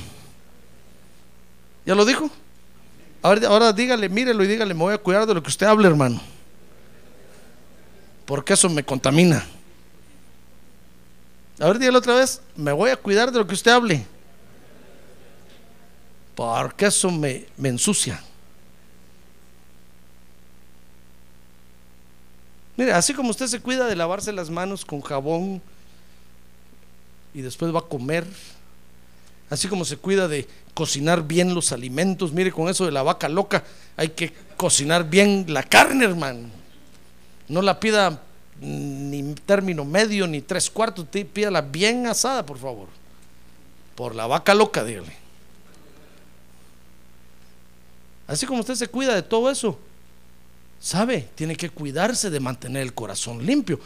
¿Ya 1.85 1.95
lo 1.95 2.03
dijo? 2.03 2.29
Ahora, 3.21 3.47
ahora 3.47 3.73
dígale, 3.73 4.09
mírelo 4.09 4.43
y 4.43 4.47
dígale, 4.47 4.73
me 4.73 4.81
voy 4.81 4.93
a 4.93 4.97
cuidar 4.97 5.25
de 5.25 5.33
lo 5.33 5.41
que 5.41 5.49
usted 5.49 5.65
hable, 5.65 5.87
hermano. 5.87 6.21
Porque 8.25 8.53
eso 8.53 8.69
me 8.69 8.83
contamina. 8.83 9.45
A 11.59 11.67
ver, 11.67 11.79
dígale 11.79 11.97
otra 11.97 12.15
vez, 12.15 12.41
me 12.55 12.71
voy 12.71 12.91
a 12.91 12.95
cuidar 12.95 13.31
de 13.31 13.39
lo 13.39 13.47
que 13.47 13.53
usted 13.53 13.71
hable. 13.71 14.05
Porque 16.35 16.85
eso 16.85 17.09
me, 17.09 17.45
me 17.57 17.69
ensucia. 17.69 18.21
Mire, 22.75 22.93
así 22.93 23.11
como 23.13 23.31
usted 23.31 23.47
se 23.47 23.59
cuida 23.59 23.87
de 23.87 23.95
lavarse 23.95 24.31
las 24.31 24.51
manos 24.51 24.85
con 24.85 25.01
jabón 25.01 25.59
y 27.33 27.41
después 27.41 27.73
va 27.73 27.79
a 27.79 27.83
comer, 27.83 28.23
así 29.49 29.67
como 29.67 29.85
se 29.85 29.97
cuida 29.97 30.27
de 30.27 30.47
cocinar 30.73 31.23
bien 31.23 31.53
los 31.53 31.71
alimentos, 31.71 32.31
mire, 32.31 32.51
con 32.51 32.69
eso 32.69 32.85
de 32.85 32.91
la 32.91 33.03
vaca 33.03 33.29
loca, 33.29 33.63
hay 33.95 34.09
que 34.09 34.33
cocinar 34.55 35.09
bien 35.09 35.45
la 35.47 35.63
carne, 35.63 36.05
hermano. 36.05 36.49
No 37.47 37.61
la 37.61 37.79
pida 37.79 38.21
ni 38.59 39.33
término 39.45 39.85
medio 39.85 40.27
ni 40.27 40.41
tres 40.41 40.69
cuartos, 40.69 41.05
pídala 41.33 41.61
bien 41.61 42.07
asada, 42.07 42.45
por 42.45 42.57
favor. 42.57 42.87
Por 43.95 44.15
la 44.15 44.27
vaca 44.27 44.53
loca, 44.53 44.83
dígale. 44.83 45.15
Así 48.27 48.45
como 48.45 48.59
usted 48.59 48.75
se 48.75 48.87
cuida 48.87 49.15
de 49.15 49.23
todo 49.23 49.49
eso, 49.49 49.79
¿sabe? 50.81 51.29
Tiene 51.35 51.55
que 51.55 51.69
cuidarse 51.69 52.29
de 52.29 52.39
mantener 52.39 52.83
el 52.83 52.93
corazón 52.93 53.45
limpio. 53.45 53.79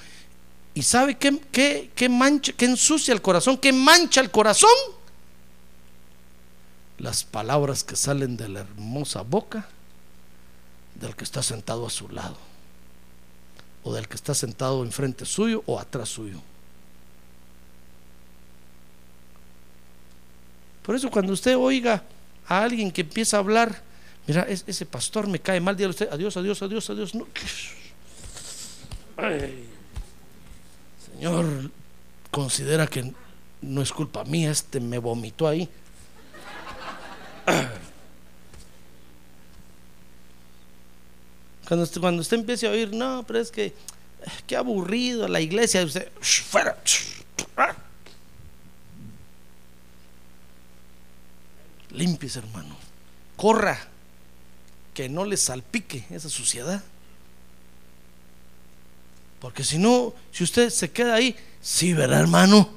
¿Y 0.73 0.81
sabe 0.81 1.15
qué, 1.17 1.39
qué, 1.51 1.91
qué 1.93 2.09
mancha, 2.09 2.53
qué 2.53 2.65
ensucia 2.65 3.13
el 3.13 3.21
corazón? 3.21 3.57
¿Qué 3.57 3.71
mancha 3.71 4.19
el 4.19 4.31
corazón? 4.31 4.71
Las 7.01 7.23
palabras 7.23 7.83
que 7.83 7.95
salen 7.95 8.37
de 8.37 8.47
la 8.47 8.59
hermosa 8.61 9.23
boca 9.23 9.67
del 10.95 11.15
que 11.15 11.23
está 11.23 11.41
sentado 11.41 11.87
a 11.87 11.89
su 11.89 12.07
lado. 12.09 12.37
o 13.83 13.93
del 13.93 14.07
que 14.07 14.15
está 14.15 14.33
sentado 14.33 14.83
enfrente 14.83 15.25
suyo 15.25 15.63
o 15.65 15.79
atrás 15.79 16.09
suyo. 16.09 16.39
Por 20.83 20.95
eso 20.95 21.09
cuando 21.09 21.33
usted 21.33 21.57
oiga 21.57 22.03
a 22.47 22.63
alguien 22.63 22.91
que 22.91 23.01
empieza 23.01 23.37
a 23.37 23.39
hablar, 23.39 23.81
mira, 24.27 24.43
ese 24.43 24.85
pastor 24.85 25.27
me 25.27 25.39
cae 25.39 25.59
mal, 25.59 25.75
dígale 25.75 25.91
usted, 25.91 26.09
adiós, 26.11 26.37
adiós, 26.37 26.61
adiós, 26.61 26.89
adiós. 26.89 27.15
No. 27.15 27.27
señor, 31.11 31.71
considera 32.29 32.87
que 32.87 33.13
no 33.61 33.81
es 33.81 33.91
culpa 33.91 34.23
mía, 34.25 34.51
este 34.51 34.79
me 34.79 34.97
vomitó 34.97 35.47
ahí. 35.47 35.69
Cuando 41.71 41.85
usted, 41.85 42.01
cuando 42.01 42.21
usted 42.21 42.35
empiece 42.35 42.67
a 42.67 42.71
oír, 42.71 42.93
no, 42.93 43.23
pero 43.25 43.39
es 43.39 43.49
que 43.49 43.73
qué 44.45 44.57
aburrido 44.57 45.25
la 45.29 45.39
iglesia, 45.39 45.85
usted, 45.85 46.11
fuera. 46.19 46.77
Limpies, 51.91 52.35
hermano. 52.35 52.75
Corra, 53.37 53.79
que 54.93 55.07
no 55.07 55.23
le 55.23 55.37
salpique 55.37 56.05
esa 56.09 56.27
suciedad. 56.27 56.83
Porque 59.39 59.63
si 59.63 59.77
no, 59.77 60.13
si 60.33 60.43
usted 60.43 60.69
se 60.71 60.91
queda 60.91 61.13
ahí, 61.13 61.37
sí, 61.61 61.93
¿verdad, 61.93 62.19
hermano? 62.19 62.69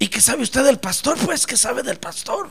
¿Y 0.00 0.08
qué 0.08 0.20
sabe 0.20 0.42
usted 0.42 0.64
del 0.64 0.80
pastor? 0.80 1.16
Pues, 1.24 1.46
¿qué 1.46 1.56
sabe 1.56 1.84
del 1.84 2.00
pastor? 2.00 2.50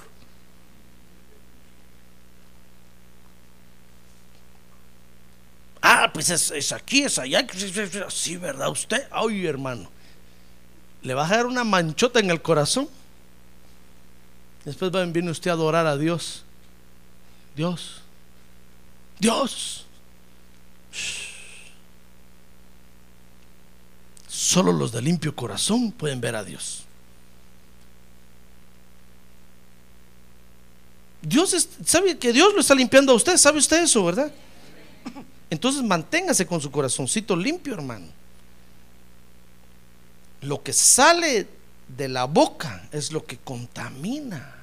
Ah, 5.89 6.11
pues 6.13 6.29
es, 6.29 6.71
aquí, 6.73 7.03
es 7.03 7.17
allá. 7.17 7.47
Sí, 8.09 8.35
¿verdad? 8.35 8.69
Usted, 8.69 9.07
ay, 9.09 9.45
hermano. 9.45 9.89
Le 11.01 11.13
va 11.13 11.25
a 11.25 11.29
dar 11.29 11.45
una 11.45 11.63
manchota 11.63 12.19
en 12.19 12.29
el 12.29 12.41
corazón. 12.41 12.89
Después 14.65 14.91
viene 15.13 15.31
usted 15.31 15.49
a 15.49 15.53
adorar 15.53 15.87
a 15.87 15.95
Dios. 15.95 16.43
Dios. 17.55 18.01
Dios. 19.17 19.85
Solo 24.27 24.73
los 24.73 24.91
de 24.91 25.01
limpio 25.01 25.33
corazón 25.33 25.93
pueden 25.93 26.19
ver 26.19 26.35
a 26.35 26.43
Dios. 26.43 26.83
Dios 31.21 31.69
sabe 31.85 32.17
que 32.17 32.33
Dios 32.33 32.53
lo 32.53 32.59
está 32.59 32.75
limpiando 32.75 33.13
a 33.13 33.15
usted, 33.15 33.37
¿sabe 33.37 33.59
usted 33.59 33.83
eso, 33.83 34.03
verdad? 34.03 34.33
Entonces 35.49 35.83
manténgase 35.83 36.45
con 36.45 36.59
su 36.59 36.69
corazoncito 36.69 37.35
limpio, 37.35 37.73
hermano. 37.73 38.07
Lo 40.41 40.61
que 40.61 40.73
sale 40.73 41.47
de 41.87 42.07
la 42.09 42.25
boca 42.25 42.87
es 42.91 43.11
lo 43.11 43.25
que 43.25 43.37
contamina. 43.37 44.55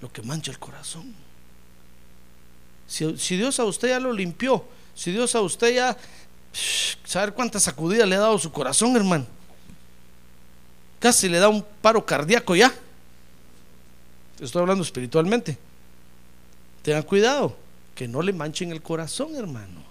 Lo 0.00 0.12
que 0.12 0.22
mancha 0.22 0.50
el 0.50 0.58
corazón. 0.58 1.14
Si, 2.86 3.36
Dios 3.36 3.58
a 3.58 3.64
usted 3.64 3.88
ya 3.88 4.00
lo 4.00 4.12
limpió, 4.12 4.64
si 4.94 5.10
Dios 5.10 5.34
a 5.34 5.40
usted 5.40 5.74
ya, 5.74 5.96
saber 7.04 7.32
cuántas 7.34 7.64
sacudidas 7.64 8.08
le 8.08 8.16
ha 8.16 8.20
dado 8.20 8.38
su 8.38 8.52
corazón, 8.52 8.94
hermano. 8.96 9.26
Casi 11.00 11.28
le 11.28 11.38
da 11.38 11.48
un 11.48 11.64
paro 11.82 12.04
cardíaco 12.04 12.54
ya. 12.54 12.72
Estoy 14.40 14.62
hablando 14.62 14.84
espiritualmente. 14.84 15.58
Tengan 16.86 17.02
cuidado, 17.02 17.56
que 17.96 18.06
no 18.06 18.22
le 18.22 18.32
manchen 18.32 18.70
el 18.70 18.80
corazón, 18.80 19.34
hermano. 19.34 19.82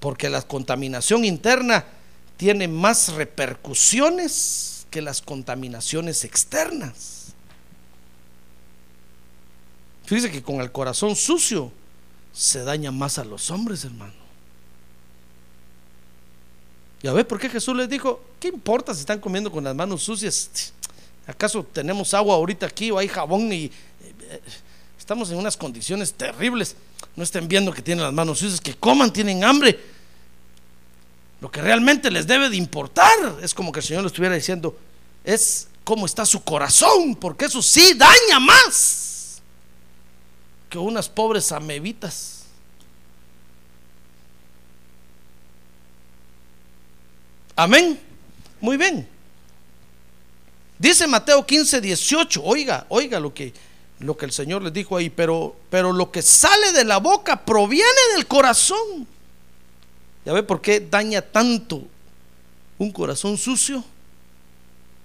Porque 0.00 0.30
la 0.30 0.40
contaminación 0.40 1.26
interna 1.26 1.84
tiene 2.38 2.68
más 2.68 3.12
repercusiones 3.12 4.86
que 4.88 5.02
las 5.02 5.20
contaminaciones 5.20 6.24
externas. 6.24 7.34
Fíjese 10.06 10.30
que 10.30 10.42
con 10.42 10.62
el 10.62 10.72
corazón 10.72 11.16
sucio 11.16 11.70
se 12.32 12.64
daña 12.64 12.90
más 12.90 13.18
a 13.18 13.24
los 13.24 13.50
hombres, 13.50 13.84
hermano. 13.84 14.14
¿Ya 17.02 17.12
ve 17.12 17.26
por 17.26 17.38
qué 17.38 17.50
Jesús 17.50 17.76
les 17.76 17.90
dijo? 17.90 18.24
¿Qué 18.40 18.48
importa 18.48 18.94
si 18.94 19.00
están 19.00 19.20
comiendo 19.20 19.52
con 19.52 19.62
las 19.62 19.74
manos 19.74 20.02
sucias? 20.02 20.72
¿Acaso 21.26 21.64
tenemos 21.64 22.12
agua 22.14 22.34
ahorita 22.34 22.66
aquí 22.66 22.90
o 22.90 22.98
hay 22.98 23.08
jabón 23.08 23.52
y 23.52 23.64
eh, 23.64 24.40
estamos 24.98 25.30
en 25.30 25.38
unas 25.38 25.56
condiciones 25.56 26.12
terribles? 26.12 26.76
No 27.16 27.22
estén 27.22 27.48
viendo 27.48 27.72
que 27.72 27.82
tienen 27.82 28.04
las 28.04 28.12
manos 28.12 28.38
sucias, 28.38 28.60
que 28.60 28.74
coman, 28.74 29.12
tienen 29.12 29.44
hambre. 29.44 29.78
Lo 31.40 31.50
que 31.50 31.62
realmente 31.62 32.10
les 32.10 32.26
debe 32.26 32.50
de 32.50 32.56
importar 32.56 33.38
es 33.42 33.54
como 33.54 33.72
que 33.72 33.80
el 33.80 33.86
Señor 33.86 34.02
le 34.02 34.08
estuviera 34.08 34.34
diciendo, 34.34 34.76
es 35.22 35.68
cómo 35.84 36.06
está 36.06 36.26
su 36.26 36.42
corazón, 36.42 37.16
porque 37.16 37.46
eso 37.46 37.62
sí 37.62 37.94
daña 37.94 38.40
más 38.40 39.40
que 40.68 40.78
unas 40.78 41.08
pobres 41.08 41.52
amebitas. 41.52 42.44
Amén. 47.56 48.00
Muy 48.60 48.76
bien. 48.76 49.13
Dice 50.78 51.06
Mateo 51.06 51.46
15, 51.46 51.80
18. 51.80 52.42
Oiga, 52.42 52.86
oiga 52.88 53.20
lo 53.20 53.32
que, 53.32 53.52
lo 54.00 54.16
que 54.16 54.26
el 54.26 54.32
Señor 54.32 54.62
les 54.62 54.72
dijo 54.72 54.96
ahí. 54.96 55.10
Pero, 55.10 55.56
pero 55.70 55.92
lo 55.92 56.10
que 56.10 56.22
sale 56.22 56.72
de 56.72 56.84
la 56.84 56.98
boca 56.98 57.44
proviene 57.44 58.00
del 58.16 58.26
corazón. 58.26 59.06
¿Ya 60.24 60.32
ve 60.32 60.42
por 60.42 60.60
qué 60.60 60.80
daña 60.80 61.22
tanto 61.22 61.82
un 62.78 62.90
corazón 62.90 63.36
sucio? 63.36 63.84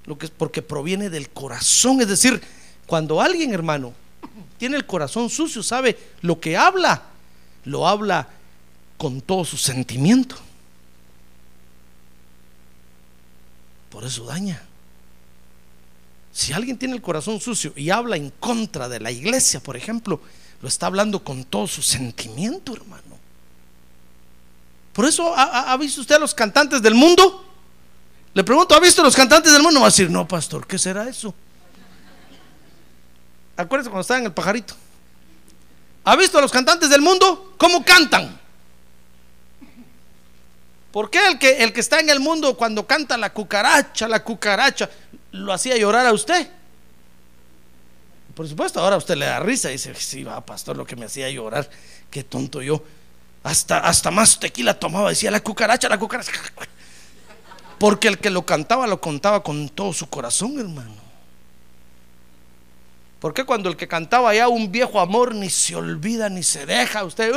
Lo 0.06 0.18
que 0.18 0.26
es 0.26 0.32
porque 0.32 0.62
proviene 0.62 1.10
del 1.10 1.30
corazón. 1.30 2.02
Es 2.02 2.08
decir, 2.08 2.42
cuando 2.88 3.22
alguien, 3.22 3.54
hermano, 3.54 3.94
tiene 4.58 4.76
el 4.76 4.86
corazón 4.86 5.30
sucio, 5.30 5.62
sabe 5.62 5.98
lo 6.22 6.40
que 6.40 6.58
habla, 6.58 7.04
lo 7.66 7.88
habla 7.88 8.28
con 8.98 9.22
todo 9.22 9.46
su 9.46 9.58
sentimiento. 9.58 10.36
Por 13.90 14.04
eso 14.04 14.26
daña. 14.26 14.69
Si 16.40 16.54
alguien 16.54 16.78
tiene 16.78 16.96
el 16.96 17.02
corazón 17.02 17.42
sucio 17.42 17.74
y 17.76 17.90
habla 17.90 18.16
en 18.16 18.30
contra 18.30 18.88
de 18.88 19.02
la 19.02 19.12
iglesia, 19.12 19.60
por 19.60 19.76
ejemplo, 19.76 20.22
lo 20.62 20.70
está 20.70 20.86
hablando 20.86 21.22
con 21.22 21.44
todo 21.44 21.68
su 21.68 21.82
sentimiento, 21.82 22.74
hermano. 22.74 23.18
Por 24.94 25.04
eso, 25.04 25.34
¿ha, 25.36 25.76
visto 25.76 26.00
usted 26.00 26.16
a 26.16 26.20
los 26.20 26.34
cantantes 26.34 26.82
del 26.82 26.96
mundo? 26.96 27.46
Le 28.34 28.42
pregunto, 28.46 28.74
¿ha 28.74 28.80
visto 28.80 29.02
a 29.02 29.04
los 29.04 29.18
cantantes 29.18 29.52
del 29.52 29.62
mundo? 29.62 29.82
Va 29.82 29.88
a 29.88 29.90
decir, 29.90 30.10
no, 30.10 30.26
pastor, 30.26 30.66
¿qué 30.66 30.80
será 30.80 31.10
eso? 31.10 31.36
Acuérdense 33.58 33.90
cuando 33.90 34.04
estaba 34.04 34.22
en 34.22 34.28
el 34.28 34.34
pajarito. 34.34 34.76
¿Ha 36.06 36.16
visto 36.16 36.38
a 36.38 36.42
los 36.42 36.54
cantantes 36.54 36.90
del 36.90 37.02
mundo? 37.02 37.54
¿Cómo 37.58 37.84
cantan? 37.84 38.40
¿Por 40.94 41.10
qué 41.10 41.20
el 41.28 41.38
que, 41.38 41.64
el 41.64 41.74
que 41.74 41.82
está 41.82 42.00
en 42.00 42.10
el 42.10 42.22
mundo 42.22 42.56
cuando 42.56 42.88
canta 42.88 43.18
la 43.18 43.34
cucaracha, 43.34 44.08
la 44.08 44.24
cucaracha, 44.24 44.90
lo 45.32 45.54
hacía 45.54 45.78
llorar 45.78 46.06
a 46.06 46.14
usted? 46.14 46.50
Por 48.36 48.48
supuesto, 48.48 48.80
ahora 48.80 48.98
usted 48.98 49.18
le 49.18 49.26
da 49.26 49.40
risa 49.40 49.70
y 49.70 49.74
dice, 49.74 49.94
sí, 49.96 50.24
va, 50.24 50.40
pastor, 50.46 50.78
lo 50.78 50.86
que 50.86 50.96
me 50.96 51.06
hacía 51.06 51.30
llorar, 51.30 51.70
qué 52.10 52.24
tonto 52.24 52.62
yo. 52.62 52.82
Hasta, 53.44 53.80
hasta 53.80 54.12
más 54.12 54.40
tequila 54.40 54.80
tomaba, 54.80 55.10
decía 55.10 55.30
la 55.30 55.42
cucaracha, 55.42 55.90
la 55.90 56.00
cucaracha. 56.00 56.32
Porque 57.78 58.08
el 58.08 58.18
que 58.18 58.30
lo 58.30 58.46
cantaba, 58.46 58.88
lo 58.88 59.02
contaba 59.02 59.44
con 59.44 59.70
todo 59.70 59.92
su 59.94 60.10
corazón, 60.10 60.60
hermano. 60.60 61.10
¿Por 63.20 63.34
qué 63.34 63.44
cuando 63.44 63.68
el 63.70 63.76
que 63.76 63.88
cantaba 63.88 64.34
ya 64.34 64.48
un 64.48 64.72
viejo 64.72 65.00
amor 65.02 65.36
ni 65.36 65.50
se 65.50 65.76
olvida 65.76 66.30
ni 66.30 66.44
se 66.44 66.66
deja 66.66 67.04
usted? 67.04 67.34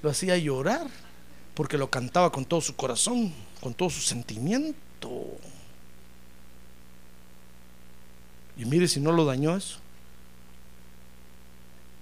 Lo 0.00 0.10
hacía 0.10 0.38
llorar 0.38 1.03
porque 1.54 1.78
lo 1.78 1.88
cantaba 1.88 2.30
con 2.30 2.44
todo 2.44 2.60
su 2.60 2.74
corazón, 2.74 3.32
con 3.60 3.74
todo 3.74 3.90
su 3.90 4.00
sentimiento. 4.00 5.38
Y 8.56 8.64
mire 8.64 8.88
si 8.88 9.00
no 9.00 9.12
lo 9.12 9.24
dañó 9.24 9.56
eso. 9.56 9.78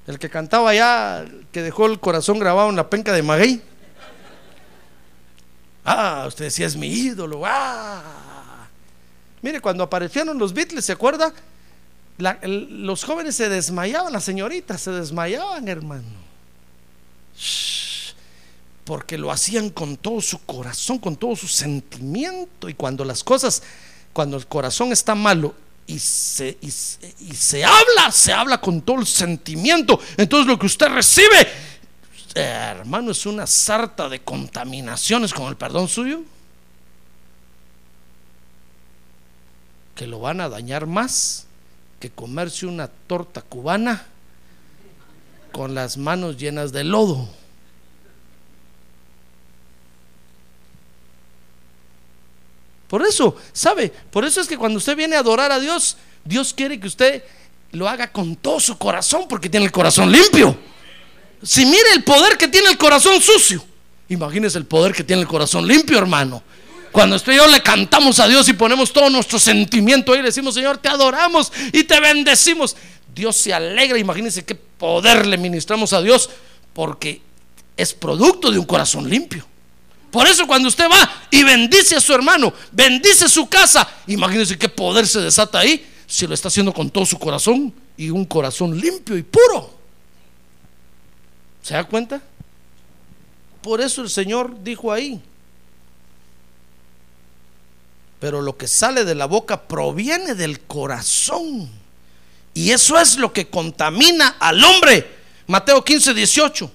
El 0.07 0.18
que 0.18 0.28
cantaba 0.28 0.74
ya, 0.74 1.24
que 1.53 1.62
dejó 1.62 1.86
el 1.86 2.00
corazón 2.00 2.38
grabado 2.38 2.70
en 2.70 2.76
la 2.76 2.90
penca 2.90 3.12
de 3.12 3.22
maguey. 3.22 3.62
Ah, 5.84 6.24
usted 6.26 6.46
decía 6.46 6.66
es 6.66 6.76
mi 6.76 6.88
ídolo. 6.88 7.42
Ah. 7.44 8.68
Mire, 9.42 9.61
cuando 9.61 9.84
aparecieron 9.84 10.38
los 10.38 10.53
Beatles, 10.53 10.84
¿se 10.84 10.92
acuerda? 10.92 11.32
los 12.18 13.03
jóvenes 13.03 13.34
se 13.34 13.48
desmayaban, 13.48 14.12
las 14.12 14.22
señoritas 14.22 14.80
se 14.80 14.92
desmayaban, 14.92 15.66
hermano. 15.66 16.22
Porque 18.85 19.16
lo 19.16 19.30
hacían 19.30 19.70
con 19.70 19.97
todo 19.97 20.20
su 20.20 20.39
corazón, 20.45 20.99
con 20.99 21.16
todo 21.16 21.37
su 21.37 21.47
sentimiento. 21.47 22.68
Y 22.68 22.74
cuando 22.74 23.05
las 23.05 23.22
cosas, 23.22 23.62
cuando 24.12 24.37
el 24.37 24.47
corazón 24.47 24.93
está 24.93 25.14
malo 25.14 25.55
y 25.87 25.99
se, 25.99 26.59
y, 26.61 26.70
se 26.70 27.64
habla, 27.64 28.11
se 28.11 28.33
habla 28.33 28.61
con 28.61 28.83
todo 28.83 29.01
el 29.01 29.07
sentimiento, 29.07 30.01
entonces 30.16 30.47
lo 30.47 30.59
que 30.59 30.66
usted 30.66 30.89
recibe, 30.89 31.49
hermano, 32.35 33.12
es 33.12 33.26
una 33.26 33.47
sarta 33.47 34.09
de 34.09 34.20
contaminaciones 34.20 35.33
con 35.33 35.47
el 35.47 35.57
perdón 35.57 35.89
suyo. 35.89 36.22
Que 39.95 40.07
lo 40.07 40.20
van 40.20 40.41
a 40.41 40.49
dañar 40.49 40.87
más 40.87 41.47
que 42.01 42.11
comerse 42.11 42.66
una 42.66 42.89
torta 42.89 43.43
cubana 43.43 44.07
con 45.53 45.74
las 45.74 45.97
manos 45.99 46.37
llenas 46.39 46.72
de 46.72 46.83
lodo. 46.83 47.28
Por 52.93 53.01
eso, 53.07 53.34
¿sabe? 53.55 53.90
Por 54.11 54.22
eso 54.26 54.43
es 54.43 54.47
que 54.47 54.59
cuando 54.59 54.76
usted 54.76 54.95
viene 54.95 55.16
a 55.16 55.20
adorar 55.20 55.51
a 55.51 55.59
Dios, 55.59 55.97
Dios 56.26 56.53
quiere 56.53 56.78
que 56.78 56.86
usted 56.86 57.22
lo 57.70 57.88
haga 57.88 58.12
con 58.12 58.36
todo 58.36 58.61
su 58.61 58.76
corazón 58.76 59.24
porque 59.26 59.49
tiene 59.49 59.64
el 59.64 59.72
corazón 59.72 60.12
limpio. 60.12 60.55
Si 61.43 61.64
mire 61.64 61.95
el 61.95 62.05
poder 62.05 62.36
que 62.36 62.49
tiene 62.49 62.68
el 62.68 62.76
corazón 62.76 63.18
sucio, 63.22 63.64
imagínese 64.11 64.59
el 64.59 64.66
poder 64.66 64.93
que 64.93 65.05
tiene 65.05 65.22
el 65.22 65.26
corazón 65.26 65.66
limpio, 65.66 65.97
hermano. 65.97 66.43
Cuando 66.93 67.16
usted 67.16 67.32
y 67.32 67.36
yo 67.36 67.47
le 67.47 67.62
cantamos 67.62 68.20
a 68.20 68.28
Dios 68.28 68.47
y 68.51 68.53
ponemos 68.53 68.93
todo 68.93 69.09
nuestro 69.09 69.38
sentimiento 69.38 70.12
ahí, 70.12 70.18
le 70.18 70.26
decimos, 70.26 70.53
Señor, 70.53 70.76
te 70.76 70.90
adoramos 70.90 71.51
y 71.72 71.84
te 71.84 71.99
bendecimos. 71.99 72.76
Dios 73.14 73.36
se 73.36 73.55
alegra, 73.55 73.99
imagínese 73.99 74.45
qué 74.45 74.55
poder 74.55 75.26
le 75.26 75.38
ministramos 75.38 75.95
a 75.95 76.03
Dios 76.03 76.28
porque 76.74 77.22
es 77.74 77.95
producto 77.95 78.51
de 78.51 78.59
un 78.59 78.66
corazón 78.66 79.09
limpio. 79.09 79.47
Por 80.13 80.27
eso 80.29 80.47
cuando 80.47 80.69
usted 80.69 80.85
va 80.91 81.11
y 81.31 81.43
bendice 81.43 81.97
a 81.97 82.01
su 82.01 82.13
hermano, 82.13 82.53
bendice 82.71 83.31
su 83.31 83.49
casa, 83.49 83.89
imagínense 84.07 84.59
qué 84.59 84.69
poder 84.69 85.07
se 85.07 85.23
desata 85.23 85.61
ahí 85.61 85.91
si 86.07 86.27
lo 86.27 86.35
está 86.35 86.49
haciendo 86.49 86.75
con 86.75 86.91
todo 86.91 87.07
su 87.07 87.19
corazón 87.19 87.73
y 87.97 88.11
un 88.11 88.27
corazón 88.27 88.79
limpio 88.79 89.17
y 89.17 89.23
puro. 89.23 89.75
¿Se 91.63 91.73
da 91.73 91.85
cuenta? 91.85 92.21
Por 93.63 93.81
eso 93.81 94.03
el 94.03 94.11
Señor 94.11 94.63
dijo 94.63 94.93
ahí, 94.93 95.19
pero 98.21 98.43
lo 98.43 98.59
que 98.59 98.69
sale 98.69 99.07
de 99.07 99.15
la 99.15 99.25
boca 99.25 99.63
proviene 99.63 100.35
del 100.35 100.61
corazón. 100.61 101.71
Y 102.53 102.71
eso 102.71 103.01
es 103.01 103.17
lo 103.17 103.33
que 103.33 103.49
contamina 103.49 104.37
al 104.39 104.63
hombre. 104.63 105.11
Mateo 105.47 105.83
15, 105.83 106.13
18. 106.13 106.71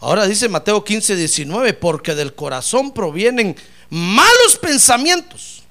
Ahora 0.00 0.26
dice 0.26 0.48
Mateo 0.48 0.84
15, 0.84 1.16
19, 1.16 1.74
porque 1.74 2.14
del 2.14 2.34
corazón 2.34 2.92
provienen 2.92 3.56
malos 3.90 4.56
pensamientos, 4.60 5.64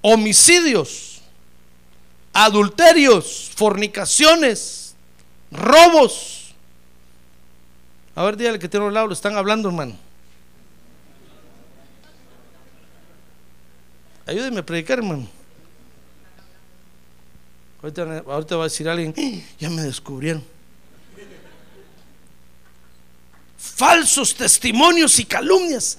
homicidios, 0.00 1.20
adulterios, 2.32 3.50
fornicaciones, 3.54 4.94
robos. 5.50 6.54
A 8.14 8.22
ver, 8.24 8.36
dígale 8.36 8.58
que 8.58 8.68
tiene 8.68 8.86
un 8.86 8.94
lado, 8.94 9.08
lo 9.08 9.12
están 9.12 9.36
hablando, 9.36 9.68
hermano. 9.68 9.94
Ayúdeme 14.26 14.60
a 14.60 14.66
predicar, 14.66 14.98
hermano. 14.98 15.28
Ahorita, 17.82 18.56
va 18.56 18.64
a 18.64 18.68
decir 18.68 18.88
alguien, 18.88 19.12
¡Ah! 19.18 19.54
ya 19.58 19.68
me 19.68 19.82
descubrieron. 19.82 20.44
Falsos 23.62 24.34
testimonios 24.34 25.18
y 25.20 25.24
calumnias. 25.24 25.98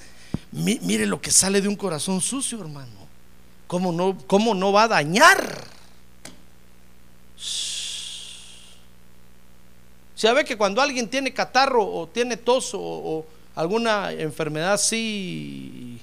mire 0.51 1.05
lo 1.05 1.21
que 1.21 1.31
sale 1.31 1.61
de 1.61 1.69
un 1.69 1.77
corazón 1.77 2.19
sucio, 2.19 2.59
hermano. 2.59 3.07
¿Cómo 3.67 3.91
no, 3.91 4.17
cómo 4.27 4.53
no 4.53 4.73
va 4.73 4.83
a 4.83 4.87
dañar? 4.89 5.65
Se 10.15 10.31
ve 10.33 10.43
que 10.43 10.57
cuando 10.57 10.81
alguien 10.81 11.09
tiene 11.09 11.33
catarro 11.33 11.83
o 11.85 12.07
tiene 12.07 12.37
tos 12.37 12.71
o, 12.73 13.25
alguna 13.55 14.11
enfermedad 14.11 14.73
así 14.73 15.99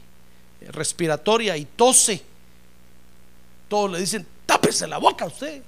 respiratoria 0.69 1.57
y 1.57 1.65
tose, 1.65 2.23
todos 3.69 3.91
le 3.91 4.01
dicen, 4.01 4.27
tápese 4.47 4.87
la 4.87 4.99
boca 4.99 5.27
a 5.27 5.29
usted. 5.29 5.63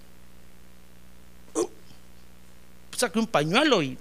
Uh, 1.54 1.68
saque 2.96 3.18
un 3.18 3.26
pañuelo 3.26 3.82
y 3.82 3.96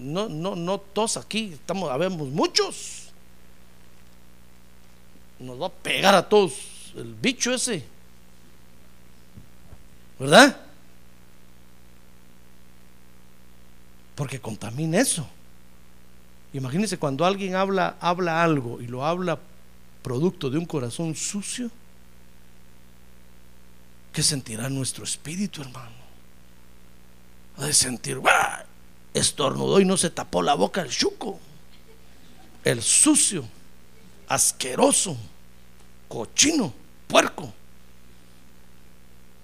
no, 0.00 0.28
no, 0.28 0.56
no 0.56 0.78
todos 0.78 1.16
aquí, 1.16 1.52
estamos, 1.52 1.90
habemos 1.90 2.28
muchos. 2.28 3.10
Nos 5.38 5.60
va 5.60 5.66
a 5.66 5.70
pegar 5.70 6.14
a 6.14 6.28
todos 6.28 6.52
el 6.96 7.14
bicho 7.14 7.52
ese. 7.54 7.84
¿Verdad? 10.18 10.60
Porque 14.14 14.40
contamina 14.40 15.00
eso. 15.00 15.26
Imagínense 16.52 16.98
cuando 16.98 17.24
alguien 17.24 17.54
habla, 17.54 17.96
habla 18.00 18.42
algo 18.42 18.80
y 18.80 18.86
lo 18.86 19.04
habla 19.04 19.38
producto 20.02 20.50
de 20.50 20.58
un 20.58 20.66
corazón 20.66 21.14
sucio, 21.14 21.70
¿qué 24.12 24.22
sentirá 24.22 24.68
nuestro 24.68 25.04
espíritu, 25.04 25.62
hermano? 25.62 26.00
Ha 27.58 27.66
de 27.66 27.72
sentir, 27.72 28.18
estornudó 29.14 29.80
y 29.80 29.84
no 29.84 29.96
se 29.96 30.10
tapó 30.10 30.42
la 30.42 30.54
boca 30.54 30.82
el 30.82 30.90
chuco, 30.90 31.38
el 32.64 32.82
sucio, 32.82 33.44
asqueroso, 34.28 35.16
cochino, 36.08 36.72
puerco. 37.06 37.52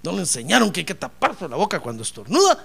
No 0.02 0.12
le 0.12 0.20
enseñaron 0.20 0.70
que 0.70 0.80
hay 0.80 0.86
que 0.86 0.94
taparse 0.94 1.48
la 1.48 1.56
boca 1.56 1.80
cuando 1.80 2.02
estornuda. 2.02 2.64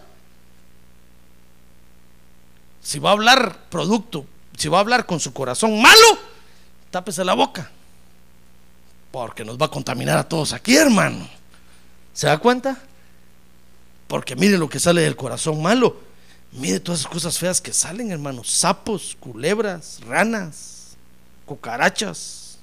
Si 2.82 3.00
va 3.00 3.10
a 3.10 3.14
hablar 3.14 3.70
producto, 3.70 4.26
si 4.58 4.68
va 4.68 4.78
a 4.78 4.82
hablar 4.82 5.06
con 5.06 5.20
su 5.20 5.34
corazón 5.34 5.82
malo, 5.82 6.20
tápese 6.92 7.24
la 7.26 7.34
boca. 7.34 7.72
Porque 9.12 9.44
nos 9.44 9.58
va 9.58 9.66
a 9.66 9.72
contaminar 9.72 10.18
a 10.18 10.28
todos 10.28 10.54
aquí, 10.54 10.76
hermano. 10.76 11.28
¿Se 12.14 12.28
da 12.28 12.38
cuenta? 12.38 12.78
Porque 14.08 14.36
mire 14.36 14.58
lo 14.58 14.70
que 14.70 14.80
sale 14.80 15.02
del 15.02 15.16
corazón 15.16 15.62
malo 15.62 16.11
Mire 16.54 16.80
todas 16.80 17.02
esas 17.02 17.12
cosas 17.12 17.40
feas 17.40 17.62
que 17.62 17.72
salen, 17.72 18.12
hermanos. 18.12 18.50
Sapos, 18.50 19.16
culebras, 19.20 20.00
ranas, 20.06 20.98
cucarachas. 21.46 22.58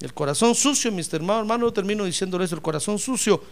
El 0.00 0.12
corazón 0.14 0.54
sucio, 0.54 0.90
mis 0.90 1.12
hermanos, 1.12 1.42
hermano, 1.42 1.72
termino 1.72 2.04
diciéndole 2.04 2.46
eso, 2.46 2.54
el 2.54 2.62
corazón 2.62 2.98
sucio 2.98 3.42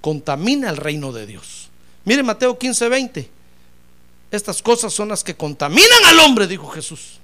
contamina 0.00 0.70
el 0.70 0.76
reino 0.76 1.12
de 1.12 1.26
Dios. 1.26 1.68
Mire 2.04 2.22
Mateo 2.22 2.58
15, 2.58 2.88
20. 2.88 3.30
Estas 4.30 4.62
cosas 4.62 4.92
son 4.92 5.08
las 5.08 5.22
que 5.22 5.36
contaminan 5.36 6.04
al 6.06 6.18
hombre, 6.20 6.46
dijo 6.46 6.68
Jesús. 6.68 7.18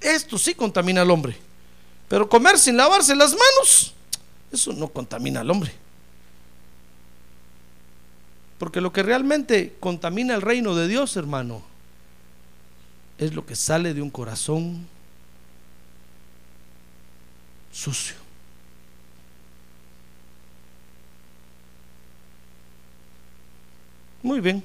Esto 0.00 0.38
sí 0.38 0.54
contamina 0.54 1.02
al 1.02 1.10
hombre. 1.10 1.36
Pero 2.08 2.28
comer 2.28 2.58
sin 2.58 2.76
lavarse 2.76 3.16
las 3.16 3.30
manos, 3.30 3.94
eso 4.52 4.72
no 4.72 4.88
contamina 4.88 5.40
al 5.40 5.50
hombre. 5.50 5.81
Porque 8.62 8.80
lo 8.80 8.92
que 8.92 9.02
realmente 9.02 9.74
contamina 9.80 10.36
el 10.36 10.40
reino 10.40 10.76
de 10.76 10.86
Dios, 10.86 11.16
hermano, 11.16 11.62
es 13.18 13.34
lo 13.34 13.44
que 13.44 13.56
sale 13.56 13.92
de 13.92 14.00
un 14.00 14.08
corazón 14.08 14.86
sucio. 17.72 18.14
Muy 24.22 24.38
bien. 24.38 24.62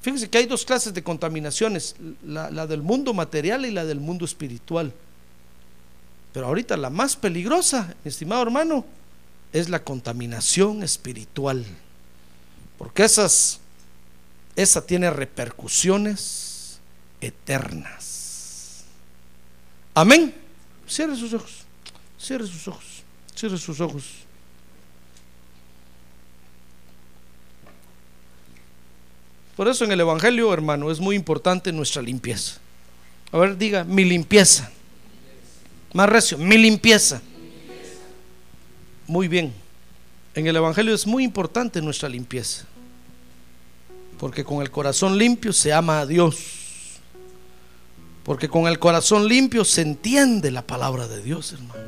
Fíjense 0.00 0.30
que 0.30 0.38
hay 0.38 0.46
dos 0.46 0.64
clases 0.64 0.94
de 0.94 1.02
contaminaciones, 1.02 1.96
la, 2.24 2.52
la, 2.52 2.68
del 2.68 2.82
mundo 2.82 3.12
material 3.14 3.66
y 3.66 3.72
la 3.72 3.84
del 3.84 3.98
mundo 3.98 4.24
espiritual. 4.24 4.92
Pero 6.32 6.46
ahorita 6.46 6.76
la 6.76 6.88
más 6.88 7.16
peligrosa, 7.16 7.96
estimado 8.04 8.42
hermano, 8.42 8.84
es 9.52 9.68
la 9.68 9.82
contaminación 9.82 10.82
espiritual. 10.82 11.64
Porque 12.76 13.04
esas, 13.04 13.60
esa 14.56 14.86
tiene 14.86 15.10
repercusiones 15.10 16.78
eternas. 17.20 18.84
Amén. 19.94 20.34
Cierre 20.86 21.16
sus 21.16 21.32
ojos. 21.32 21.64
Cierre 22.18 22.46
sus 22.46 22.68
ojos. 22.68 22.84
Cierre 23.34 23.58
sus 23.58 23.80
ojos. 23.80 24.04
Por 29.56 29.66
eso 29.66 29.84
en 29.84 29.90
el 29.90 29.98
Evangelio, 29.98 30.52
hermano, 30.52 30.88
es 30.90 31.00
muy 31.00 31.16
importante 31.16 31.72
nuestra 31.72 32.00
limpieza. 32.00 32.58
A 33.32 33.38
ver, 33.38 33.58
diga, 33.58 33.82
mi 33.82 34.04
limpieza. 34.04 34.70
Más 35.92 36.08
recio, 36.08 36.38
mi 36.38 36.56
limpieza. 36.56 37.20
Muy 39.08 39.26
bien. 39.26 39.52
En 40.34 40.46
el 40.46 40.54
Evangelio 40.54 40.94
es 40.94 41.06
muy 41.06 41.24
importante 41.24 41.82
nuestra 41.82 42.08
limpieza. 42.08 42.64
Porque 44.18 44.44
con 44.44 44.62
el 44.62 44.70
corazón 44.70 45.18
limpio 45.18 45.52
se 45.52 45.72
ama 45.72 46.00
a 46.00 46.06
Dios. 46.06 47.00
Porque 48.22 48.48
con 48.48 48.68
el 48.68 48.78
corazón 48.78 49.26
limpio 49.26 49.64
se 49.64 49.82
entiende 49.82 50.50
la 50.50 50.62
palabra 50.62 51.08
de 51.08 51.22
Dios, 51.22 51.52
hermano. 51.52 51.80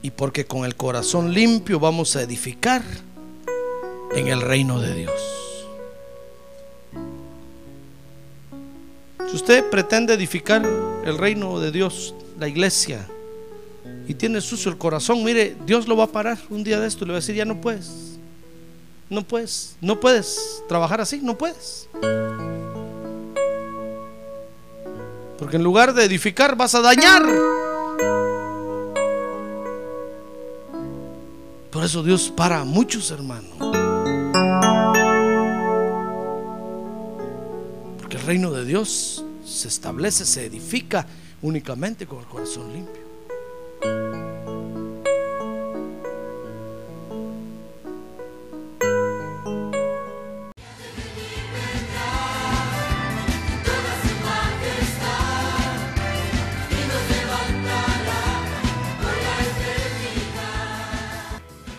Y 0.00 0.10
porque 0.10 0.46
con 0.46 0.64
el 0.64 0.76
corazón 0.76 1.34
limpio 1.34 1.78
vamos 1.80 2.16
a 2.16 2.22
edificar 2.22 2.82
en 4.14 4.28
el 4.28 4.40
reino 4.40 4.80
de 4.80 4.94
Dios. 4.94 5.12
Si 9.28 9.36
usted 9.36 9.68
pretende 9.70 10.14
edificar 10.14 10.64
el 11.04 11.18
reino 11.18 11.58
de 11.58 11.72
Dios, 11.72 12.14
la 12.38 12.48
iglesia, 12.48 13.08
y 14.08 14.14
tiene 14.14 14.40
sucio 14.40 14.70
el 14.70 14.78
corazón, 14.78 15.22
mire, 15.24 15.56
Dios 15.64 15.86
lo 15.86 15.96
va 15.96 16.04
a 16.04 16.08
parar 16.08 16.38
un 16.50 16.64
día 16.64 16.80
de 16.80 16.86
esto 16.86 17.04
le 17.04 17.12
va 17.12 17.18
a 17.18 17.20
decir, 17.20 17.34
ya 17.34 17.44
no 17.44 17.60
puedes, 17.60 18.18
no 19.08 19.22
puedes, 19.22 19.76
no 19.80 20.00
puedes 20.00 20.62
trabajar 20.68 21.00
así, 21.00 21.20
no 21.22 21.36
puedes. 21.38 21.88
Porque 25.38 25.56
en 25.56 25.64
lugar 25.64 25.92
de 25.92 26.04
edificar 26.04 26.56
vas 26.56 26.74
a 26.74 26.80
dañar. 26.80 27.22
Por 31.70 31.84
eso 31.84 32.02
Dios 32.02 32.32
para 32.36 32.60
a 32.60 32.64
muchos 32.64 33.10
hermanos. 33.10 33.50
Porque 37.98 38.18
el 38.18 38.22
reino 38.22 38.52
de 38.52 38.64
Dios 38.64 39.24
se 39.44 39.68
establece, 39.68 40.24
se 40.24 40.46
edifica 40.46 41.06
únicamente 41.40 42.06
con 42.06 42.20
el 42.20 42.26
corazón 42.26 42.72
limpio. 42.72 43.01